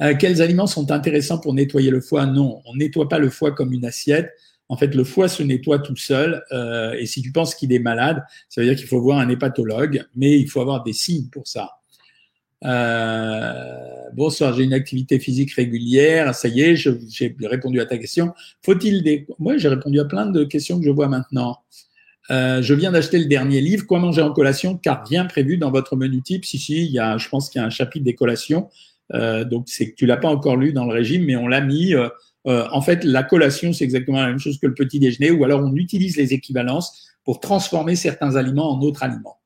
Euh, 0.00 0.14
quels 0.18 0.42
aliments 0.42 0.66
sont 0.66 0.90
intéressants 0.90 1.38
pour 1.38 1.54
nettoyer 1.54 1.92
le 1.92 2.00
foie? 2.00 2.26
Non, 2.26 2.60
on 2.64 2.74
ne 2.74 2.80
nettoie 2.80 3.08
pas 3.08 3.20
le 3.20 3.30
foie 3.30 3.52
comme 3.52 3.72
une 3.72 3.84
assiette. 3.84 4.32
En 4.68 4.76
fait, 4.76 4.96
le 4.96 5.04
foie 5.04 5.28
se 5.28 5.44
nettoie 5.44 5.78
tout 5.78 5.94
seul. 5.94 6.42
Euh, 6.50 6.94
et 6.94 7.06
si 7.06 7.22
tu 7.22 7.30
penses 7.30 7.54
qu'il 7.54 7.72
est 7.72 7.78
malade, 7.78 8.24
ça 8.48 8.60
veut 8.60 8.66
dire 8.66 8.76
qu'il 8.76 8.88
faut 8.88 9.00
voir 9.00 9.18
un 9.18 9.28
hépatologue, 9.28 10.04
mais 10.16 10.36
il 10.40 10.48
faut 10.48 10.60
avoir 10.60 10.82
des 10.82 10.92
signes 10.92 11.28
pour 11.28 11.46
ça. 11.46 11.70
bonsoir, 14.12 14.54
j'ai 14.54 14.64
une 14.64 14.74
activité 14.74 15.20
physique 15.20 15.52
régulière. 15.52 16.34
Ça 16.34 16.48
y 16.48 16.62
est, 16.62 16.74
j'ai 16.74 17.36
répondu 17.42 17.80
à 17.80 17.86
ta 17.86 17.96
question. 17.96 18.32
Faut-il 18.64 19.04
des... 19.04 19.28
Moi, 19.38 19.56
j'ai 19.56 19.68
répondu 19.68 20.00
à 20.00 20.04
plein 20.04 20.26
de 20.26 20.42
questions 20.42 20.80
que 20.80 20.84
je 20.84 20.90
vois 20.90 21.06
maintenant. 21.06 21.58
Euh, 22.30 22.62
je 22.62 22.74
viens 22.74 22.92
d'acheter 22.92 23.18
le 23.18 23.26
dernier 23.26 23.60
livre, 23.60 23.86
Quoi 23.86 23.98
manger 23.98 24.22
en 24.22 24.32
collation, 24.32 24.76
car 24.76 25.06
rien 25.06 25.24
prévu 25.24 25.58
dans 25.58 25.70
votre 25.70 25.96
menu 25.96 26.22
type. 26.22 26.44
Si, 26.44 26.58
si, 26.58 26.84
il 26.84 26.92
y 26.92 26.98
a, 26.98 27.18
je 27.18 27.28
pense 27.28 27.50
qu'il 27.50 27.60
y 27.60 27.64
a 27.64 27.66
un 27.66 27.70
chapitre 27.70 28.04
des 28.04 28.14
collations. 28.14 28.68
Euh, 29.14 29.44
donc, 29.44 29.64
c'est 29.68 29.90
que 29.90 29.94
tu 29.94 30.06
l'as 30.06 30.16
pas 30.16 30.28
encore 30.28 30.56
lu 30.56 30.72
dans 30.72 30.84
le 30.84 30.92
régime, 30.92 31.24
mais 31.24 31.36
on 31.36 31.48
l'a 31.48 31.60
mis. 31.60 31.94
Euh, 31.94 32.08
en 32.44 32.80
fait, 32.80 33.04
la 33.04 33.22
collation, 33.22 33.72
c'est 33.72 33.84
exactement 33.84 34.20
la 34.20 34.28
même 34.28 34.38
chose 34.38 34.58
que 34.58 34.66
le 34.66 34.74
petit 34.74 34.98
déjeuner, 34.98 35.30
ou 35.30 35.44
alors 35.44 35.60
on 35.62 35.74
utilise 35.76 36.16
les 36.16 36.32
équivalences 36.32 37.08
pour 37.24 37.40
transformer 37.40 37.96
certains 37.96 38.36
aliments 38.36 38.72
en 38.72 38.80
autres 38.82 39.02
aliments. 39.02 39.38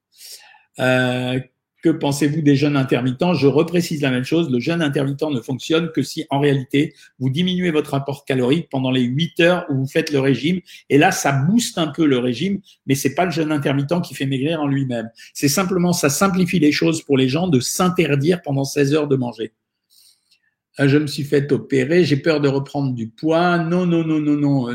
Que 1.87 1.93
pensez-vous 1.93 2.43
des 2.43 2.57
jeûnes 2.57 2.77
intermittents? 2.77 3.33
Je 3.33 3.47
reprécise 3.47 4.03
la 4.03 4.11
même 4.11 4.25
chose. 4.25 4.51
Le 4.51 4.59
jeûne 4.59 4.83
intermittent 4.83 5.23
ne 5.23 5.41
fonctionne 5.41 5.93
que 5.93 6.03
si, 6.03 6.27
en 6.31 6.41
réalité, 6.41 6.95
vous 7.21 7.31
diminuez 7.31 7.71
votre 7.71 7.95
apport 7.95 8.25
calorique 8.25 8.69
pendant 8.71 8.91
les 8.91 9.03
8 9.03 9.39
heures 9.39 9.67
où 9.71 9.77
vous 9.77 9.87
faites 9.87 10.11
le 10.11 10.19
régime. 10.19 10.59
Et 10.91 10.99
là, 10.99 11.13
ça 11.13 11.31
booste 11.31 11.79
un 11.79 11.87
peu 11.87 12.05
le 12.05 12.19
régime, 12.19 12.59
mais 12.89 12.97
c'est 12.97 13.15
pas 13.15 13.25
le 13.25 13.31
jeûne 13.31 13.53
intermittent 13.53 14.03
qui 14.03 14.17
fait 14.17 14.27
maigrir 14.27 14.61
en 14.61 14.67
lui-même. 14.67 15.11
C'est 15.33 15.47
simplement, 15.47 15.93
ça 15.93 16.11
simplifie 16.11 16.59
les 16.59 16.73
choses 16.73 17.03
pour 17.03 17.17
les 17.17 17.29
gens 17.29 17.47
de 17.47 17.61
s'interdire 17.61 18.43
pendant 18.43 18.65
16 18.65 18.93
heures 18.93 19.07
de 19.07 19.15
manger. 19.15 19.53
Euh, 20.79 20.89
je 20.89 20.99
me 20.99 21.07
suis 21.07 21.25
fait 21.25 21.51
opérer, 21.53 22.05
j'ai 22.05 22.17
peur 22.17 22.41
de 22.41 22.49
reprendre 22.49 22.95
du 22.95 23.09
poids. 23.09 23.59
Non, 23.59 23.87
non, 23.87 24.05
non, 24.05 24.21
non, 24.21 24.37
non. 24.37 24.67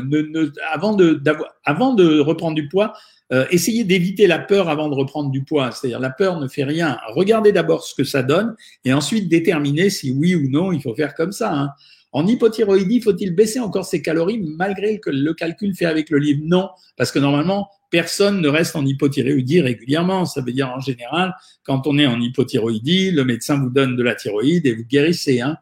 avant, 0.72 0.94
de, 0.94 1.22
avant 1.64 1.94
de 1.94 2.18
reprendre 2.18 2.54
du 2.54 2.68
poids, 2.68 2.92
euh, 3.32 3.46
essayez 3.50 3.84
d'éviter 3.84 4.26
la 4.26 4.38
peur 4.38 4.68
avant 4.68 4.88
de 4.88 4.94
reprendre 4.94 5.30
du 5.30 5.42
poids. 5.42 5.70
C'est-à-dire 5.70 6.00
la 6.00 6.10
peur 6.10 6.38
ne 6.40 6.48
fait 6.48 6.64
rien. 6.64 6.98
Regardez 7.14 7.52
d'abord 7.52 7.84
ce 7.84 7.94
que 7.94 8.04
ça 8.04 8.22
donne 8.22 8.54
et 8.84 8.92
ensuite 8.92 9.28
déterminez 9.28 9.90
si 9.90 10.10
oui 10.10 10.34
ou 10.34 10.50
non 10.50 10.72
il 10.72 10.82
faut 10.82 10.94
faire 10.94 11.14
comme 11.14 11.32
ça. 11.32 11.54
Hein. 11.54 11.70
En 12.14 12.26
hypothyroïdie, 12.26 13.00
faut-il 13.00 13.34
baisser 13.34 13.58
encore 13.58 13.86
ses 13.86 14.02
calories 14.02 14.38
malgré 14.38 15.00
le 15.06 15.32
calcul 15.32 15.74
fait 15.74 15.86
avec 15.86 16.10
le 16.10 16.18
livre? 16.18 16.42
Non, 16.44 16.68
parce 16.98 17.10
que 17.10 17.18
normalement, 17.18 17.70
personne 17.90 18.42
ne 18.42 18.48
reste 18.48 18.76
en 18.76 18.84
hypothyroïdie 18.84 19.62
régulièrement. 19.62 20.26
Ça 20.26 20.42
veut 20.42 20.52
dire 20.52 20.68
en 20.68 20.80
général, 20.80 21.34
quand 21.64 21.86
on 21.86 21.96
est 21.98 22.06
en 22.06 22.20
hypothyroïdie, 22.20 23.12
le 23.12 23.24
médecin 23.24 23.58
vous 23.58 23.70
donne 23.70 23.96
de 23.96 24.02
la 24.02 24.14
thyroïde 24.14 24.66
et 24.66 24.74
vous 24.74 24.84
guérissez. 24.84 25.40
Hein. 25.40 25.56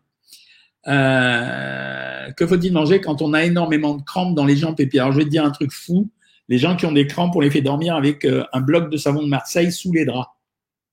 Euh, 0.86 2.30
que 2.32 2.46
faut-il 2.46 2.72
manger 2.72 3.00
quand 3.00 3.22
on 3.22 3.32
a 3.34 3.44
énormément 3.44 3.94
de 3.94 4.02
crampes 4.02 4.34
dans 4.34 4.46
les 4.46 4.56
jambes 4.56 4.76
et 4.78 4.86
pieds 4.86 5.00
Alors 5.00 5.12
je 5.12 5.18
vais 5.18 5.24
te 5.24 5.30
dire 5.30 5.44
un 5.44 5.50
truc 5.50 5.72
fou. 5.72 6.08
Les 6.48 6.58
gens 6.58 6.76
qui 6.76 6.86
ont 6.86 6.92
des 6.92 7.06
crampes, 7.06 7.36
on 7.36 7.40
les 7.40 7.50
fait 7.50 7.60
dormir 7.60 7.94
avec 7.94 8.24
euh, 8.24 8.44
un 8.52 8.60
bloc 8.60 8.90
de 8.90 8.96
savon 8.96 9.22
de 9.22 9.28
Marseille 9.28 9.70
sous 9.70 9.92
les 9.92 10.04
draps. 10.04 10.30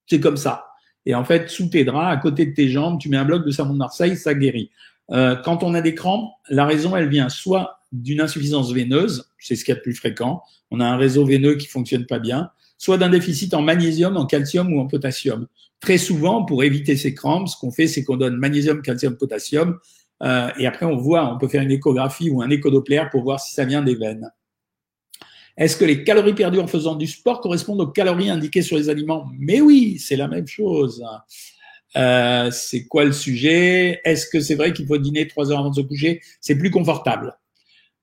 C'est 0.05 0.19
comme 0.19 0.37
ça. 0.37 0.65
Et 1.05 1.15
en 1.15 1.23
fait, 1.23 1.49
sous 1.49 1.67
tes 1.67 1.85
draps, 1.85 2.13
à 2.13 2.17
côté 2.17 2.45
de 2.45 2.53
tes 2.53 2.69
jambes, 2.69 2.99
tu 2.99 3.09
mets 3.09 3.17
un 3.17 3.25
bloc 3.25 3.45
de 3.45 3.51
savon 3.51 3.73
de 3.73 3.77
Marseille, 3.77 4.17
ça 4.17 4.33
guérit. 4.33 4.71
Euh, 5.11 5.35
quand 5.35 5.63
on 5.63 5.73
a 5.73 5.81
des 5.81 5.95
crampes, 5.95 6.29
la 6.49 6.65
raison, 6.65 6.95
elle 6.95 7.07
vient 7.07 7.29
soit 7.29 7.79
d'une 7.91 8.19
insuffisance 8.19 8.73
veineuse, 8.73 9.29
c'est 9.39 9.55
ce 9.55 9.63
qu'il 9.63 9.73
y 9.73 9.75
a 9.75 9.79
de 9.79 9.83
plus 9.83 9.95
fréquent, 9.95 10.41
on 10.69 10.79
a 10.81 10.85
un 10.85 10.97
réseau 10.97 11.25
veineux 11.25 11.55
qui 11.55 11.67
fonctionne 11.67 12.05
pas 12.05 12.19
bien, 12.19 12.51
soit 12.77 12.97
d'un 12.97 13.09
déficit 13.09 13.53
en 13.53 13.61
magnésium, 13.61 14.17
en 14.17 14.25
calcium 14.25 14.71
ou 14.73 14.79
en 14.79 14.87
potassium. 14.87 15.47
Très 15.79 15.97
souvent, 15.97 16.43
pour 16.43 16.63
éviter 16.63 16.97
ces 16.97 17.13
crampes, 17.13 17.47
ce 17.47 17.57
qu'on 17.57 17.71
fait, 17.71 17.87
c'est 17.87 18.03
qu'on 18.03 18.17
donne 18.17 18.37
magnésium, 18.37 18.81
calcium, 18.81 19.15
potassium, 19.15 19.79
euh, 20.23 20.49
et 20.57 20.65
après 20.65 20.85
on 20.85 20.97
voit, 20.97 21.31
on 21.31 21.37
peut 21.37 21.47
faire 21.47 21.61
une 21.61 21.71
échographie 21.71 22.29
ou 22.29 22.41
un 22.41 22.49
échodoppler 22.49 23.03
pour 23.11 23.23
voir 23.23 23.39
si 23.39 23.53
ça 23.53 23.65
vient 23.65 23.83
des 23.83 23.95
veines. 23.95 24.31
Est-ce 25.57 25.77
que 25.77 25.85
les 25.85 26.03
calories 26.03 26.35
perdues 26.35 26.59
en 26.59 26.67
faisant 26.67 26.95
du 26.95 27.07
sport 27.07 27.41
correspondent 27.41 27.81
aux 27.81 27.87
calories 27.87 28.29
indiquées 28.29 28.61
sur 28.61 28.77
les 28.77 28.89
aliments? 28.89 29.27
Mais 29.37 29.59
oui, 29.59 29.97
c'est 29.99 30.15
la 30.15 30.27
même 30.27 30.47
chose. 30.47 31.03
Euh, 31.95 32.51
c'est 32.51 32.85
quoi 32.85 33.05
le 33.05 33.11
sujet? 33.11 33.99
Est-ce 34.03 34.27
que 34.27 34.39
c'est 34.39 34.55
vrai 34.55 34.71
qu'il 34.71 34.85
faut 34.85 34.97
dîner 34.97 35.27
trois 35.27 35.51
heures 35.51 35.59
avant 35.59 35.71
de 35.71 35.75
se 35.75 35.81
coucher? 35.81 36.21
C'est 36.41 36.57
plus 36.57 36.69
confortable. 36.69 37.35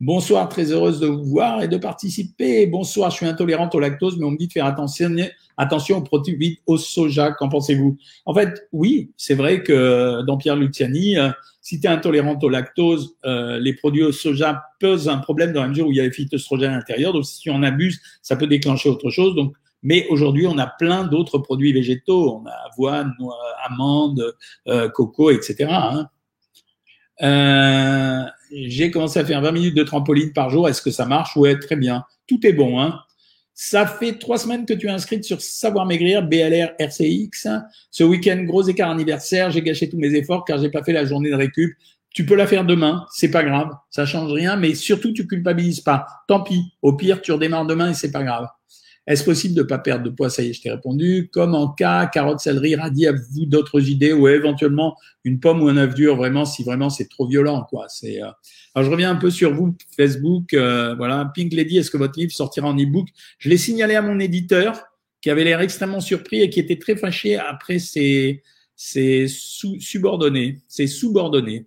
Bonsoir, 0.00 0.48
très 0.48 0.72
heureuse 0.72 0.98
de 0.98 1.06
vous 1.06 1.24
voir 1.24 1.62
et 1.62 1.68
de 1.68 1.76
participer. 1.76 2.66
Bonsoir, 2.66 3.12
je 3.12 3.16
suis 3.16 3.26
intolérante 3.26 3.76
au 3.76 3.80
lactose, 3.80 4.18
mais 4.18 4.24
on 4.24 4.32
me 4.32 4.36
dit 4.36 4.48
de 4.48 4.52
faire 4.52 4.66
attention, 4.66 5.14
attention 5.56 5.98
aux 5.98 6.02
produits 6.02 6.60
au 6.66 6.78
soja. 6.78 7.30
Qu'en 7.30 7.48
pensez-vous? 7.48 7.96
En 8.26 8.34
fait, 8.34 8.68
oui, 8.72 9.12
c'est 9.16 9.36
vrai 9.36 9.62
que 9.62 10.22
dans 10.22 10.36
Pierre 10.36 10.56
Luciani, 10.56 11.16
euh, 11.16 11.30
si 11.60 11.80
tu 11.80 11.86
es 11.86 11.90
intolérante 11.90 12.42
au 12.42 12.48
lactose, 12.48 13.16
euh, 13.24 13.60
les 13.60 13.72
produits 13.72 14.02
au 14.02 14.10
soja 14.10 14.64
posent 14.80 15.08
un 15.08 15.18
problème 15.18 15.52
dans 15.52 15.62
la 15.62 15.68
mesure 15.68 15.86
où 15.86 15.92
il 15.92 15.96
y 15.96 16.00
a 16.00 16.04
les 16.04 16.10
phytoestrogènes 16.10 16.72
à 16.72 16.76
l'intérieur. 16.76 17.12
Donc, 17.12 17.24
si 17.24 17.38
tu 17.38 17.50
en 17.50 17.62
abuses, 17.62 18.00
ça 18.20 18.34
peut 18.34 18.48
déclencher 18.48 18.88
autre 18.88 19.10
chose. 19.10 19.36
Donc, 19.36 19.54
mais 19.84 20.08
aujourd'hui, 20.08 20.48
on 20.48 20.58
a 20.58 20.66
plein 20.66 21.04
d'autres 21.04 21.38
produits 21.38 21.72
végétaux. 21.72 22.42
On 22.42 22.46
a 22.46 22.52
avoine, 22.72 23.14
noix, 23.20 23.38
amandes, 23.64 24.34
euh, 24.66 24.88
coco, 24.88 25.30
etc. 25.30 25.68
J'ai 28.54 28.90
commencé 28.90 29.18
à 29.18 29.24
faire 29.24 29.40
20 29.40 29.52
minutes 29.52 29.76
de 29.76 29.82
trampoline 29.82 30.32
par 30.32 30.50
jour. 30.50 30.68
Est-ce 30.68 30.80
que 30.80 30.90
ça 30.90 31.06
marche? 31.06 31.36
Ouais, 31.36 31.58
très 31.58 31.76
bien. 31.76 32.04
Tout 32.28 32.46
est 32.46 32.52
bon. 32.52 32.80
Hein. 32.80 33.00
Ça 33.52 33.86
fait 33.86 34.18
trois 34.18 34.38
semaines 34.38 34.64
que 34.64 34.74
tu 34.74 34.86
es 34.86 34.90
inscrite 34.90 35.24
sur 35.24 35.40
Savoir 35.40 35.86
Maigrir, 35.86 36.22
BLR, 36.22 36.72
RCX. 36.78 37.48
Ce 37.90 38.04
week-end, 38.04 38.42
gros 38.44 38.62
écart 38.62 38.90
anniversaire. 38.90 39.50
J'ai 39.50 39.62
gâché 39.62 39.88
tous 39.88 39.98
mes 39.98 40.14
efforts 40.14 40.44
car 40.44 40.58
j'ai 40.58 40.70
pas 40.70 40.84
fait 40.84 40.92
la 40.92 41.04
journée 41.04 41.30
de 41.30 41.36
récup. 41.36 41.76
Tu 42.14 42.24
peux 42.24 42.36
la 42.36 42.46
faire 42.46 42.64
demain, 42.64 43.06
c'est 43.10 43.30
pas 43.32 43.42
grave, 43.42 43.70
ça 43.90 44.06
change 44.06 44.30
rien, 44.30 44.54
mais 44.54 44.76
surtout 44.76 45.12
tu 45.12 45.26
culpabilises 45.26 45.80
pas. 45.80 46.06
Tant 46.28 46.44
pis, 46.44 46.62
au 46.80 46.92
pire 46.92 47.20
tu 47.20 47.32
redémarres 47.32 47.66
demain 47.66 47.90
et 47.90 47.94
c'est 47.94 48.12
pas 48.12 48.22
grave. 48.22 48.46
Est-ce 49.06 49.22
possible 49.22 49.54
de 49.54 49.62
ne 49.62 49.66
pas 49.66 49.78
perdre 49.78 50.04
de 50.04 50.10
poids? 50.10 50.30
Ça 50.30 50.42
y 50.42 50.48
est, 50.48 50.52
je 50.54 50.62
t'ai 50.62 50.70
répondu. 50.70 51.28
Comme 51.32 51.54
en 51.54 51.68
cas, 51.68 52.06
carotte, 52.06 52.40
céleri, 52.40 52.74
radis, 52.74 53.06
avez-vous 53.06 53.44
d'autres 53.46 53.88
idées 53.88 54.14
ou 54.14 54.28
éventuellement 54.28 54.96
une 55.24 55.40
pomme 55.40 55.62
ou 55.62 55.68
un 55.68 55.76
œuf 55.76 55.94
dur, 55.94 56.16
vraiment, 56.16 56.44
si 56.44 56.64
vraiment 56.64 56.88
c'est 56.88 57.08
trop 57.08 57.26
violent, 57.26 57.66
quoi. 57.68 57.86
C'est. 57.88 58.22
Euh, 58.22 58.28
Alors 58.74 58.86
je 58.86 58.90
reviens 58.90 59.10
un 59.10 59.16
peu 59.16 59.30
sur 59.30 59.52
vous, 59.52 59.76
Facebook. 59.94 60.54
Euh, 60.54 60.94
voilà, 60.94 61.30
Pink 61.34 61.52
Lady, 61.52 61.78
est-ce 61.78 61.90
que 61.90 61.98
votre 61.98 62.18
livre 62.18 62.32
sortira 62.32 62.68
en 62.68 62.76
e-book? 62.76 63.08
Je 63.38 63.50
l'ai 63.50 63.58
signalé 63.58 63.94
à 63.94 64.02
mon 64.02 64.18
éditeur, 64.20 64.82
qui 65.20 65.30
avait 65.30 65.44
l'air 65.44 65.60
extrêmement 65.60 66.00
surpris 66.00 66.40
et 66.40 66.50
qui 66.50 66.60
était 66.60 66.78
très 66.78 66.96
fâché 66.96 67.36
après 67.36 67.78
ses, 67.78 68.42
ses 68.76 69.26
sous 69.28 69.78
subordonnés, 69.80 70.58
ses 70.68 70.86
subordonnés. 70.86 71.66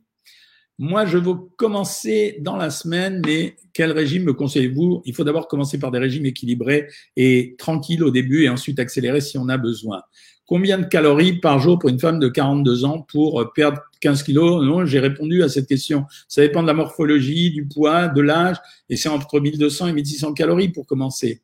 Moi, 0.80 1.08
je 1.08 1.18
veux 1.18 1.34
commencer 1.56 2.38
dans 2.40 2.56
la 2.56 2.70
semaine, 2.70 3.22
mais 3.26 3.56
quel 3.74 3.92
régime 3.92 4.26
me 4.26 4.34
conseillez-vous? 4.34 5.02
Il 5.06 5.16
faut 5.16 5.24
d'abord 5.24 5.48
commencer 5.48 5.80
par 5.80 5.90
des 5.90 5.98
régimes 5.98 6.28
équilibrés 6.28 6.88
et 7.16 7.56
tranquilles 7.58 8.04
au 8.04 8.12
début 8.12 8.44
et 8.44 8.50
ensuite 8.50 8.78
accélérer 8.80 9.20
si 9.20 9.40
on 9.40 9.50
a 9.50 9.58
besoin. 9.58 10.04
Combien 10.46 10.78
de 10.78 10.86
calories 10.86 11.40
par 11.40 11.60
jour 11.60 11.80
pour 11.80 11.90
une 11.90 12.00
femme 12.00 12.20
de 12.20 12.28
42 12.28 12.86
ans 12.86 13.02
pour 13.02 13.52
perdre 13.56 13.82
15 14.02 14.22
kilos? 14.22 14.64
Non, 14.64 14.86
j'ai 14.86 15.00
répondu 15.00 15.42
à 15.42 15.50
cette 15.50 15.68
question. 15.68 16.06
Ça 16.28 16.42
dépend 16.42 16.62
de 16.62 16.68
la 16.68 16.76
morphologie, 16.76 17.52
du 17.52 17.66
poids, 17.66 18.08
de 18.08 18.22
l'âge, 18.22 18.58
et 18.88 18.98
c'est 18.98 19.10
entre 19.10 19.40
1200 19.40 19.88
et 19.88 19.94
1600 19.94 20.34
calories 20.34 20.70
pour 20.70 20.86
commencer. 20.86 21.42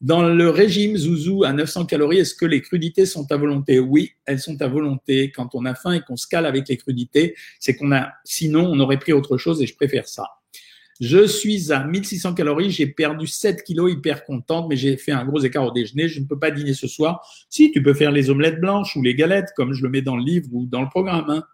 Dans 0.00 0.22
le 0.22 0.48
régime 0.48 0.96
Zouzou 0.96 1.44
à 1.44 1.52
900 1.52 1.84
calories, 1.84 2.20
est-ce 2.20 2.34
que 2.34 2.46
les 2.46 2.62
crudités 2.62 3.04
sont 3.04 3.30
à 3.30 3.36
volonté? 3.36 3.78
Oui, 3.78 4.12
elles 4.24 4.38
sont 4.38 4.60
à 4.62 4.66
volonté. 4.66 5.30
Quand 5.30 5.54
on 5.54 5.66
a 5.66 5.74
faim 5.74 5.92
et 5.92 6.00
qu'on 6.00 6.16
se 6.16 6.26
cale 6.26 6.46
avec 6.46 6.68
les 6.68 6.78
crudités, 6.78 7.36
c'est 7.58 7.76
qu'on 7.76 7.92
a, 7.92 8.10
sinon, 8.24 8.64
on 8.64 8.80
aurait 8.80 8.98
pris 8.98 9.12
autre 9.12 9.36
chose 9.36 9.60
et 9.60 9.66
je 9.66 9.76
préfère 9.76 10.08
ça. 10.08 10.26
Je 11.00 11.26
suis 11.26 11.70
à 11.70 11.84
1600 11.84 12.32
calories, 12.32 12.70
j'ai 12.70 12.86
perdu 12.86 13.26
7 13.26 13.62
kilos, 13.62 13.92
hyper 13.92 14.24
contente, 14.24 14.68
mais 14.70 14.76
j'ai 14.76 14.96
fait 14.96 15.12
un 15.12 15.24
gros 15.24 15.40
écart 15.40 15.64
au 15.64 15.70
déjeuner. 15.70 16.08
Je 16.08 16.20
ne 16.20 16.24
peux 16.24 16.38
pas 16.38 16.50
dîner 16.50 16.72
ce 16.72 16.88
soir. 16.88 17.22
Si, 17.50 17.70
tu 17.70 17.82
peux 17.82 17.94
faire 17.94 18.10
les 18.10 18.30
omelettes 18.30 18.60
blanches 18.60 18.96
ou 18.96 19.02
les 19.02 19.14
galettes, 19.14 19.50
comme 19.54 19.74
je 19.74 19.82
le 19.82 19.90
mets 19.90 20.02
dans 20.02 20.16
le 20.16 20.24
livre 20.24 20.48
ou 20.52 20.64
dans 20.64 20.80
le 20.80 20.88
programme. 20.88 21.28
Hein. 21.28 21.44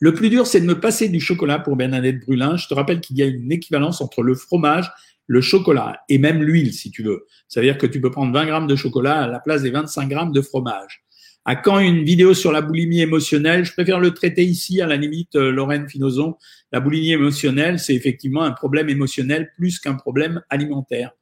Le 0.00 0.12
plus 0.14 0.30
dur, 0.30 0.46
c'est 0.46 0.60
de 0.60 0.66
me 0.66 0.80
passer 0.80 1.08
du 1.08 1.20
chocolat 1.20 1.58
pour 1.58 1.76
Bernadette 1.76 2.20
Brulin. 2.20 2.56
Je 2.56 2.66
te 2.66 2.74
rappelle 2.74 3.00
qu'il 3.00 3.16
y 3.16 3.22
a 3.22 3.26
une 3.26 3.52
équivalence 3.52 4.00
entre 4.00 4.22
le 4.22 4.34
fromage 4.34 4.90
le 5.30 5.40
chocolat 5.40 6.00
et 6.08 6.18
même 6.18 6.42
l'huile, 6.42 6.72
si 6.72 6.90
tu 6.90 7.04
veux. 7.04 7.24
Ça 7.46 7.60
veut 7.60 7.66
dire 7.66 7.78
que 7.78 7.86
tu 7.86 8.00
peux 8.00 8.10
prendre 8.10 8.32
20 8.34 8.46
grammes 8.46 8.66
de 8.66 8.74
chocolat 8.74 9.22
à 9.22 9.26
la 9.28 9.38
place 9.38 9.62
des 9.62 9.70
25 9.70 10.08
grammes 10.08 10.32
de 10.32 10.40
fromage. 10.40 11.04
À 11.44 11.54
quand 11.54 11.78
une 11.78 12.02
vidéo 12.02 12.34
sur 12.34 12.50
la 12.50 12.62
boulimie 12.62 13.00
émotionnelle? 13.00 13.64
Je 13.64 13.72
préfère 13.72 14.00
le 14.00 14.12
traiter 14.12 14.44
ici, 14.44 14.80
à 14.80 14.88
la 14.88 14.96
limite, 14.96 15.36
euh, 15.36 15.52
Lorraine 15.52 15.88
Finozon. 15.88 16.34
La 16.72 16.80
boulimie 16.80 17.12
émotionnelle, 17.12 17.78
c'est 17.78 17.94
effectivement 17.94 18.42
un 18.42 18.50
problème 18.50 18.88
émotionnel 18.88 19.52
plus 19.56 19.78
qu'un 19.78 19.94
problème 19.94 20.42
alimentaire. 20.50 21.12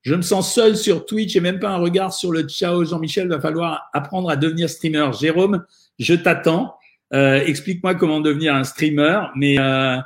Je 0.00 0.14
me 0.14 0.22
sens 0.22 0.54
seul 0.54 0.74
sur 0.74 1.04
Twitch 1.04 1.36
et 1.36 1.40
même 1.40 1.60
pas 1.60 1.72
un 1.72 1.76
regard 1.76 2.14
sur 2.14 2.32
le 2.32 2.44
ciao. 2.44 2.86
Jean-Michel, 2.86 3.28
va 3.28 3.38
falloir 3.38 3.90
apprendre 3.92 4.30
à 4.30 4.36
devenir 4.36 4.70
streamer. 4.70 5.10
Jérôme, 5.20 5.62
je 5.98 6.14
t'attends. 6.14 6.74
Euh, 7.14 7.44
explique-moi 7.44 7.94
comment 7.94 8.20
devenir 8.20 8.54
un 8.54 8.64
streamer. 8.64 9.20
Mais 9.36 9.58
euh, 9.58 9.98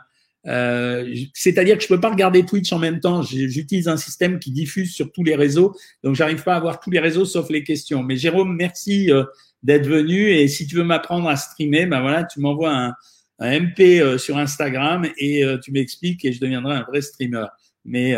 euh, 0.47 1.15
c'est-à-dire 1.35 1.77
que 1.77 1.83
je 1.83 1.89
peux 1.89 2.01
pas 2.01 2.11
regarder 2.11 2.45
Twitch 2.45 2.73
en 2.73 2.79
même 2.79 3.01
temps. 3.01 3.23
J'utilise 3.23 3.89
un 3.89 3.97
système 3.97 4.39
qui 4.39 4.51
diffuse 4.51 4.95
sur 4.95 5.11
tous 5.11 5.25
les 5.25 5.35
réseaux, 5.35 5.75
donc 6.05 6.15
j'arrive 6.15 6.43
pas 6.43 6.55
à 6.55 6.61
voir 6.61 6.81
tous 6.81 6.91
les 6.91 7.01
réseaux 7.01 7.25
sauf 7.25 7.51
les 7.51 7.65
questions. 7.65 8.03
Mais 8.03 8.17
Jérôme, 8.17 8.55
merci 8.55 9.11
euh, 9.11 9.25
d'être 9.63 9.87
venu. 9.87 10.31
Et 10.31 10.47
si 10.49 10.67
tu 10.67 10.77
veux 10.77 10.85
m'apprendre 10.85 11.29
à 11.29 11.37
streamer, 11.37 11.87
ben 11.87 12.01
voilà, 12.01 12.25
tu 12.25 12.41
m'envoies 12.41 12.73
un, 12.73 12.95
MP 13.39 14.01
euh, 14.01 14.17
sur 14.19 14.39
Instagram 14.39 15.07
et 15.19 15.45
tu 15.63 15.73
m'expliques 15.73 16.25
et 16.25 16.33
je 16.33 16.41
deviendrai 16.41 16.77
un 16.77 16.85
vrai 16.85 17.01
streamer. 17.01 17.47
Mais 17.85 18.15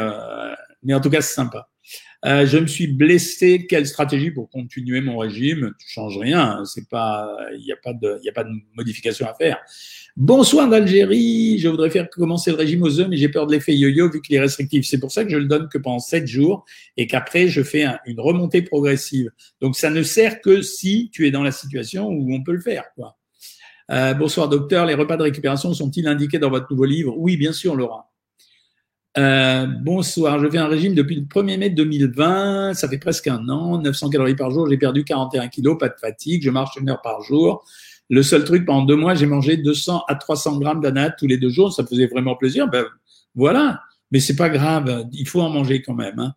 mais 0.82 0.95
en 0.95 1.01
tout 1.01 1.11
cas, 1.11 1.20
c'est 1.20 1.34
sympa. 1.34 1.68
Euh, 2.24 2.46
je 2.46 2.58
me 2.58 2.66
suis 2.66 2.88
blessé. 2.88 3.66
Quelle 3.68 3.86
stratégie 3.86 4.32
pour 4.32 4.50
continuer 4.50 5.00
mon 5.00 5.18
régime? 5.18 5.72
Tu 5.78 5.88
changes 5.88 6.18
rien. 6.18 6.64
C'est 6.64 6.88
pas, 6.88 7.36
il 7.56 7.64
n'y 7.64 7.72
a 7.72 7.76
pas 7.76 7.92
de, 7.92 8.18
il 8.22 8.26
y 8.26 8.28
a 8.28 8.32
pas 8.32 8.44
de 8.44 8.50
modification 8.74 9.26
à 9.26 9.34
faire. 9.34 9.58
Bonsoir 10.16 10.68
d'Algérie. 10.68 11.58
Je 11.60 11.68
voudrais 11.68 11.90
faire 11.90 12.10
commencer 12.10 12.50
le 12.50 12.56
régime 12.56 12.82
aux 12.82 12.98
œufs, 12.98 13.06
mais 13.08 13.16
j'ai 13.16 13.28
peur 13.28 13.46
de 13.46 13.52
l'effet 13.52 13.76
yo-yo 13.76 14.10
vu 14.10 14.20
qu'il 14.20 14.34
est 14.34 14.40
restrictif. 14.40 14.84
C'est 14.84 14.98
pour 14.98 15.12
ça 15.12 15.24
que 15.24 15.30
je 15.30 15.36
le 15.36 15.44
donne 15.44 15.68
que 15.68 15.78
pendant 15.78 16.00
sept 16.00 16.26
jours 16.26 16.64
et 16.96 17.06
qu'après 17.06 17.46
je 17.46 17.62
fais 17.62 17.86
une 18.04 18.18
remontée 18.18 18.62
progressive. 18.62 19.30
Donc 19.60 19.76
ça 19.76 19.90
ne 19.90 20.02
sert 20.02 20.40
que 20.40 20.60
si 20.60 21.10
tu 21.12 21.26
es 21.26 21.30
dans 21.30 21.44
la 21.44 21.52
situation 21.52 22.08
où 22.08 22.34
on 22.34 22.42
peut 22.42 22.52
le 22.52 22.60
faire. 22.60 22.82
Euh, 23.92 24.12
bonsoir 24.14 24.48
docteur. 24.48 24.86
Les 24.86 24.94
repas 24.94 25.16
de 25.16 25.22
récupération 25.22 25.72
sont-ils 25.72 26.08
indiqués 26.08 26.38
dans 26.38 26.50
votre 26.50 26.66
nouveau 26.68 26.84
livre? 26.84 27.14
Oui, 27.16 27.36
bien 27.36 27.52
sûr, 27.52 27.76
Laura. 27.76 28.07
Euh, 29.18 29.66
bonsoir, 29.66 30.38
je 30.38 30.48
fais 30.48 30.58
un 30.58 30.68
régime 30.68 30.94
depuis 30.94 31.16
le 31.16 31.22
1er 31.22 31.58
mai 31.58 31.70
2020, 31.70 32.74
ça 32.74 32.88
fait 32.88 32.98
presque 32.98 33.26
un 33.26 33.48
an, 33.48 33.80
900 33.80 34.10
calories 34.10 34.36
par 34.36 34.52
jour, 34.52 34.68
j'ai 34.68 34.76
perdu 34.76 35.02
41 35.02 35.48
kilos, 35.48 35.76
pas 35.76 35.88
de 35.88 35.98
fatigue, 36.00 36.44
je 36.44 36.50
marche 36.50 36.76
une 36.76 36.88
heure 36.88 37.02
par 37.02 37.22
jour. 37.22 37.64
Le 38.10 38.22
seul 38.22 38.44
truc, 38.44 38.64
pendant 38.64 38.84
deux 38.84 38.94
mois, 38.94 39.16
j'ai 39.16 39.26
mangé 39.26 39.56
200 39.56 40.04
à 40.06 40.14
300 40.14 40.60
grammes 40.60 40.80
d'ananas 40.80 41.16
tous 41.18 41.26
les 41.26 41.36
deux 41.36 41.48
jours, 41.48 41.72
ça 41.72 41.84
faisait 41.84 42.06
vraiment 42.06 42.36
plaisir. 42.36 42.68
Ben 42.68 42.84
voilà, 43.34 43.82
mais 44.12 44.20
c'est 44.20 44.36
pas 44.36 44.50
grave, 44.50 45.08
il 45.12 45.26
faut 45.26 45.40
en 45.40 45.50
manger 45.50 45.82
quand 45.82 45.94
même. 45.94 46.20
Hein. 46.20 46.34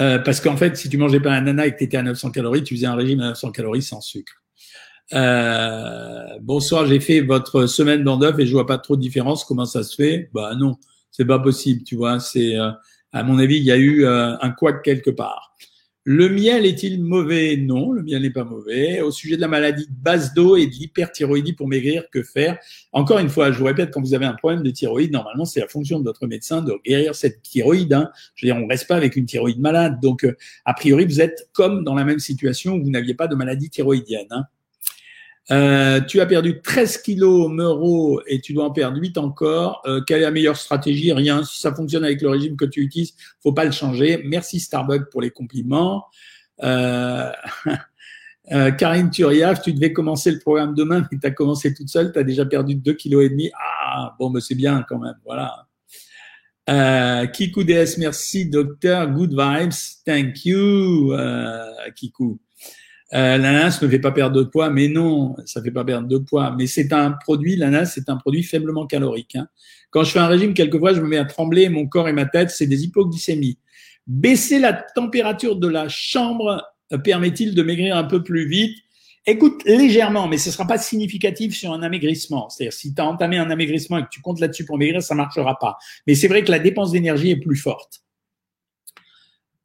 Euh, 0.00 0.18
parce 0.20 0.40
qu'en 0.40 0.56
fait, 0.56 0.78
si 0.78 0.88
tu 0.88 0.96
mangeais 0.96 1.20
pas 1.20 1.32
un 1.32 1.58
et 1.58 1.72
que 1.72 1.78
tu 1.78 1.84
étais 1.84 1.98
à 1.98 2.02
900 2.02 2.30
calories, 2.30 2.62
tu 2.62 2.74
faisais 2.74 2.86
un 2.86 2.94
régime 2.94 3.20
à 3.20 3.28
900 3.28 3.50
calories 3.50 3.82
sans 3.82 4.00
sucre. 4.00 4.32
Euh, 5.12 6.38
bonsoir, 6.40 6.86
j'ai 6.86 7.00
fait 7.00 7.20
votre 7.20 7.66
semaine 7.66 8.02
d'œuf 8.02 8.38
et 8.38 8.46
je 8.46 8.52
vois 8.52 8.66
pas 8.66 8.78
trop 8.78 8.96
de 8.96 9.00
différence. 9.02 9.44
Comment 9.44 9.66
ça 9.66 9.82
se 9.82 9.94
fait? 9.94 10.30
Bah 10.32 10.54
non, 10.54 10.78
c'est 11.10 11.24
pas 11.24 11.38
possible, 11.38 11.82
tu 11.84 11.96
vois. 11.96 12.20
C'est, 12.20 12.56
euh, 12.56 12.70
à 13.12 13.22
mon 13.22 13.38
avis, 13.38 13.56
il 13.56 13.64
y 13.64 13.72
a 13.72 13.76
eu 13.76 14.04
euh, 14.04 14.36
un 14.40 14.50
couac 14.50 14.82
quelque 14.82 15.10
part. 15.10 15.54
Le 16.10 16.30
miel 16.30 16.64
est-il 16.64 17.04
mauvais? 17.04 17.58
Non, 17.58 17.92
le 17.92 18.02
miel 18.02 18.22
n'est 18.22 18.30
pas 18.30 18.44
mauvais. 18.44 19.02
Au 19.02 19.10
sujet 19.10 19.36
de 19.36 19.42
la 19.42 19.48
maladie 19.48 19.84
de 19.86 19.92
base 19.92 20.32
d'eau 20.32 20.56
et 20.56 20.66
de 20.66 20.72
l'hyperthyroïdie 20.72 21.52
pour 21.52 21.68
maigrir, 21.68 22.04
que 22.10 22.22
faire? 22.22 22.56
Encore 22.92 23.18
une 23.18 23.28
fois, 23.28 23.52
je 23.52 23.58
vous 23.58 23.66
répète, 23.66 23.90
quand 23.92 24.00
vous 24.00 24.14
avez 24.14 24.24
un 24.24 24.32
problème 24.32 24.62
de 24.62 24.70
thyroïde, 24.70 25.12
normalement, 25.12 25.44
c'est 25.44 25.60
la 25.60 25.68
fonction 25.68 25.98
de 25.98 26.04
votre 26.04 26.26
médecin 26.26 26.62
de 26.62 26.72
guérir 26.82 27.14
cette 27.14 27.42
thyroïde. 27.42 27.92
Hein. 27.92 28.10
Je 28.36 28.46
veux 28.46 28.54
dire, 28.54 28.62
on 28.62 28.66
reste 28.66 28.88
pas 28.88 28.96
avec 28.96 29.16
une 29.16 29.26
thyroïde 29.26 29.60
malade. 29.60 29.98
Donc, 30.00 30.24
euh, 30.24 30.34
a 30.64 30.72
priori, 30.72 31.04
vous 31.04 31.20
êtes 31.20 31.50
comme 31.52 31.84
dans 31.84 31.94
la 31.94 32.04
même 32.04 32.20
situation 32.20 32.76
où 32.76 32.82
vous 32.82 32.90
n'aviez 32.90 33.12
pas 33.12 33.26
de 33.26 33.34
maladie 33.34 33.68
thyroïdienne. 33.68 34.28
Hein. 34.30 34.44
Euh, 35.50 36.00
tu 36.02 36.20
as 36.20 36.26
perdu 36.26 36.60
13 36.60 36.98
kilos 36.98 37.50
Meuro 37.50 38.20
et 38.26 38.40
tu 38.40 38.52
dois 38.52 38.66
en 38.66 38.70
perdre 38.70 38.98
8 38.98 39.16
encore. 39.18 39.82
Euh, 39.86 40.02
quelle 40.06 40.18
est 40.18 40.24
la 40.24 40.30
meilleure 40.30 40.56
stratégie? 40.56 41.12
Rien. 41.12 41.42
Si 41.44 41.60
ça 41.60 41.74
fonctionne 41.74 42.04
avec 42.04 42.20
le 42.20 42.28
régime 42.28 42.56
que 42.56 42.66
tu 42.66 42.82
utilises, 42.82 43.14
faut 43.42 43.52
pas 43.52 43.64
le 43.64 43.72
changer. 43.72 44.22
Merci 44.24 44.60
Starbucks 44.60 45.10
pour 45.10 45.22
les 45.22 45.30
compliments. 45.30 46.06
Euh, 46.62 47.30
Euh, 48.50 48.70
Karine 48.70 49.10
Turiaf, 49.10 49.60
tu 49.60 49.72
devais 49.72 49.92
commencer 49.92 50.30
le 50.30 50.38
programme 50.38 50.74
demain, 50.74 51.06
mais 51.12 51.18
tu 51.18 51.26
as 51.26 51.30
commencé 51.30 51.74
toute 51.74 51.88
seule, 51.88 52.12
tu 52.12 52.18
as 52.18 52.22
déjà 52.22 52.46
perdu 52.46 52.76
2,5 52.76 52.96
kg. 52.96 53.50
Ah, 53.58 54.16
bon, 54.18 54.30
mais 54.30 54.40
c'est 54.40 54.54
bien 54.54 54.84
quand 54.88 54.98
même, 54.98 55.16
voilà. 55.24 55.66
Euh, 56.70 57.26
Kikou 57.26 57.64
DS, 57.64 57.96
merci 57.98 58.46
docteur, 58.46 59.10
good 59.10 59.30
vibes, 59.30 59.72
thank 60.04 60.44
you, 60.44 61.12
euh, 61.12 61.66
Kikou. 61.94 62.38
Euh, 63.14 63.38
l'ananas 63.38 63.80
ne 63.80 63.88
fait 63.88 63.98
pas 63.98 64.12
perdre 64.12 64.36
de 64.36 64.44
poids, 64.44 64.68
mais 64.70 64.88
non, 64.88 65.34
ça 65.46 65.62
fait 65.62 65.70
pas 65.70 65.84
perdre 65.84 66.08
de 66.08 66.18
poids. 66.18 66.54
Mais 66.56 66.66
c'est 66.66 66.92
un 66.92 67.12
produit, 67.12 67.56
l'ananas, 67.56 67.92
c'est 67.94 68.08
un 68.08 68.16
produit 68.16 68.42
faiblement 68.42 68.86
calorique. 68.86 69.36
Hein. 69.36 69.48
Quand 69.90 70.04
je 70.04 70.10
fais 70.10 70.18
un 70.18 70.26
régime, 70.26 70.52
quelquefois, 70.52 70.92
je 70.92 71.00
me 71.00 71.08
mets 71.08 71.16
à 71.16 71.24
trembler, 71.24 71.68
mon 71.70 71.86
corps 71.86 72.08
et 72.08 72.12
ma 72.12 72.26
tête, 72.26 72.50
c'est 72.50 72.66
des 72.66 72.84
hypoglycémies. 72.84 73.58
Baisser 74.06 74.58
la 74.58 74.72
température 74.72 75.56
de 75.56 75.68
la 75.68 75.88
chambre 75.88 76.62
euh, 76.92 76.98
permet-il 76.98 77.54
de 77.54 77.62
maigrir 77.62 77.96
un 77.96 78.04
peu 78.04 78.22
plus 78.22 78.46
vite? 78.46 78.76
Écoute, 79.26 79.62
légèrement, 79.64 80.26
mais 80.26 80.38
ce 80.38 80.48
ne 80.48 80.52
sera 80.54 80.66
pas 80.66 80.78
significatif 80.78 81.54
sur 81.54 81.72
un 81.72 81.82
amaigrissement. 81.82 82.48
C'est-à-dire, 82.48 82.72
si 82.72 82.94
tu 82.94 83.00
as 83.02 83.06
entamé 83.06 83.36
un 83.36 83.50
amaigrissement 83.50 83.98
et 83.98 84.02
que 84.02 84.08
tu 84.10 84.22
comptes 84.22 84.40
là-dessus 84.40 84.64
pour 84.64 84.78
maigrir, 84.78 85.02
ça 85.02 85.14
ne 85.14 85.18
marchera 85.18 85.58
pas. 85.58 85.76
Mais 86.06 86.14
c'est 86.14 86.28
vrai 86.28 86.42
que 86.44 86.50
la 86.50 86.58
dépense 86.58 86.92
d'énergie 86.92 87.30
est 87.30 87.36
plus 87.36 87.56
forte. 87.56 88.00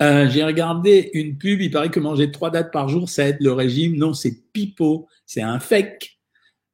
Euh, 0.03 0.29
j'ai 0.29 0.43
regardé 0.43 1.11
une 1.13 1.37
pub, 1.37 1.61
il 1.61 1.71
paraît 1.71 1.89
que 1.89 1.99
manger 1.99 2.29
trois 2.29 2.49
dates 2.49 2.71
par 2.71 2.89
jour, 2.89 3.07
ça 3.07 3.29
aide 3.29 3.37
le 3.39 3.53
régime. 3.53 3.95
Non, 3.95 4.13
c'est 4.13 4.51
pipeau, 4.51 5.07
c'est 5.25 5.41
un 5.41 5.59
fake. 5.59 6.17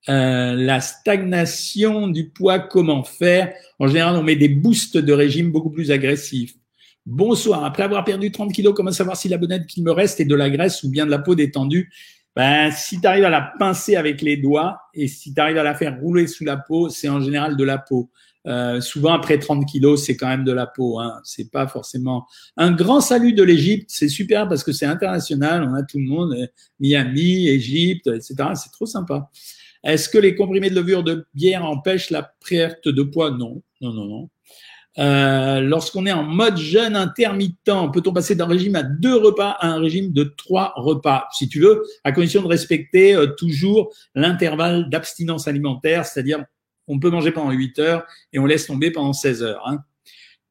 Euh, 0.07 0.55
la 0.55 0.81
stagnation 0.81 2.07
du 2.07 2.29
poids, 2.29 2.57
comment 2.57 3.03
faire? 3.03 3.53
En 3.77 3.87
général, 3.87 4.15
on 4.15 4.23
met 4.23 4.35
des 4.35 4.49
boosts 4.49 4.97
de 4.97 5.13
régime 5.13 5.51
beaucoup 5.51 5.69
plus 5.69 5.91
agressifs. 5.91 6.55
Bonsoir, 7.05 7.63
après 7.65 7.83
avoir 7.83 8.03
perdu 8.03 8.31
30 8.31 8.51
kilos, 8.51 8.73
comment 8.75 8.91
savoir 8.91 9.15
si 9.15 9.29
la 9.29 9.37
bonnette 9.37 9.67
qu'il 9.67 9.83
me 9.83 9.91
reste 9.91 10.19
est 10.19 10.25
de 10.25 10.35
la 10.35 10.49
graisse 10.49 10.81
ou 10.83 10.89
bien 10.89 11.05
de 11.05 11.11
la 11.11 11.19
peau 11.19 11.35
détendue? 11.35 11.91
Ben, 12.35 12.71
si 12.71 12.99
tu 12.99 13.07
arrives 13.07 13.25
à 13.25 13.29
la 13.29 13.53
pincer 13.59 13.95
avec 13.95 14.21
les 14.21 14.37
doigts 14.37 14.79
et 14.93 15.07
si 15.07 15.33
tu 15.33 15.41
arrives 15.41 15.57
à 15.57 15.63
la 15.63 15.75
faire 15.75 15.99
rouler 15.99 16.25
sous 16.25 16.45
la 16.45 16.57
peau, 16.57 16.89
c'est 16.89 17.09
en 17.09 17.19
général 17.19 17.57
de 17.57 17.63
la 17.63 17.77
peau. 17.77 18.09
Euh, 18.47 18.79
souvent 18.81 19.13
après 19.13 19.37
30 19.37 19.65
kilos, 19.65 20.03
c'est 20.05 20.15
quand 20.15 20.27
même 20.27 20.43
de 20.43 20.51
la 20.51 20.65
peau. 20.65 20.99
Hein. 20.99 21.19
C'est 21.23 21.51
pas 21.51 21.67
forcément 21.67 22.25
un 22.57 22.71
grand 22.71 23.01
salut 23.01 23.33
de 23.33 23.43
l'Égypte. 23.43 23.89
C'est 23.89 24.07
super 24.07 24.47
parce 24.47 24.63
que 24.63 24.71
c'est 24.71 24.85
international. 24.85 25.67
On 25.69 25.73
a 25.73 25.83
tout 25.83 25.99
le 25.99 26.05
monde, 26.05 26.33
euh, 26.33 26.47
Miami, 26.79 27.47
Égypte, 27.47 28.07
etc. 28.07 28.35
C'est 28.55 28.71
trop 28.71 28.85
sympa. 28.85 29.29
Est-ce 29.83 30.09
que 30.09 30.17
les 30.17 30.35
comprimés 30.35 30.69
de 30.69 30.75
levure 30.75 31.03
de 31.03 31.25
bière 31.33 31.65
empêchent 31.65 32.09
la 32.09 32.31
perte 32.47 32.87
de 32.87 33.03
poids? 33.03 33.31
Non, 33.31 33.61
non, 33.81 33.93
non, 33.93 34.05
non. 34.05 34.29
Euh, 34.97 35.61
lorsqu'on 35.61 36.05
est 36.05 36.11
en 36.11 36.23
mode 36.23 36.57
jeûne 36.57 36.95
intermittent, 36.95 37.71
peut-on 37.93 38.11
passer 38.11 38.35
d'un 38.35 38.47
régime 38.47 38.75
à 38.75 38.83
deux 38.83 39.15
repas 39.15 39.51
à 39.51 39.67
un 39.67 39.79
régime 39.79 40.11
de 40.11 40.23
trois 40.23 40.73
repas, 40.75 41.27
si 41.31 41.47
tu 41.47 41.61
veux, 41.61 41.83
à 42.03 42.11
condition 42.11 42.41
de 42.41 42.47
respecter 42.47 43.15
euh, 43.15 43.27
toujours 43.27 43.93
l'intervalle 44.15 44.89
d'abstinence 44.89 45.47
alimentaire, 45.47 46.05
c'est-à-dire 46.05 46.43
on 46.89 46.99
peut 46.99 47.09
manger 47.09 47.31
pendant 47.31 47.51
8 47.51 47.79
heures 47.79 48.05
et 48.33 48.39
on 48.39 48.45
laisse 48.45 48.65
tomber 48.65 48.91
pendant 48.91 49.13
16 49.13 49.43
heures. 49.43 49.65
Hein. 49.65 49.79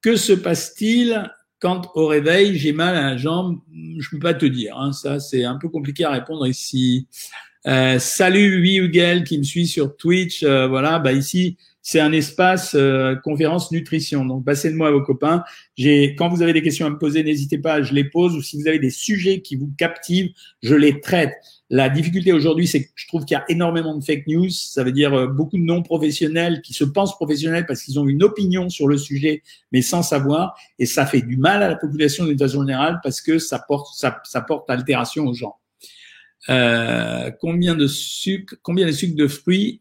Que 0.01 0.17
se 0.17 0.33
passe-t-il 0.33 1.31
quand 1.59 1.91
au 1.95 2.07
réveil 2.07 2.57
j'ai 2.57 2.73
mal 2.73 2.97
à 2.97 3.03
la 3.03 3.17
jambe? 3.17 3.61
Je 3.99 4.09
peux 4.11 4.21
pas 4.21 4.35
te 4.35 4.47
dire, 4.47 4.79
hein. 4.79 4.93
ça 4.93 5.21
c'est 5.21 5.45
un 5.45 5.57
peu 5.57 5.69
compliqué 5.69 6.05
à 6.05 6.11
répondre 6.11 6.47
ici. 6.47 7.07
Euh, 7.67 7.99
salut 7.99 8.65
Huguel 8.79 9.25
qui 9.25 9.37
me 9.37 9.43
suit 9.43 9.67
sur 9.67 9.97
Twitch, 9.97 10.45
euh, 10.45 10.69
voilà, 10.69 11.01
bah 11.01 11.13
ici 11.13 11.59
c'est 11.91 12.01
un 12.01 12.13
espace 12.13 12.75
euh, 12.75 13.17
conférence 13.17 13.73
nutrition. 13.73 14.27
Donc, 14.27 14.45
passez-le-moi 14.45 14.89
à 14.89 14.91
vos 14.91 15.01
copains. 15.01 15.43
Quand 16.19 16.29
vous 16.29 16.43
avez 16.43 16.53
des 16.53 16.61
questions 16.61 16.85
à 16.85 16.91
me 16.91 16.99
poser, 16.99 17.25
n'hésitez 17.25 17.57
pas, 17.57 17.81
je 17.81 17.95
les 17.95 18.05
pose. 18.05 18.37
Ou 18.37 18.43
si 18.43 18.61
vous 18.61 18.69
avez 18.69 18.79
des 18.79 18.91
sujets 18.91 19.41
qui 19.41 19.57
vous 19.57 19.73
captivent, 19.79 20.29
je 20.63 20.75
les 20.75 21.01
traite. 21.01 21.33
La 21.71 21.89
difficulté 21.89 22.35
aujourd'hui, 22.35 22.67
c'est 22.67 22.85
que 22.85 22.91
je 22.95 23.09
trouve 23.09 23.25
qu'il 23.25 23.37
y 23.37 23.41
a 23.41 23.45
énormément 23.49 23.97
de 23.97 24.05
fake 24.05 24.27
news. 24.27 24.51
Ça 24.51 24.85
veut 24.85 24.93
dire 24.93 25.15
euh, 25.15 25.29
beaucoup 25.29 25.57
de 25.57 25.63
non-professionnels 25.63 26.61
qui 26.61 26.75
se 26.75 26.85
pensent 26.85 27.17
professionnels 27.17 27.65
parce 27.65 27.83
qu'ils 27.83 27.99
ont 27.99 28.07
une 28.07 28.23
opinion 28.23 28.69
sur 28.69 28.87
le 28.87 28.99
sujet, 28.99 29.43
mais 29.73 29.81
sans 29.81 30.03
savoir. 30.03 30.59
Et 30.79 30.85
ça 30.85 31.07
fait 31.07 31.23
du 31.23 31.39
mal 31.39 31.63
à 31.63 31.69
la 31.71 31.77
population 31.77 32.27
d'une 32.27 32.39
façon 32.39 32.61
générale 32.61 33.01
parce 33.03 33.23
que 33.23 33.39
ça 33.39 33.65
porte, 33.67 33.97
ça, 33.97 34.21
ça 34.25 34.43
porte 34.43 34.69
altération 34.69 35.25
aux 35.25 35.33
gens. 35.33 35.57
Euh, 36.51 37.31
combien 37.41 37.75
de 37.75 37.87
sucre, 37.87 38.57
combien 38.61 38.85
de 38.85 38.93
sucres 38.93 39.17
de 39.17 39.27
fruits 39.27 39.81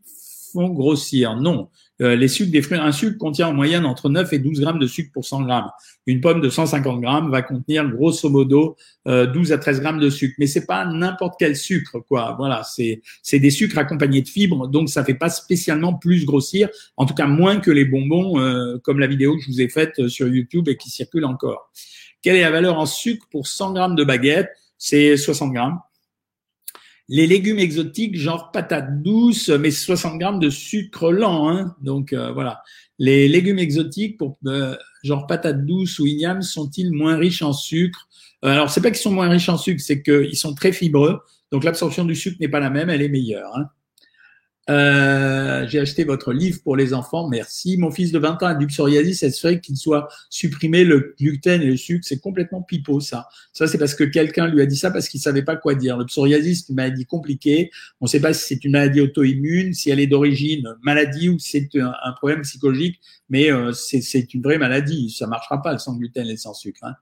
font 0.53 0.69
grossir? 0.69 1.35
Non. 1.35 1.69
Euh, 2.01 2.15
les 2.15 2.27
sucres 2.27 2.51
des 2.51 2.61
fruits, 2.61 2.77
un 2.77 2.91
sucre 2.91 3.17
contient 3.17 3.47
en 3.47 3.53
moyenne 3.53 3.85
entre 3.85 4.09
9 4.09 4.31
et 4.33 4.39
12 4.39 4.61
grammes 4.61 4.79
de 4.79 4.87
sucre 4.87 5.11
pour 5.11 5.25
100 5.25 5.43
grammes. 5.43 5.69
Une 6.05 6.21
pomme 6.21 6.41
de 6.41 6.49
150 6.49 7.01
grammes 7.01 7.31
va 7.31 7.41
contenir 7.41 7.87
grosso 7.89 8.29
modo 8.29 8.75
12 9.05 9.51
euh, 9.51 9.55
à 9.55 9.57
13 9.57 9.81
grammes 9.81 9.99
de 9.99 10.09
sucre. 10.09 10.35
Mais 10.37 10.47
c'est 10.47 10.65
pas 10.65 10.85
n'importe 10.85 11.35
quel 11.39 11.55
sucre, 11.55 11.99
quoi. 12.07 12.35
Voilà, 12.37 12.63
c'est 12.63 13.01
c'est 13.23 13.39
des 13.39 13.49
sucres 13.49 13.77
accompagnés 13.77 14.21
de 14.21 14.27
fibres, 14.27 14.67
donc 14.67 14.89
ça 14.89 15.03
fait 15.03 15.15
pas 15.15 15.29
spécialement 15.29 15.93
plus 15.93 16.25
grossir, 16.25 16.69
en 16.97 17.05
tout 17.05 17.13
cas 17.13 17.27
moins 17.27 17.59
que 17.59 17.71
les 17.71 17.85
bonbons, 17.85 18.39
euh, 18.39 18.77
comme 18.83 18.99
la 18.99 19.07
vidéo 19.07 19.35
que 19.35 19.41
je 19.41 19.47
vous 19.47 19.61
ai 19.61 19.69
faite 19.69 20.07
sur 20.07 20.27
YouTube 20.27 20.67
et 20.69 20.77
qui 20.77 20.89
circule 20.89 21.25
encore. 21.25 21.71
Quelle 22.21 22.35
est 22.35 22.41
la 22.41 22.51
valeur 22.51 22.77
en 22.77 22.85
sucre 22.85 23.27
pour 23.31 23.47
100 23.47 23.73
grammes 23.73 23.95
de 23.95 24.03
baguette? 24.03 24.49
C'est 24.77 25.17
60 25.17 25.53
grammes. 25.53 25.79
Les 27.09 27.25
légumes 27.25 27.59
exotiques, 27.59 28.17
genre 28.17 28.51
patates 28.51 29.01
douces, 29.01 29.49
mais 29.49 29.71
60 29.71 30.19
grammes 30.19 30.39
de 30.39 30.49
sucre 30.49 31.11
lent. 31.11 31.49
Hein. 31.49 31.75
Donc 31.81 32.11
euh, 32.11 32.31
voilà. 32.33 32.61
Les 32.99 33.27
légumes 33.29 33.59
exotiques, 33.59 34.17
pour 34.17 34.37
euh, 34.45 34.75
genre 35.03 35.25
patates 35.25 35.65
douces 35.65 35.99
ou 35.99 36.05
ignames, 36.05 36.41
sont-ils 36.41 36.91
moins 36.91 37.15
riches 37.15 37.41
en 37.41 37.53
sucre? 37.53 38.09
Euh, 38.43 38.49
Alors 38.49 38.69
c'est 38.69 38.81
pas 38.81 38.91
qu'ils 38.91 38.99
sont 38.99 39.11
moins 39.11 39.29
riches 39.29 39.49
en 39.49 39.57
sucre, 39.57 39.81
c'est 39.81 40.01
qu'ils 40.01 40.37
sont 40.37 40.53
très 40.53 40.73
fibreux. 40.73 41.19
Donc 41.51 41.63
l'absorption 41.63 42.03
du 42.03 42.15
sucre 42.15 42.37
n'est 42.41 42.49
pas 42.49 42.59
la 42.59 42.69
même, 42.69 42.89
elle 42.89 43.01
est 43.01 43.09
meilleure. 43.09 43.55
Hein. 43.55 43.69
Euh, 44.70 45.65
j'ai 45.68 45.80
acheté 45.80 46.03
votre 46.03 46.34
livre 46.34 46.59
pour 46.61 46.76
les 46.76 46.93
enfants, 46.93 47.30
merci. 47.30 47.78
Mon 47.78 47.89
fils 47.89 48.11
de 48.11 48.20
20 48.20 48.43
ans 48.43 48.47
a 48.47 48.55
du 48.55 48.68
psoriasis, 48.68 49.24
est-ce 49.24 49.41
vrai 49.41 49.61
qu'il 49.61 49.78
soit 49.78 50.09
supprimé 50.30 50.84
le 50.84 51.15
gluten 51.18 51.61
et 51.61 51.68
le 51.68 51.78
sucre 51.78 52.05
C'est 52.05 52.20
complètement 52.20 52.61
pipeau, 52.61 52.99
ça. 52.99 53.28
Ça, 53.53 53.68
c'est 53.68 53.78
parce 53.78 53.95
que 53.95 54.03
quelqu'un 54.03 54.47
lui 54.47 54.61
a 54.61 54.65
dit 54.65 54.76
ça 54.76 54.91
parce 54.91 55.07
qu'il 55.07 55.22
savait 55.22 55.43
pas 55.43 55.55
quoi 55.55 55.76
dire. 55.76 55.97
Le 55.97 56.05
psoriasis, 56.05 56.65
c'est 56.65 56.70
une 56.70 56.76
maladie 56.76 57.05
compliquée. 57.05 57.72
On 58.01 58.05
ne 58.05 58.09
sait 58.09 58.20
pas 58.20 58.34
si 58.34 58.45
c'est 58.45 58.65
une 58.65 58.74
maladie 58.74 58.99
auto-immune, 59.01 59.74
si 59.74 59.89
elle 59.89 59.99
est 59.99 60.07
d'origine 60.07 60.68
maladie 60.82 61.30
ou 61.30 61.39
si 61.39 61.51
c'est 61.51 61.80
un, 61.80 62.11
problème 62.13 62.41
psychologique, 62.41 62.99
mais 63.30 63.51
euh, 63.51 63.72
c'est 63.74 64.34
une 64.34 64.41
vraie 64.41 64.57
maladie. 64.57 65.09
Ça 65.09 65.28
marchera 65.28 65.61
pas, 65.61 65.78
sans 65.78 65.95
gluten 65.95 66.28
et 66.28 66.38
sans 66.38 66.53
sucre. 66.53 66.84
Hein. 66.84 66.95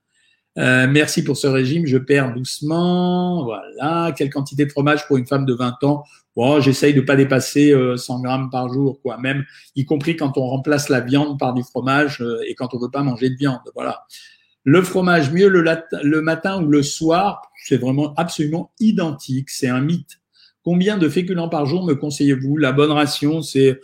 Euh, 0.58 0.88
merci 0.90 1.24
pour 1.24 1.36
ce 1.36 1.48
régime, 1.48 1.86
je 1.86 1.98
perds 1.98 2.34
doucement. 2.34 3.44
Voilà. 3.44 4.14
Quelle 4.18 4.30
quantité 4.30 4.66
de 4.66 4.72
fromage 4.72 5.08
pour 5.08 5.18
une 5.18 5.28
femme 5.28 5.46
de 5.46 5.54
20 5.54 5.84
ans? 5.84 6.04
Bon, 6.36 6.60
j'essaye 6.60 6.94
de 6.94 7.02
pas 7.02 7.16
dépasser 7.16 7.72
100 7.98 8.20
euh, 8.20 8.22
grammes 8.22 8.50
par 8.50 8.72
jour, 8.72 9.00
quoi. 9.02 9.18
Même, 9.18 9.46
y 9.76 9.86
compris 9.86 10.16
quand 10.16 10.38
on 10.38 10.46
remplace 10.46 10.90
la 10.90 11.02
viande 11.02 11.40
par 11.40 11.54
du 11.54 11.64
fromage 11.64 12.22
euh, 12.22 12.42
et 12.48 12.56
quand 12.56 12.74
on 12.74 12.80
veut 12.80 12.92
pas 12.92 13.04
manger 13.04 13.30
de 13.30 13.36
viande. 13.36 13.62
Voilà. 13.74 14.06
Le 14.64 14.82
fromage, 14.82 15.32
mieux 15.32 15.48
le, 15.48 15.64
le 16.04 16.22
matin 16.22 16.62
ou 16.62 16.68
le 16.68 16.84
soir, 16.84 17.42
c'est 17.64 17.78
vraiment 17.78 18.14
absolument 18.16 18.72
identique. 18.80 19.50
C'est 19.50 19.70
un 19.70 19.82
mythe. 19.82 20.20
Combien 20.64 20.98
de 20.98 21.08
féculents 21.08 21.50
par 21.50 21.68
jour 21.68 21.86
me 21.86 21.94
conseillez-vous? 21.94 22.58
La 22.58 22.72
bonne 22.72 22.92
ration, 22.92 23.42
c'est 23.44 23.80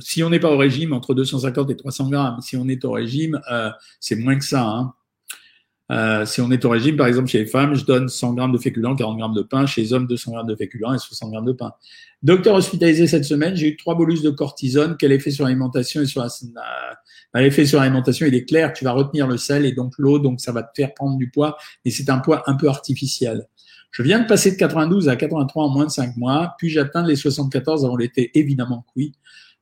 si 0.00 0.22
on 0.22 0.30
n'est 0.30 0.40
pas 0.40 0.50
au 0.50 0.56
régime, 0.56 0.92
entre 0.92 1.14
250 1.14 1.70
et 1.70 1.76
300 1.76 2.10
grammes. 2.10 2.40
Si 2.40 2.56
on 2.56 2.68
est 2.68 2.84
au 2.84 2.92
régime, 2.92 3.40
euh, 3.50 3.70
c'est 4.00 4.16
moins 4.16 4.36
que 4.36 4.44
ça. 4.44 4.64
Hein. 4.64 4.94
Euh, 5.90 6.24
si 6.24 6.40
on 6.40 6.50
est 6.50 6.64
au 6.64 6.70
régime, 6.70 6.96
par 6.96 7.08
exemple, 7.08 7.28
chez 7.28 7.38
les 7.38 7.46
femmes, 7.46 7.74
je 7.74 7.84
donne 7.84 8.08
100 8.08 8.34
grammes 8.34 8.52
de 8.52 8.58
féculents, 8.58 8.94
40 8.94 9.18
grammes 9.18 9.34
de 9.34 9.42
pain. 9.42 9.66
Chez 9.66 9.82
les 9.82 9.92
hommes, 9.92 10.06
200 10.06 10.32
grammes 10.32 10.46
de 10.46 10.54
féculents 10.54 10.94
et 10.94 10.98
60 10.98 11.32
grammes 11.32 11.46
de 11.46 11.52
pain. 11.52 11.72
Docteur 12.22 12.54
hospitalisé 12.54 13.06
cette 13.06 13.24
semaine, 13.24 13.56
j'ai 13.56 13.68
eu 13.68 13.76
trois 13.76 13.96
bolus 13.96 14.22
de 14.22 14.30
cortisone. 14.30 14.96
Quel 14.98 15.10
effet 15.12 15.30
sur 15.30 15.44
l'alimentation 15.44 16.00
et 16.00 16.06
sur 16.06 16.20
la... 16.22 16.28
Euh, 16.28 17.40
l'effet 17.40 17.66
sur 17.66 17.80
l'alimentation, 17.80 18.26
il 18.26 18.34
est 18.34 18.44
clair. 18.44 18.72
Tu 18.72 18.84
vas 18.84 18.92
retenir 18.92 19.26
le 19.26 19.36
sel 19.36 19.64
et 19.64 19.72
donc 19.72 19.94
l'eau, 19.98 20.18
donc 20.18 20.40
ça 20.40 20.52
va 20.52 20.62
te 20.62 20.70
faire 20.76 20.94
prendre 20.94 21.16
du 21.16 21.30
poids. 21.30 21.56
Et 21.84 21.90
c'est 21.90 22.08
un 22.08 22.18
poids 22.18 22.42
un 22.46 22.54
peu 22.54 22.68
artificiel. 22.68 23.46
Je 23.90 24.02
viens 24.02 24.20
de 24.20 24.26
passer 24.26 24.52
de 24.52 24.56
92 24.56 25.08
à 25.08 25.16
83 25.16 25.64
en 25.64 25.68
moins 25.70 25.86
de 25.86 25.90
5 25.90 26.16
mois. 26.16 26.54
Puis 26.58 26.70
j'atteins 26.70 27.04
les 27.04 27.16
74 27.16 27.84
avant 27.84 27.96
l'été, 27.96 28.30
évidemment 28.38 28.84
oui. 28.94 29.12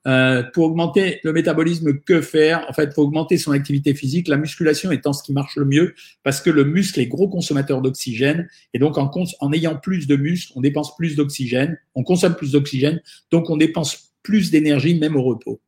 Euh, 0.09 0.43
pour 0.43 0.65
augmenter 0.65 1.21
le 1.23 1.35
métabolisme, 1.35 1.99
que 1.99 2.23
faire? 2.23 2.65
En 2.67 2.73
fait, 2.73 2.95
faut 2.95 3.03
augmenter 3.03 3.37
son 3.37 3.53
activité 3.53 3.95
physique, 3.95 4.29
la 4.29 4.39
musculation 4.39 4.91
étant 4.91 5.13
ce 5.13 5.23
qui 5.23 5.35
marche 5.35 5.57
le 5.57 5.67
mieux, 5.67 5.95
parce 6.23 6.41
que 6.41 6.49
le 6.49 6.65
muscle 6.65 6.99
est 6.99 7.09
gros 7.09 7.29
consommateur 7.29 7.83
d'oxygène, 7.83 8.49
et 8.73 8.79
donc 8.79 8.97
en, 8.97 9.53
ayant 9.53 9.77
plus 9.77 10.07
de 10.07 10.17
muscles, 10.17 10.53
on 10.57 10.63
dépense 10.63 10.97
plus 10.97 11.15
d'oxygène, 11.15 11.79
on 11.95 12.05
consomme 12.05 12.37
plus 12.37 12.53
d'oxygène, 12.53 13.03
donc 13.31 13.51
on 13.51 13.59
dépense 13.59 14.15
plus 14.23 14.51
d'énergie 14.51 14.99
même 14.99 15.15
au 15.15 15.23
repos. 15.23 15.61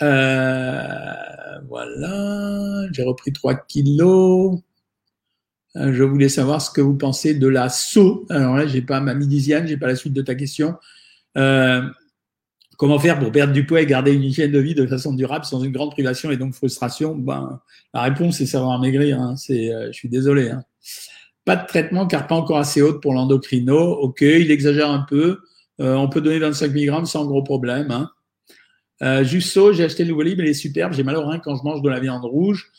Euh, 0.00 1.60
voilà, 1.68 2.86
j'ai 2.92 3.02
repris 3.02 3.32
3 3.32 3.56
kilos. 3.66 4.58
Euh, 5.76 5.92
je 5.92 6.02
voulais 6.02 6.30
savoir 6.30 6.62
ce 6.62 6.70
que 6.70 6.80
vous 6.80 6.94
pensez 6.94 7.34
de 7.34 7.46
la 7.46 7.68
SO. 7.68 8.24
Alors 8.30 8.56
là, 8.56 8.66
j'ai 8.66 8.80
pas 8.80 9.00
ma 9.00 9.12
midisiane, 9.12 9.66
j'ai 9.66 9.76
pas 9.76 9.88
la 9.88 9.96
suite 9.96 10.14
de 10.14 10.22
ta 10.22 10.34
question. 10.34 10.76
Comment 12.76 12.98
faire 12.98 13.18
pour 13.18 13.30
perdre 13.30 13.52
du 13.52 13.66
poids 13.66 13.80
et 13.80 13.86
garder 13.86 14.12
une 14.12 14.22
hygiène 14.22 14.50
de 14.50 14.58
vie 14.58 14.74
de 14.74 14.86
façon 14.86 15.12
durable 15.12 15.44
sans 15.44 15.62
une 15.62 15.72
grande 15.72 15.92
privation 15.92 16.30
et 16.30 16.36
donc 16.36 16.54
frustration? 16.54 17.14
Ben, 17.14 17.60
La 17.92 18.02
réponse, 18.02 18.38
c'est 18.38 18.46
savoir 18.46 18.78
maigrir. 18.80 19.20
Hein. 19.20 19.34
Euh, 19.50 19.86
je 19.88 19.92
suis 19.92 20.08
désolé. 20.08 20.50
Hein. 20.50 20.64
Pas 21.44 21.56
de 21.56 21.66
traitement 21.66 22.06
car 22.06 22.26
pas 22.26 22.34
encore 22.34 22.58
assez 22.58 22.82
haute 22.82 23.02
pour 23.02 23.14
l'endocrino. 23.14 23.92
Ok, 24.00 24.22
il 24.22 24.50
exagère 24.50 24.90
un 24.90 25.04
peu. 25.08 25.40
Euh, 25.80 25.94
on 25.94 26.08
peut 26.08 26.20
donner 26.20 26.38
25 26.38 26.72
mg 26.72 27.06
sans 27.06 27.26
gros 27.26 27.42
problème. 27.42 27.90
Hein. 27.90 28.10
Euh, 29.02 29.24
Jusso, 29.24 29.72
j'ai 29.72 29.84
acheté 29.84 30.04
le 30.04 30.10
nouveau 30.10 30.22
livre, 30.22 30.40
il 30.40 30.48
est 30.48 30.54
superbe. 30.54 30.92
J'ai 30.94 31.02
mal 31.02 31.16
au 31.16 31.26
rein 31.26 31.38
quand 31.38 31.56
je 31.56 31.62
mange 31.62 31.82
de 31.82 31.88
la 31.88 32.00
viande 32.00 32.24
rouge. 32.24 32.70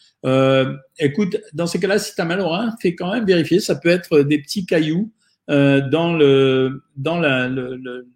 Écoute, 0.97 1.37
dans 1.53 1.67
ces 1.67 1.79
cas-là, 1.79 1.99
si 1.99 2.15
tu 2.15 2.21
as 2.21 2.25
mal 2.25 2.41
au 2.41 2.49
rein, 2.49 2.73
fais 2.81 2.95
quand 2.95 3.13
même 3.13 3.25
vérifier. 3.25 3.59
Ça 3.59 3.75
peut 3.75 3.89
être 3.89 4.21
des 4.21 4.41
petits 4.41 4.65
cailloux 4.65 5.11
dans 5.47 6.15
le 6.17 6.81
dans 6.95 7.19
la, 7.19 7.47
le, 7.47 8.07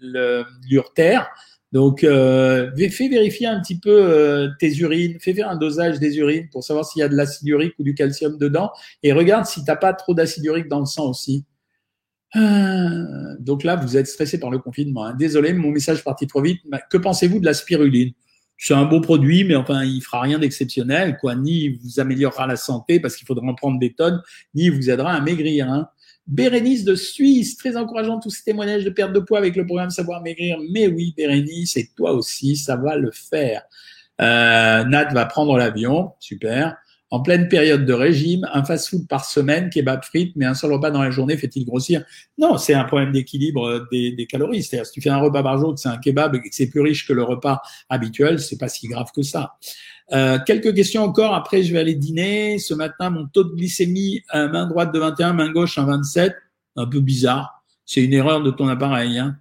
l'urtère. 0.00 1.28
Donc, 1.72 2.02
euh, 2.02 2.70
fais 2.90 3.08
vérifier 3.08 3.46
un 3.46 3.60
petit 3.60 3.78
peu 3.78 3.90
euh, 3.90 4.48
tes 4.58 4.74
urines, 4.78 5.18
fais 5.20 5.34
faire 5.34 5.50
un 5.50 5.56
dosage 5.56 5.98
des 5.98 6.16
urines 6.16 6.48
pour 6.50 6.64
savoir 6.64 6.86
s'il 6.86 7.00
y 7.00 7.02
a 7.02 7.08
de 7.08 7.14
l'acide 7.14 7.46
urique 7.48 7.74
ou 7.78 7.82
du 7.82 7.94
calcium 7.94 8.38
dedans, 8.38 8.70
et 9.02 9.12
regarde 9.12 9.44
si 9.44 9.64
t'as 9.64 9.76
pas 9.76 9.92
trop 9.92 10.14
d'acide 10.14 10.44
urique 10.46 10.68
dans 10.68 10.80
le 10.80 10.86
sang 10.86 11.10
aussi. 11.10 11.44
Euh, 12.36 13.36
donc 13.38 13.64
là, 13.64 13.76
vous 13.76 13.96
êtes 13.96 14.06
stressé 14.06 14.40
par 14.40 14.50
le 14.50 14.58
confinement. 14.58 15.04
Hein. 15.04 15.14
Désolé, 15.14 15.52
mon 15.52 15.70
message 15.70 15.98
est 15.98 16.04
parti 16.04 16.26
trop 16.26 16.42
vite. 16.42 16.60
Que 16.90 16.96
pensez-vous 16.96 17.40
de 17.40 17.44
la 17.44 17.54
spiruline? 17.54 18.12
C'est 18.56 18.74
un 18.74 18.86
beau 18.86 19.00
produit, 19.00 19.44
mais 19.44 19.54
enfin, 19.54 19.84
il 19.84 20.00
fera 20.00 20.22
rien 20.22 20.38
d'exceptionnel, 20.38 21.16
quoi. 21.18 21.36
Ni 21.36 21.64
il 21.64 21.78
vous 21.78 22.00
améliorera 22.00 22.46
la 22.46 22.56
santé 22.56 22.98
parce 22.98 23.14
qu'il 23.14 23.26
faudra 23.26 23.46
en 23.46 23.54
prendre 23.54 23.78
des 23.78 23.92
tonnes, 23.92 24.20
ni 24.54 24.64
il 24.64 24.72
vous 24.72 24.90
aidera 24.90 25.12
à 25.12 25.20
maigrir. 25.20 25.70
Hein. 25.70 25.88
Bérénice 26.28 26.84
de 26.84 26.94
Suisse, 26.94 27.56
très 27.56 27.76
encourageant 27.76 28.20
tous 28.20 28.30
ces 28.30 28.44
témoignages 28.44 28.84
de 28.84 28.90
perte 28.90 29.14
de 29.14 29.20
poids 29.20 29.38
avec 29.38 29.56
le 29.56 29.64
programme 29.64 29.90
Savoir 29.90 30.20
Maigrir. 30.20 30.58
Mais 30.70 30.86
oui, 30.86 31.14
Bérénice, 31.16 31.76
et 31.78 31.90
toi 31.96 32.12
aussi, 32.12 32.56
ça 32.56 32.76
va 32.76 32.96
le 32.96 33.10
faire. 33.10 33.62
Euh, 34.20 34.84
Nat 34.84 35.12
va 35.14 35.24
prendre 35.26 35.56
l'avion, 35.56 36.12
super. 36.20 36.76
En 37.10 37.20
pleine 37.20 37.48
période 37.48 37.86
de 37.86 37.92
régime, 37.94 38.46
un 38.52 38.62
fast-food 38.62 39.08
par 39.08 39.24
semaine, 39.24 39.70
kebab 39.70 40.04
frites, 40.04 40.34
mais 40.36 40.44
un 40.44 40.52
seul 40.52 40.72
repas 40.72 40.90
dans 40.90 41.02
la 41.02 41.10
journée 41.10 41.38
fait-il 41.38 41.64
grossir? 41.64 42.04
Non, 42.36 42.58
c'est 42.58 42.74
un 42.74 42.84
problème 42.84 43.12
d'équilibre 43.12 43.88
des, 43.90 44.26
calories. 44.28 44.62
C'est-à-dire, 44.62 44.84
si 44.84 44.92
tu 44.92 45.00
fais 45.00 45.08
un 45.08 45.16
repas 45.16 45.42
par 45.42 45.56
jour, 45.56 45.74
que 45.74 45.80
c'est 45.80 45.88
un 45.88 45.96
kebab 45.96 46.34
et 46.34 46.40
c'est 46.50 46.68
plus 46.68 46.82
riche 46.82 47.08
que 47.08 47.14
le 47.14 47.22
repas 47.22 47.62
habituel, 47.88 48.38
c'est 48.38 48.58
pas 48.58 48.68
si 48.68 48.88
grave 48.88 49.10
que 49.14 49.22
ça. 49.22 49.54
Euh, 50.12 50.38
quelques 50.46 50.74
questions 50.74 51.02
encore, 51.02 51.34
après 51.34 51.62
je 51.62 51.72
vais 51.72 51.78
aller 51.78 51.94
dîner. 51.94 52.58
Ce 52.58 52.74
matin, 52.74 53.10
mon 53.10 53.26
taux 53.26 53.44
de 53.44 53.54
glycémie, 53.54 54.22
euh, 54.34 54.48
main 54.48 54.66
droite 54.66 54.92
de 54.92 54.98
21, 54.98 55.32
main 55.34 55.50
gauche 55.50 55.78
un 55.78 55.84
27. 55.84 56.34
Un 56.76 56.86
peu 56.86 57.00
bizarre. 57.00 57.62
C'est 57.84 58.04
une 58.04 58.12
erreur 58.12 58.42
de 58.42 58.50
ton 58.50 58.68
appareil. 58.68 59.18
Hein. 59.18 59.36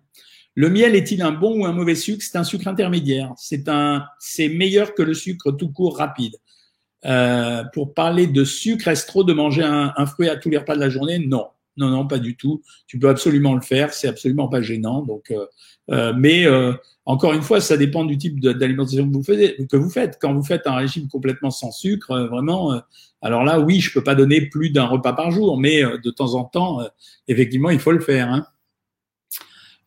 Le 0.55 0.69
miel 0.69 0.95
est-il 0.95 1.21
un 1.21 1.31
bon 1.31 1.61
ou 1.61 1.65
un 1.65 1.71
mauvais 1.71 1.95
sucre? 1.95 2.23
C'est 2.23 2.37
un 2.37 2.43
sucre 2.43 2.67
intermédiaire. 2.67 3.31
C'est 3.37 3.69
un, 3.69 4.05
c'est 4.19 4.49
meilleur 4.49 4.95
que 4.95 5.03
le 5.03 5.13
sucre 5.13 5.51
tout 5.51 5.71
court 5.71 5.97
rapide. 5.97 6.35
Euh, 7.05 7.63
pour 7.73 7.93
parler 7.93 8.25
de 8.25 8.43
sucre, 8.43 8.87
est-ce 8.87 9.05
trop 9.05 9.23
de 9.23 9.33
manger 9.33 9.63
un, 9.63 9.93
un, 9.95 10.05
fruit 10.07 10.29
à 10.29 10.35
tous 10.35 10.49
les 10.49 10.57
repas 10.57 10.75
de 10.75 10.79
la 10.79 10.89
journée? 10.89 11.19
Non, 11.19 11.45
non, 11.77 11.89
non, 11.89 12.07
pas 12.07 12.19
du 12.19 12.35
tout. 12.35 12.61
Tu 12.87 12.99
peux 12.99 13.09
absolument 13.09 13.55
le 13.55 13.61
faire. 13.61 13.93
C'est 13.93 14.07
absolument 14.07 14.47
pas 14.47 14.61
gênant. 14.61 15.01
Donc, 15.03 15.31
euh, 15.31 15.45
euh 15.91 16.13
mais 16.17 16.45
encore 17.07 17.31
une 17.31 17.41
fois, 17.41 17.61
ça 17.61 17.77
dépend 17.77 18.03
du 18.03 18.17
type 18.17 18.41
d'alimentation 18.41 19.07
que 19.07 19.13
vous 19.13 19.23
faites. 19.23 19.67
Que 19.69 19.77
vous 19.77 19.89
faites. 19.89 20.17
Quand 20.19 20.33
vous 20.33 20.43
faites 20.43 20.67
un 20.67 20.75
régime 20.75 21.07
complètement 21.07 21.51
sans 21.51 21.71
sucre, 21.71 22.11
euh, 22.11 22.27
vraiment, 22.27 22.73
euh, 22.73 22.79
alors 23.21 23.45
là, 23.45 23.61
oui, 23.61 23.79
je 23.79 23.93
peux 23.93 24.03
pas 24.03 24.13
donner 24.13 24.41
plus 24.41 24.71
d'un 24.71 24.83
repas 24.83 25.13
par 25.13 25.31
jour, 25.31 25.57
mais 25.57 25.85
euh, 25.85 25.97
de 25.99 26.11
temps 26.11 26.35
en 26.35 26.43
temps, 26.43 26.81
effectivement, 27.29 27.69
il 27.69 27.79
faut 27.79 27.93
le 27.93 28.01
faire. 28.01 28.29
Hein. 28.29 28.45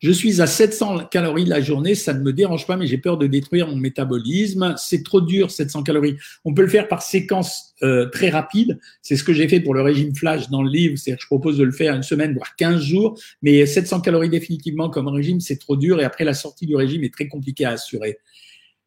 Je 0.01 0.11
suis 0.11 0.41
à 0.41 0.47
700 0.47 1.05
calories 1.11 1.45
la 1.45 1.61
journée, 1.61 1.93
ça 1.93 2.13
ne 2.15 2.21
me 2.21 2.33
dérange 2.33 2.65
pas, 2.65 2.75
mais 2.75 2.87
j'ai 2.87 2.97
peur 2.97 3.19
de 3.19 3.27
détruire 3.27 3.67
mon 3.67 3.75
métabolisme. 3.75 4.73
C'est 4.75 5.03
trop 5.03 5.21
dur, 5.21 5.51
700 5.51 5.83
calories. 5.83 6.17
On 6.43 6.55
peut 6.55 6.63
le 6.63 6.69
faire 6.69 6.87
par 6.87 7.03
séquence 7.03 7.75
euh, 7.83 8.07
très 8.09 8.29
rapide. 8.31 8.79
C'est 9.03 9.15
ce 9.15 9.23
que 9.23 9.31
j'ai 9.31 9.47
fait 9.47 9.59
pour 9.59 9.75
le 9.75 9.83
régime 9.83 10.15
flash 10.15 10.49
dans 10.49 10.63
le 10.63 10.71
livre. 10.71 10.97
C'est-à-dire 10.97 11.19
que 11.19 11.23
je 11.23 11.27
propose 11.27 11.59
de 11.59 11.63
le 11.63 11.71
faire 11.71 11.93
une 11.93 12.01
semaine, 12.01 12.33
voire 12.33 12.55
15 12.55 12.81
jours. 12.81 13.19
Mais 13.43 13.63
700 13.67 14.01
calories 14.01 14.29
définitivement 14.29 14.89
comme 14.89 15.07
régime, 15.07 15.39
c'est 15.39 15.57
trop 15.57 15.75
dur. 15.75 16.01
Et 16.01 16.03
après, 16.03 16.23
la 16.23 16.33
sortie 16.33 16.65
du 16.65 16.75
régime 16.75 17.03
est 17.03 17.13
très 17.13 17.27
compliquée 17.27 17.65
à 17.65 17.71
assurer. 17.71 18.17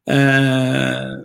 Euh, 0.09 1.15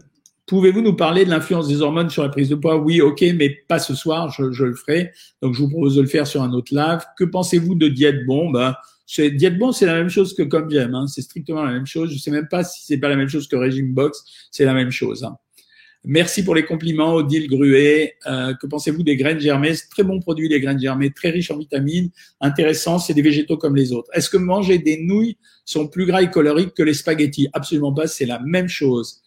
Pouvez-vous 0.47 0.83
nous 0.83 0.97
parler 0.97 1.25
de 1.25 1.31
l'influence 1.31 1.69
des 1.69 1.81
hormones 1.81 2.11
sur 2.11 2.25
la 2.25 2.29
prise 2.29 2.49
de 2.49 2.57
poids? 2.57 2.77
Oui, 2.77 3.01
ok, 3.01 3.25
mais 3.37 3.51
pas 3.51 3.79
ce 3.79 3.95
soir, 3.95 4.35
je, 4.37 4.51
je, 4.51 4.65
le 4.65 4.75
ferai. 4.75 5.13
Donc, 5.43 5.55
je 5.55 5.61
vous 5.61 5.69
propose 5.69 5.95
de 5.95 6.03
le 6.03 6.09
faire 6.09 6.27
sur 6.27 6.43
un 6.43 6.53
autre 6.53 6.75
live. 6.75 6.99
Que 7.17 7.23
pensez-vous 7.23 7.77
de 7.77 7.87
diète? 7.87 8.27
Bon 8.27 8.51
ben, 8.51 8.75
c'est 9.13 9.33
diète 9.33 9.59
bon, 9.59 9.73
c'est 9.73 9.87
la 9.87 9.95
même 9.95 10.09
chose 10.09 10.35
que 10.35 10.45
comme 10.45 10.71
j'aime. 10.71 10.95
Hein. 10.95 11.09
C'est 11.09 11.23
strictement 11.23 11.65
la 11.65 11.73
même 11.73 11.87
chose. 11.87 12.13
Je 12.13 12.19
sais 12.19 12.31
même 12.31 12.47
pas 12.47 12.63
si 12.63 12.87
c'est 12.87 12.99
pas 12.99 13.09
la 13.09 13.17
même 13.17 13.29
chose 13.29 13.49
que 13.49 13.57
régime 13.57 13.93
box. 13.93 14.23
C'est 14.53 14.65
la 14.65 14.73
même 14.73 14.93
chose. 14.93 15.25
Hein. 15.25 15.37
Merci 16.05 16.45
pour 16.45 16.55
les 16.55 16.65
compliments, 16.65 17.15
Odile 17.15 17.49
Gruet. 17.49 18.15
Euh, 18.29 18.55
que 18.55 18.69
pensez-vous 18.69 19.03
des 19.03 19.17
graines 19.17 19.41
germées? 19.41 19.75
Très 19.91 20.05
bon 20.05 20.21
produit, 20.21 20.49
les 20.49 20.61
graines 20.61 20.79
germées, 20.79 21.11
très 21.11 21.31
riches 21.31 21.51
en 21.51 21.59
vitamines, 21.59 22.11
intéressant. 22.41 23.01
C'est 23.01 23.13
des 23.13 23.23
végétaux 23.23 23.57
comme 23.57 23.75
les 23.75 23.93
autres. 23.93 24.09
Est-ce 24.15 24.31
que 24.31 24.37
manger 24.37 24.79
des 24.79 25.03
nouilles 25.03 25.39
sont 25.65 25.89
plus 25.89 26.07
gras 26.07 26.23
et 26.23 26.31
caloriques 26.31 26.75
que 26.75 26.85
les 26.85 26.95
spaghettis? 26.95 27.49
Absolument 27.53 27.93
pas. 27.93 28.07
C'est 28.07 28.27
la 28.27 28.39
même 28.39 28.69
chose. 28.69 29.23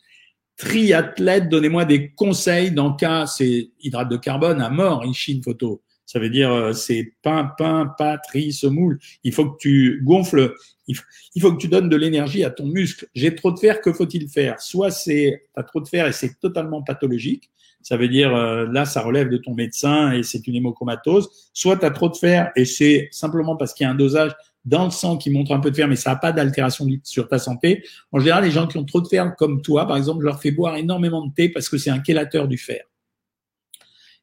Triathlète, 0.55 1.49
donnez-moi 1.49 1.83
des 1.83 2.11
conseils 2.11 2.71
dans 2.71 2.93
cas, 2.93 3.27
c'est 3.27 3.71
hydrate 3.81 4.09
de 4.09 4.15
carbone 4.15 4.61
à 4.61 4.69
mort, 4.69 5.03
une 5.03 5.43
photo. 5.43 5.82
Ça 6.05 6.19
veut 6.19 6.29
dire 6.29 6.51
euh, 6.51 6.73
c'est 6.73 7.13
pain, 7.21 7.51
pain, 7.57 7.93
pâte, 7.97 8.25
riz, 8.31 8.53
semoule. 8.53 8.99
Il 9.23 9.33
faut 9.33 9.49
que 9.49 9.57
tu 9.57 10.01
gonfles, 10.03 10.53
il 10.87 10.95
faut, 11.41 11.53
que 11.53 11.57
tu 11.57 11.67
donnes 11.67 11.89
de 11.89 11.95
l'énergie 11.95 12.43
à 12.43 12.49
ton 12.49 12.65
muscle. 12.65 13.07
J'ai 13.15 13.33
trop 13.35 13.51
de 13.51 13.59
fer, 13.59 13.81
que 13.81 13.93
faut-il 13.93 14.27
faire? 14.29 14.59
Soit 14.59 14.91
c'est 14.91 15.45
as 15.55 15.63
trop 15.63 15.79
de 15.79 15.87
fer 15.87 16.07
et 16.07 16.11
c'est 16.11 16.39
totalement 16.39 16.83
pathologique. 16.83 17.49
Ça 17.81 17.97
veut 17.97 18.07
dire 18.07 18.35
euh, 18.35 18.65
là, 18.71 18.85
ça 18.85 19.01
relève 19.01 19.29
de 19.29 19.37
ton 19.37 19.53
médecin 19.53 20.11
et 20.11 20.23
c'est 20.23 20.45
une 20.47 20.55
hémochromatose. 20.55 21.29
Soit 21.53 21.77
tu 21.77 21.85
as 21.85 21.91
trop 21.91 22.09
de 22.09 22.15
fer 22.15 22.51
et 22.55 22.65
c'est 22.65 23.09
simplement 23.11 23.55
parce 23.55 23.73
qu'il 23.73 23.85
y 23.85 23.87
a 23.87 23.91
un 23.91 23.95
dosage 23.95 24.31
dans 24.65 24.85
le 24.85 24.91
sang 24.91 25.17
qui 25.17 25.29
montre 25.29 25.51
un 25.51 25.59
peu 25.59 25.71
de 25.71 25.75
fer, 25.75 25.87
mais 25.87 25.97
ça 25.97 26.11
n'a 26.11 26.15
pas 26.15 26.31
d'altération 26.31 26.87
sur 27.03 27.27
ta 27.27 27.39
santé. 27.39 27.83
En 28.11 28.19
général, 28.19 28.45
les 28.45 28.51
gens 28.51 28.67
qui 28.67 28.77
ont 28.77 28.85
trop 28.85 29.01
de 29.01 29.07
fer, 29.07 29.35
comme 29.37 29.61
toi, 29.61 29.85
par 29.85 29.97
exemple, 29.97 30.21
je 30.21 30.25
leur 30.25 30.41
fais 30.41 30.51
boire 30.51 30.77
énormément 30.77 31.25
de 31.25 31.33
thé 31.33 31.49
parce 31.49 31.67
que 31.67 31.77
c'est 31.77 31.89
un 31.89 32.01
chélateur 32.01 32.47
du 32.47 32.57
fer. 32.57 32.83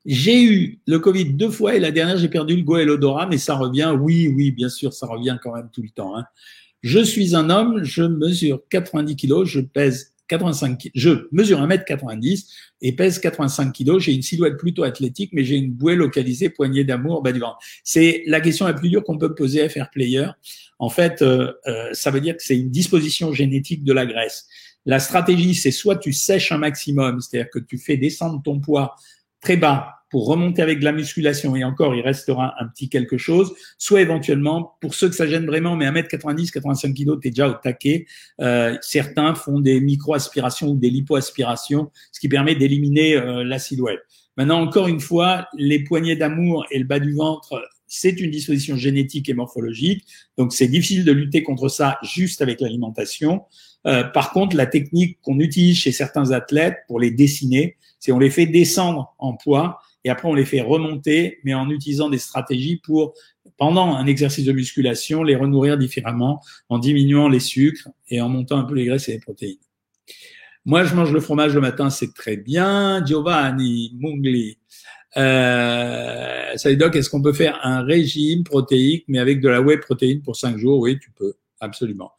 J'ai 0.07 0.43
eu 0.43 0.81
le 0.87 0.99
Covid 0.99 1.35
deux 1.35 1.51
fois 1.51 1.75
et 1.75 1.81
la 1.81 1.91
dernière, 1.91 2.17
j'ai 2.17 2.29
perdu 2.29 2.57
le 2.57 2.63
goût 2.63 2.79
et 2.79 2.85
l'odorat, 2.85 3.27
mais 3.27 3.39
ça 3.39 3.55
revient. 3.55 3.95
Oui, 4.01 4.29
oui, 4.29 4.51
bien 4.51 4.69
sûr, 4.69 4.93
ça 4.93 5.07
revient 5.07 5.39
quand 5.43 5.55
même 5.55 5.69
tout 5.73 5.83
le 5.83 5.91
temps. 5.91 6.17
Hein. 6.17 6.25
Je 6.83 7.01
suis 7.01 7.37
un 7.37 7.51
homme, 7.51 7.85
je 7.85 8.03
mesure 8.03 8.63
90 8.71 9.17
kilos, 9.17 9.49
je 9.49 9.61
pèse 9.61 10.15
85 10.31 10.91
je 10.95 11.27
mesure 11.33 11.61
1m90 11.61 12.47
et 12.83 12.93
pèse 12.93 13.19
85 13.19 13.73
kilos. 13.73 14.03
J'ai 14.03 14.15
une 14.15 14.23
silhouette 14.23 14.57
plutôt 14.57 14.85
athlétique, 14.85 15.31
mais 15.33 15.45
j'ai 15.45 15.57
une 15.57 15.73
bouée 15.73 15.97
localisée, 15.97 16.49
poignée 16.49 16.85
d'amour, 16.85 17.21
bas 17.23 17.33
du 17.33 17.41
ventre. 17.41 17.59
C'est 17.83 18.23
la 18.27 18.41
question 18.41 18.67
la 18.67 18.75
plus 18.75 18.89
dure 18.89 19.03
qu'on 19.03 19.19
peut 19.19 19.35
poser 19.35 19.63
à 19.63 19.69
faire 19.69 19.91
player. 19.91 20.27
En 20.79 20.89
fait, 20.89 21.21
euh, 21.21 21.53
euh, 21.67 21.89
ça 21.93 22.11
veut 22.11 22.21
dire 22.21 22.37
que 22.37 22.43
c'est 22.43 22.57
une 22.57 22.71
disposition 22.71 23.33
génétique 23.33 23.83
de 23.83 23.93
la 23.93 24.07
graisse. 24.07 24.47
La 24.87 25.01
stratégie, 25.01 25.55
c'est 25.55 25.73
soit 25.73 25.97
tu 25.97 26.13
sèches 26.13 26.53
un 26.53 26.59
maximum, 26.59 27.21
c'est-à-dire 27.21 27.51
que 27.51 27.59
tu 27.59 27.77
fais 27.77 27.97
descendre 27.97 28.41
ton 28.43 28.61
poids 28.61 28.95
très 29.41 29.57
bas 29.57 30.01
pour 30.11 30.27
remonter 30.27 30.61
avec 30.61 30.81
de 30.81 30.85
la 30.85 30.93
musculation 30.93 31.55
et 31.57 31.65
encore 31.65 31.95
il 31.95 32.03
restera 32.03 32.55
un 32.61 32.67
petit 32.67 32.89
quelque 32.89 33.17
chose, 33.17 33.55
soit 33.79 34.03
éventuellement 34.03 34.77
pour 34.81 34.95
ceux 34.95 35.09
que 35.09 35.15
ça 35.15 35.27
gêne 35.27 35.47
vraiment, 35.47 35.77
mais 35.77 35.87
1m90, 35.87 36.51
85 36.51 36.95
kg, 36.95 37.21
tu 37.21 37.29
es 37.29 37.31
déjà 37.31 37.49
au 37.49 37.55
taquet. 37.55 38.07
Euh, 38.41 38.77
certains 38.83 39.35
font 39.35 39.61
des 39.61 39.81
micro-aspirations 39.81 40.69
ou 40.69 40.77
des 40.77 40.91
lipo-aspirations, 40.91 41.91
ce 42.11 42.19
qui 42.21 42.29
permet 42.29 42.57
d'éliminer 42.57 43.17
euh, 43.17 43.45
la 43.45 43.61
silhouette. 43.61 44.01
Maintenant, 44.37 44.61
encore 44.61 44.89
une 44.89 45.01
fois, 45.01 45.47
les 45.57 45.85
poignées 45.85 46.17
d'amour 46.17 46.67
et 46.71 46.79
le 46.79 46.85
bas 46.85 46.99
du 46.99 47.15
ventre, 47.15 47.63
c'est 47.87 48.21
une 48.21 48.31
disposition 48.31 48.77
génétique 48.77 49.29
et 49.29 49.35
morphologique, 49.35 50.05
donc 50.39 50.53
c'est 50.53 50.69
difficile 50.69 51.05
de 51.05 51.13
lutter 51.13 51.43
contre 51.43 51.69
ça 51.69 51.99
juste 52.03 52.41
avec 52.41 52.61
l'alimentation. 52.61 53.43
Euh, 53.87 54.05
par 54.05 54.33
contre, 54.33 54.57
la 54.57 54.67
technique 54.67 55.19
qu'on 55.23 55.41
utilise 55.41 55.79
chez 55.79 55.93
certains 55.93 56.33
athlètes 56.33 56.79
pour 56.87 57.01
les 57.01 57.11
dessiner, 57.11 57.77
c'est 57.99 58.13
on 58.13 58.19
les 58.19 58.31
fait 58.31 58.47
descendre 58.47 59.15
en 59.19 59.35
poids 59.35 59.81
et 60.05 60.11
après 60.11 60.29
on 60.29 60.35
les 60.35 60.45
fait 60.45 60.61
remonter, 60.61 61.39
mais 61.45 61.55
en 61.55 61.69
utilisant 61.71 62.09
des 62.09 62.19
stratégies 62.19 62.77
pour, 62.77 63.15
pendant 63.57 63.95
un 63.95 64.07
exercice 64.07 64.45
de 64.45 64.53
musculation, 64.53 65.23
les 65.23 65.37
renourrir 65.37 65.79
différemment 65.79 66.43
en 66.69 66.79
diminuant 66.79 67.29
les 67.29 67.41
sucres 67.41 67.89
et 68.09 68.21
en 68.21 68.29
montant 68.29 68.59
un 68.59 68.65
peu 68.65 68.75
les 68.75 68.87
graisses 68.87 69.09
et 69.09 69.13
les 69.13 69.21
protéines. 69.21 69.59
Moi, 70.67 70.85
je 70.85 70.95
mange 70.95 71.13
le 71.13 71.21
fromage 71.21 71.55
le 71.55 71.61
matin, 71.61 71.89
c'est 71.89 72.13
très 72.13 72.37
bien. 72.37 73.05
Giovanni 73.05 73.97
Mungli. 73.99 74.59
Euh, 75.17 76.55
doc, 76.77 76.97
est-ce 76.97 77.11
qu'on 77.11 77.23
peut 77.23 77.33
faire 77.33 77.59
un 77.63 77.83
régime 77.83 78.45
protéique, 78.45 79.05
mais 79.09 79.19
avec 79.19 79.41
de 79.41 79.49
la 79.49 79.61
whey 79.61 79.79
protéine 79.79 80.23
pour 80.23 80.37
cinq 80.37 80.59
jours? 80.59 80.79
Oui, 80.81 80.99
tu 81.01 81.11
peux, 81.11 81.35
absolument. 81.61 82.13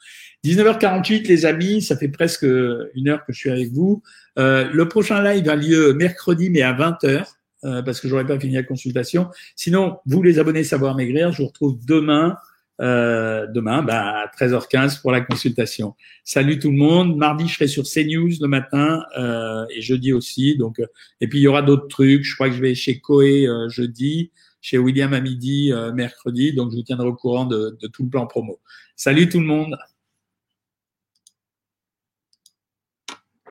19h48, 0.43 1.27
les 1.27 1.45
amis, 1.45 1.81
ça 1.81 1.95
fait 1.95 2.07
presque 2.07 2.43
une 2.43 3.09
heure 3.09 3.23
que 3.25 3.31
je 3.31 3.37
suis 3.37 3.51
avec 3.51 3.71
vous. 3.71 4.01
Euh, 4.39 4.67
le 4.73 4.87
prochain 4.87 5.21
live 5.23 5.47
a 5.47 5.55
lieu 5.55 5.93
mercredi, 5.93 6.49
mais 6.49 6.63
à 6.63 6.73
20h, 6.73 7.25
euh, 7.63 7.83
parce 7.83 7.99
que 7.99 8.07
j'aurais 8.07 8.25
pas 8.25 8.39
fini 8.39 8.55
la 8.55 8.63
consultation. 8.63 9.29
Sinon, 9.55 9.97
vous 10.07 10.23
les 10.23 10.39
abonnés 10.39 10.63
Savoir 10.63 10.95
Maigrir, 10.95 11.31
je 11.31 11.43
vous 11.43 11.47
retrouve 11.47 11.77
demain, 11.85 12.37
euh, 12.81 13.45
demain, 13.53 13.83
bah, 13.83 14.23
à 14.23 14.27
13h15 14.35 15.01
pour 15.01 15.11
la 15.11 15.21
consultation. 15.21 15.93
Salut 16.23 16.57
tout 16.57 16.71
le 16.71 16.77
monde. 16.77 17.17
Mardi, 17.17 17.47
je 17.47 17.53
serai 17.53 17.67
sur 17.67 17.83
CNews 17.83 18.31
le 18.41 18.47
matin 18.47 19.03
et 19.75 19.81
jeudi 19.81 20.11
aussi. 20.11 20.57
Donc, 20.57 20.81
et 21.19 21.27
puis 21.27 21.37
il 21.37 21.43
y 21.43 21.47
aura 21.47 21.61
d'autres 21.61 21.87
trucs. 21.87 22.23
Je 22.23 22.33
crois 22.33 22.49
que 22.49 22.55
je 22.55 22.61
vais 22.61 22.73
chez 22.73 22.99
Coé 22.99 23.47
jeudi. 23.67 24.31
chez 24.59 24.79
William 24.79 25.13
à 25.13 25.21
midi 25.21 25.71
mercredi. 25.93 26.53
Donc, 26.53 26.71
je 26.71 26.77
vous 26.77 26.83
tiendrai 26.83 27.07
au 27.07 27.13
courant 27.13 27.45
de 27.45 27.77
tout 27.93 28.03
le 28.03 28.09
plan 28.09 28.25
promo. 28.25 28.59
Salut 28.95 29.29
tout 29.29 29.39
le 29.39 29.45
monde. 29.45 29.77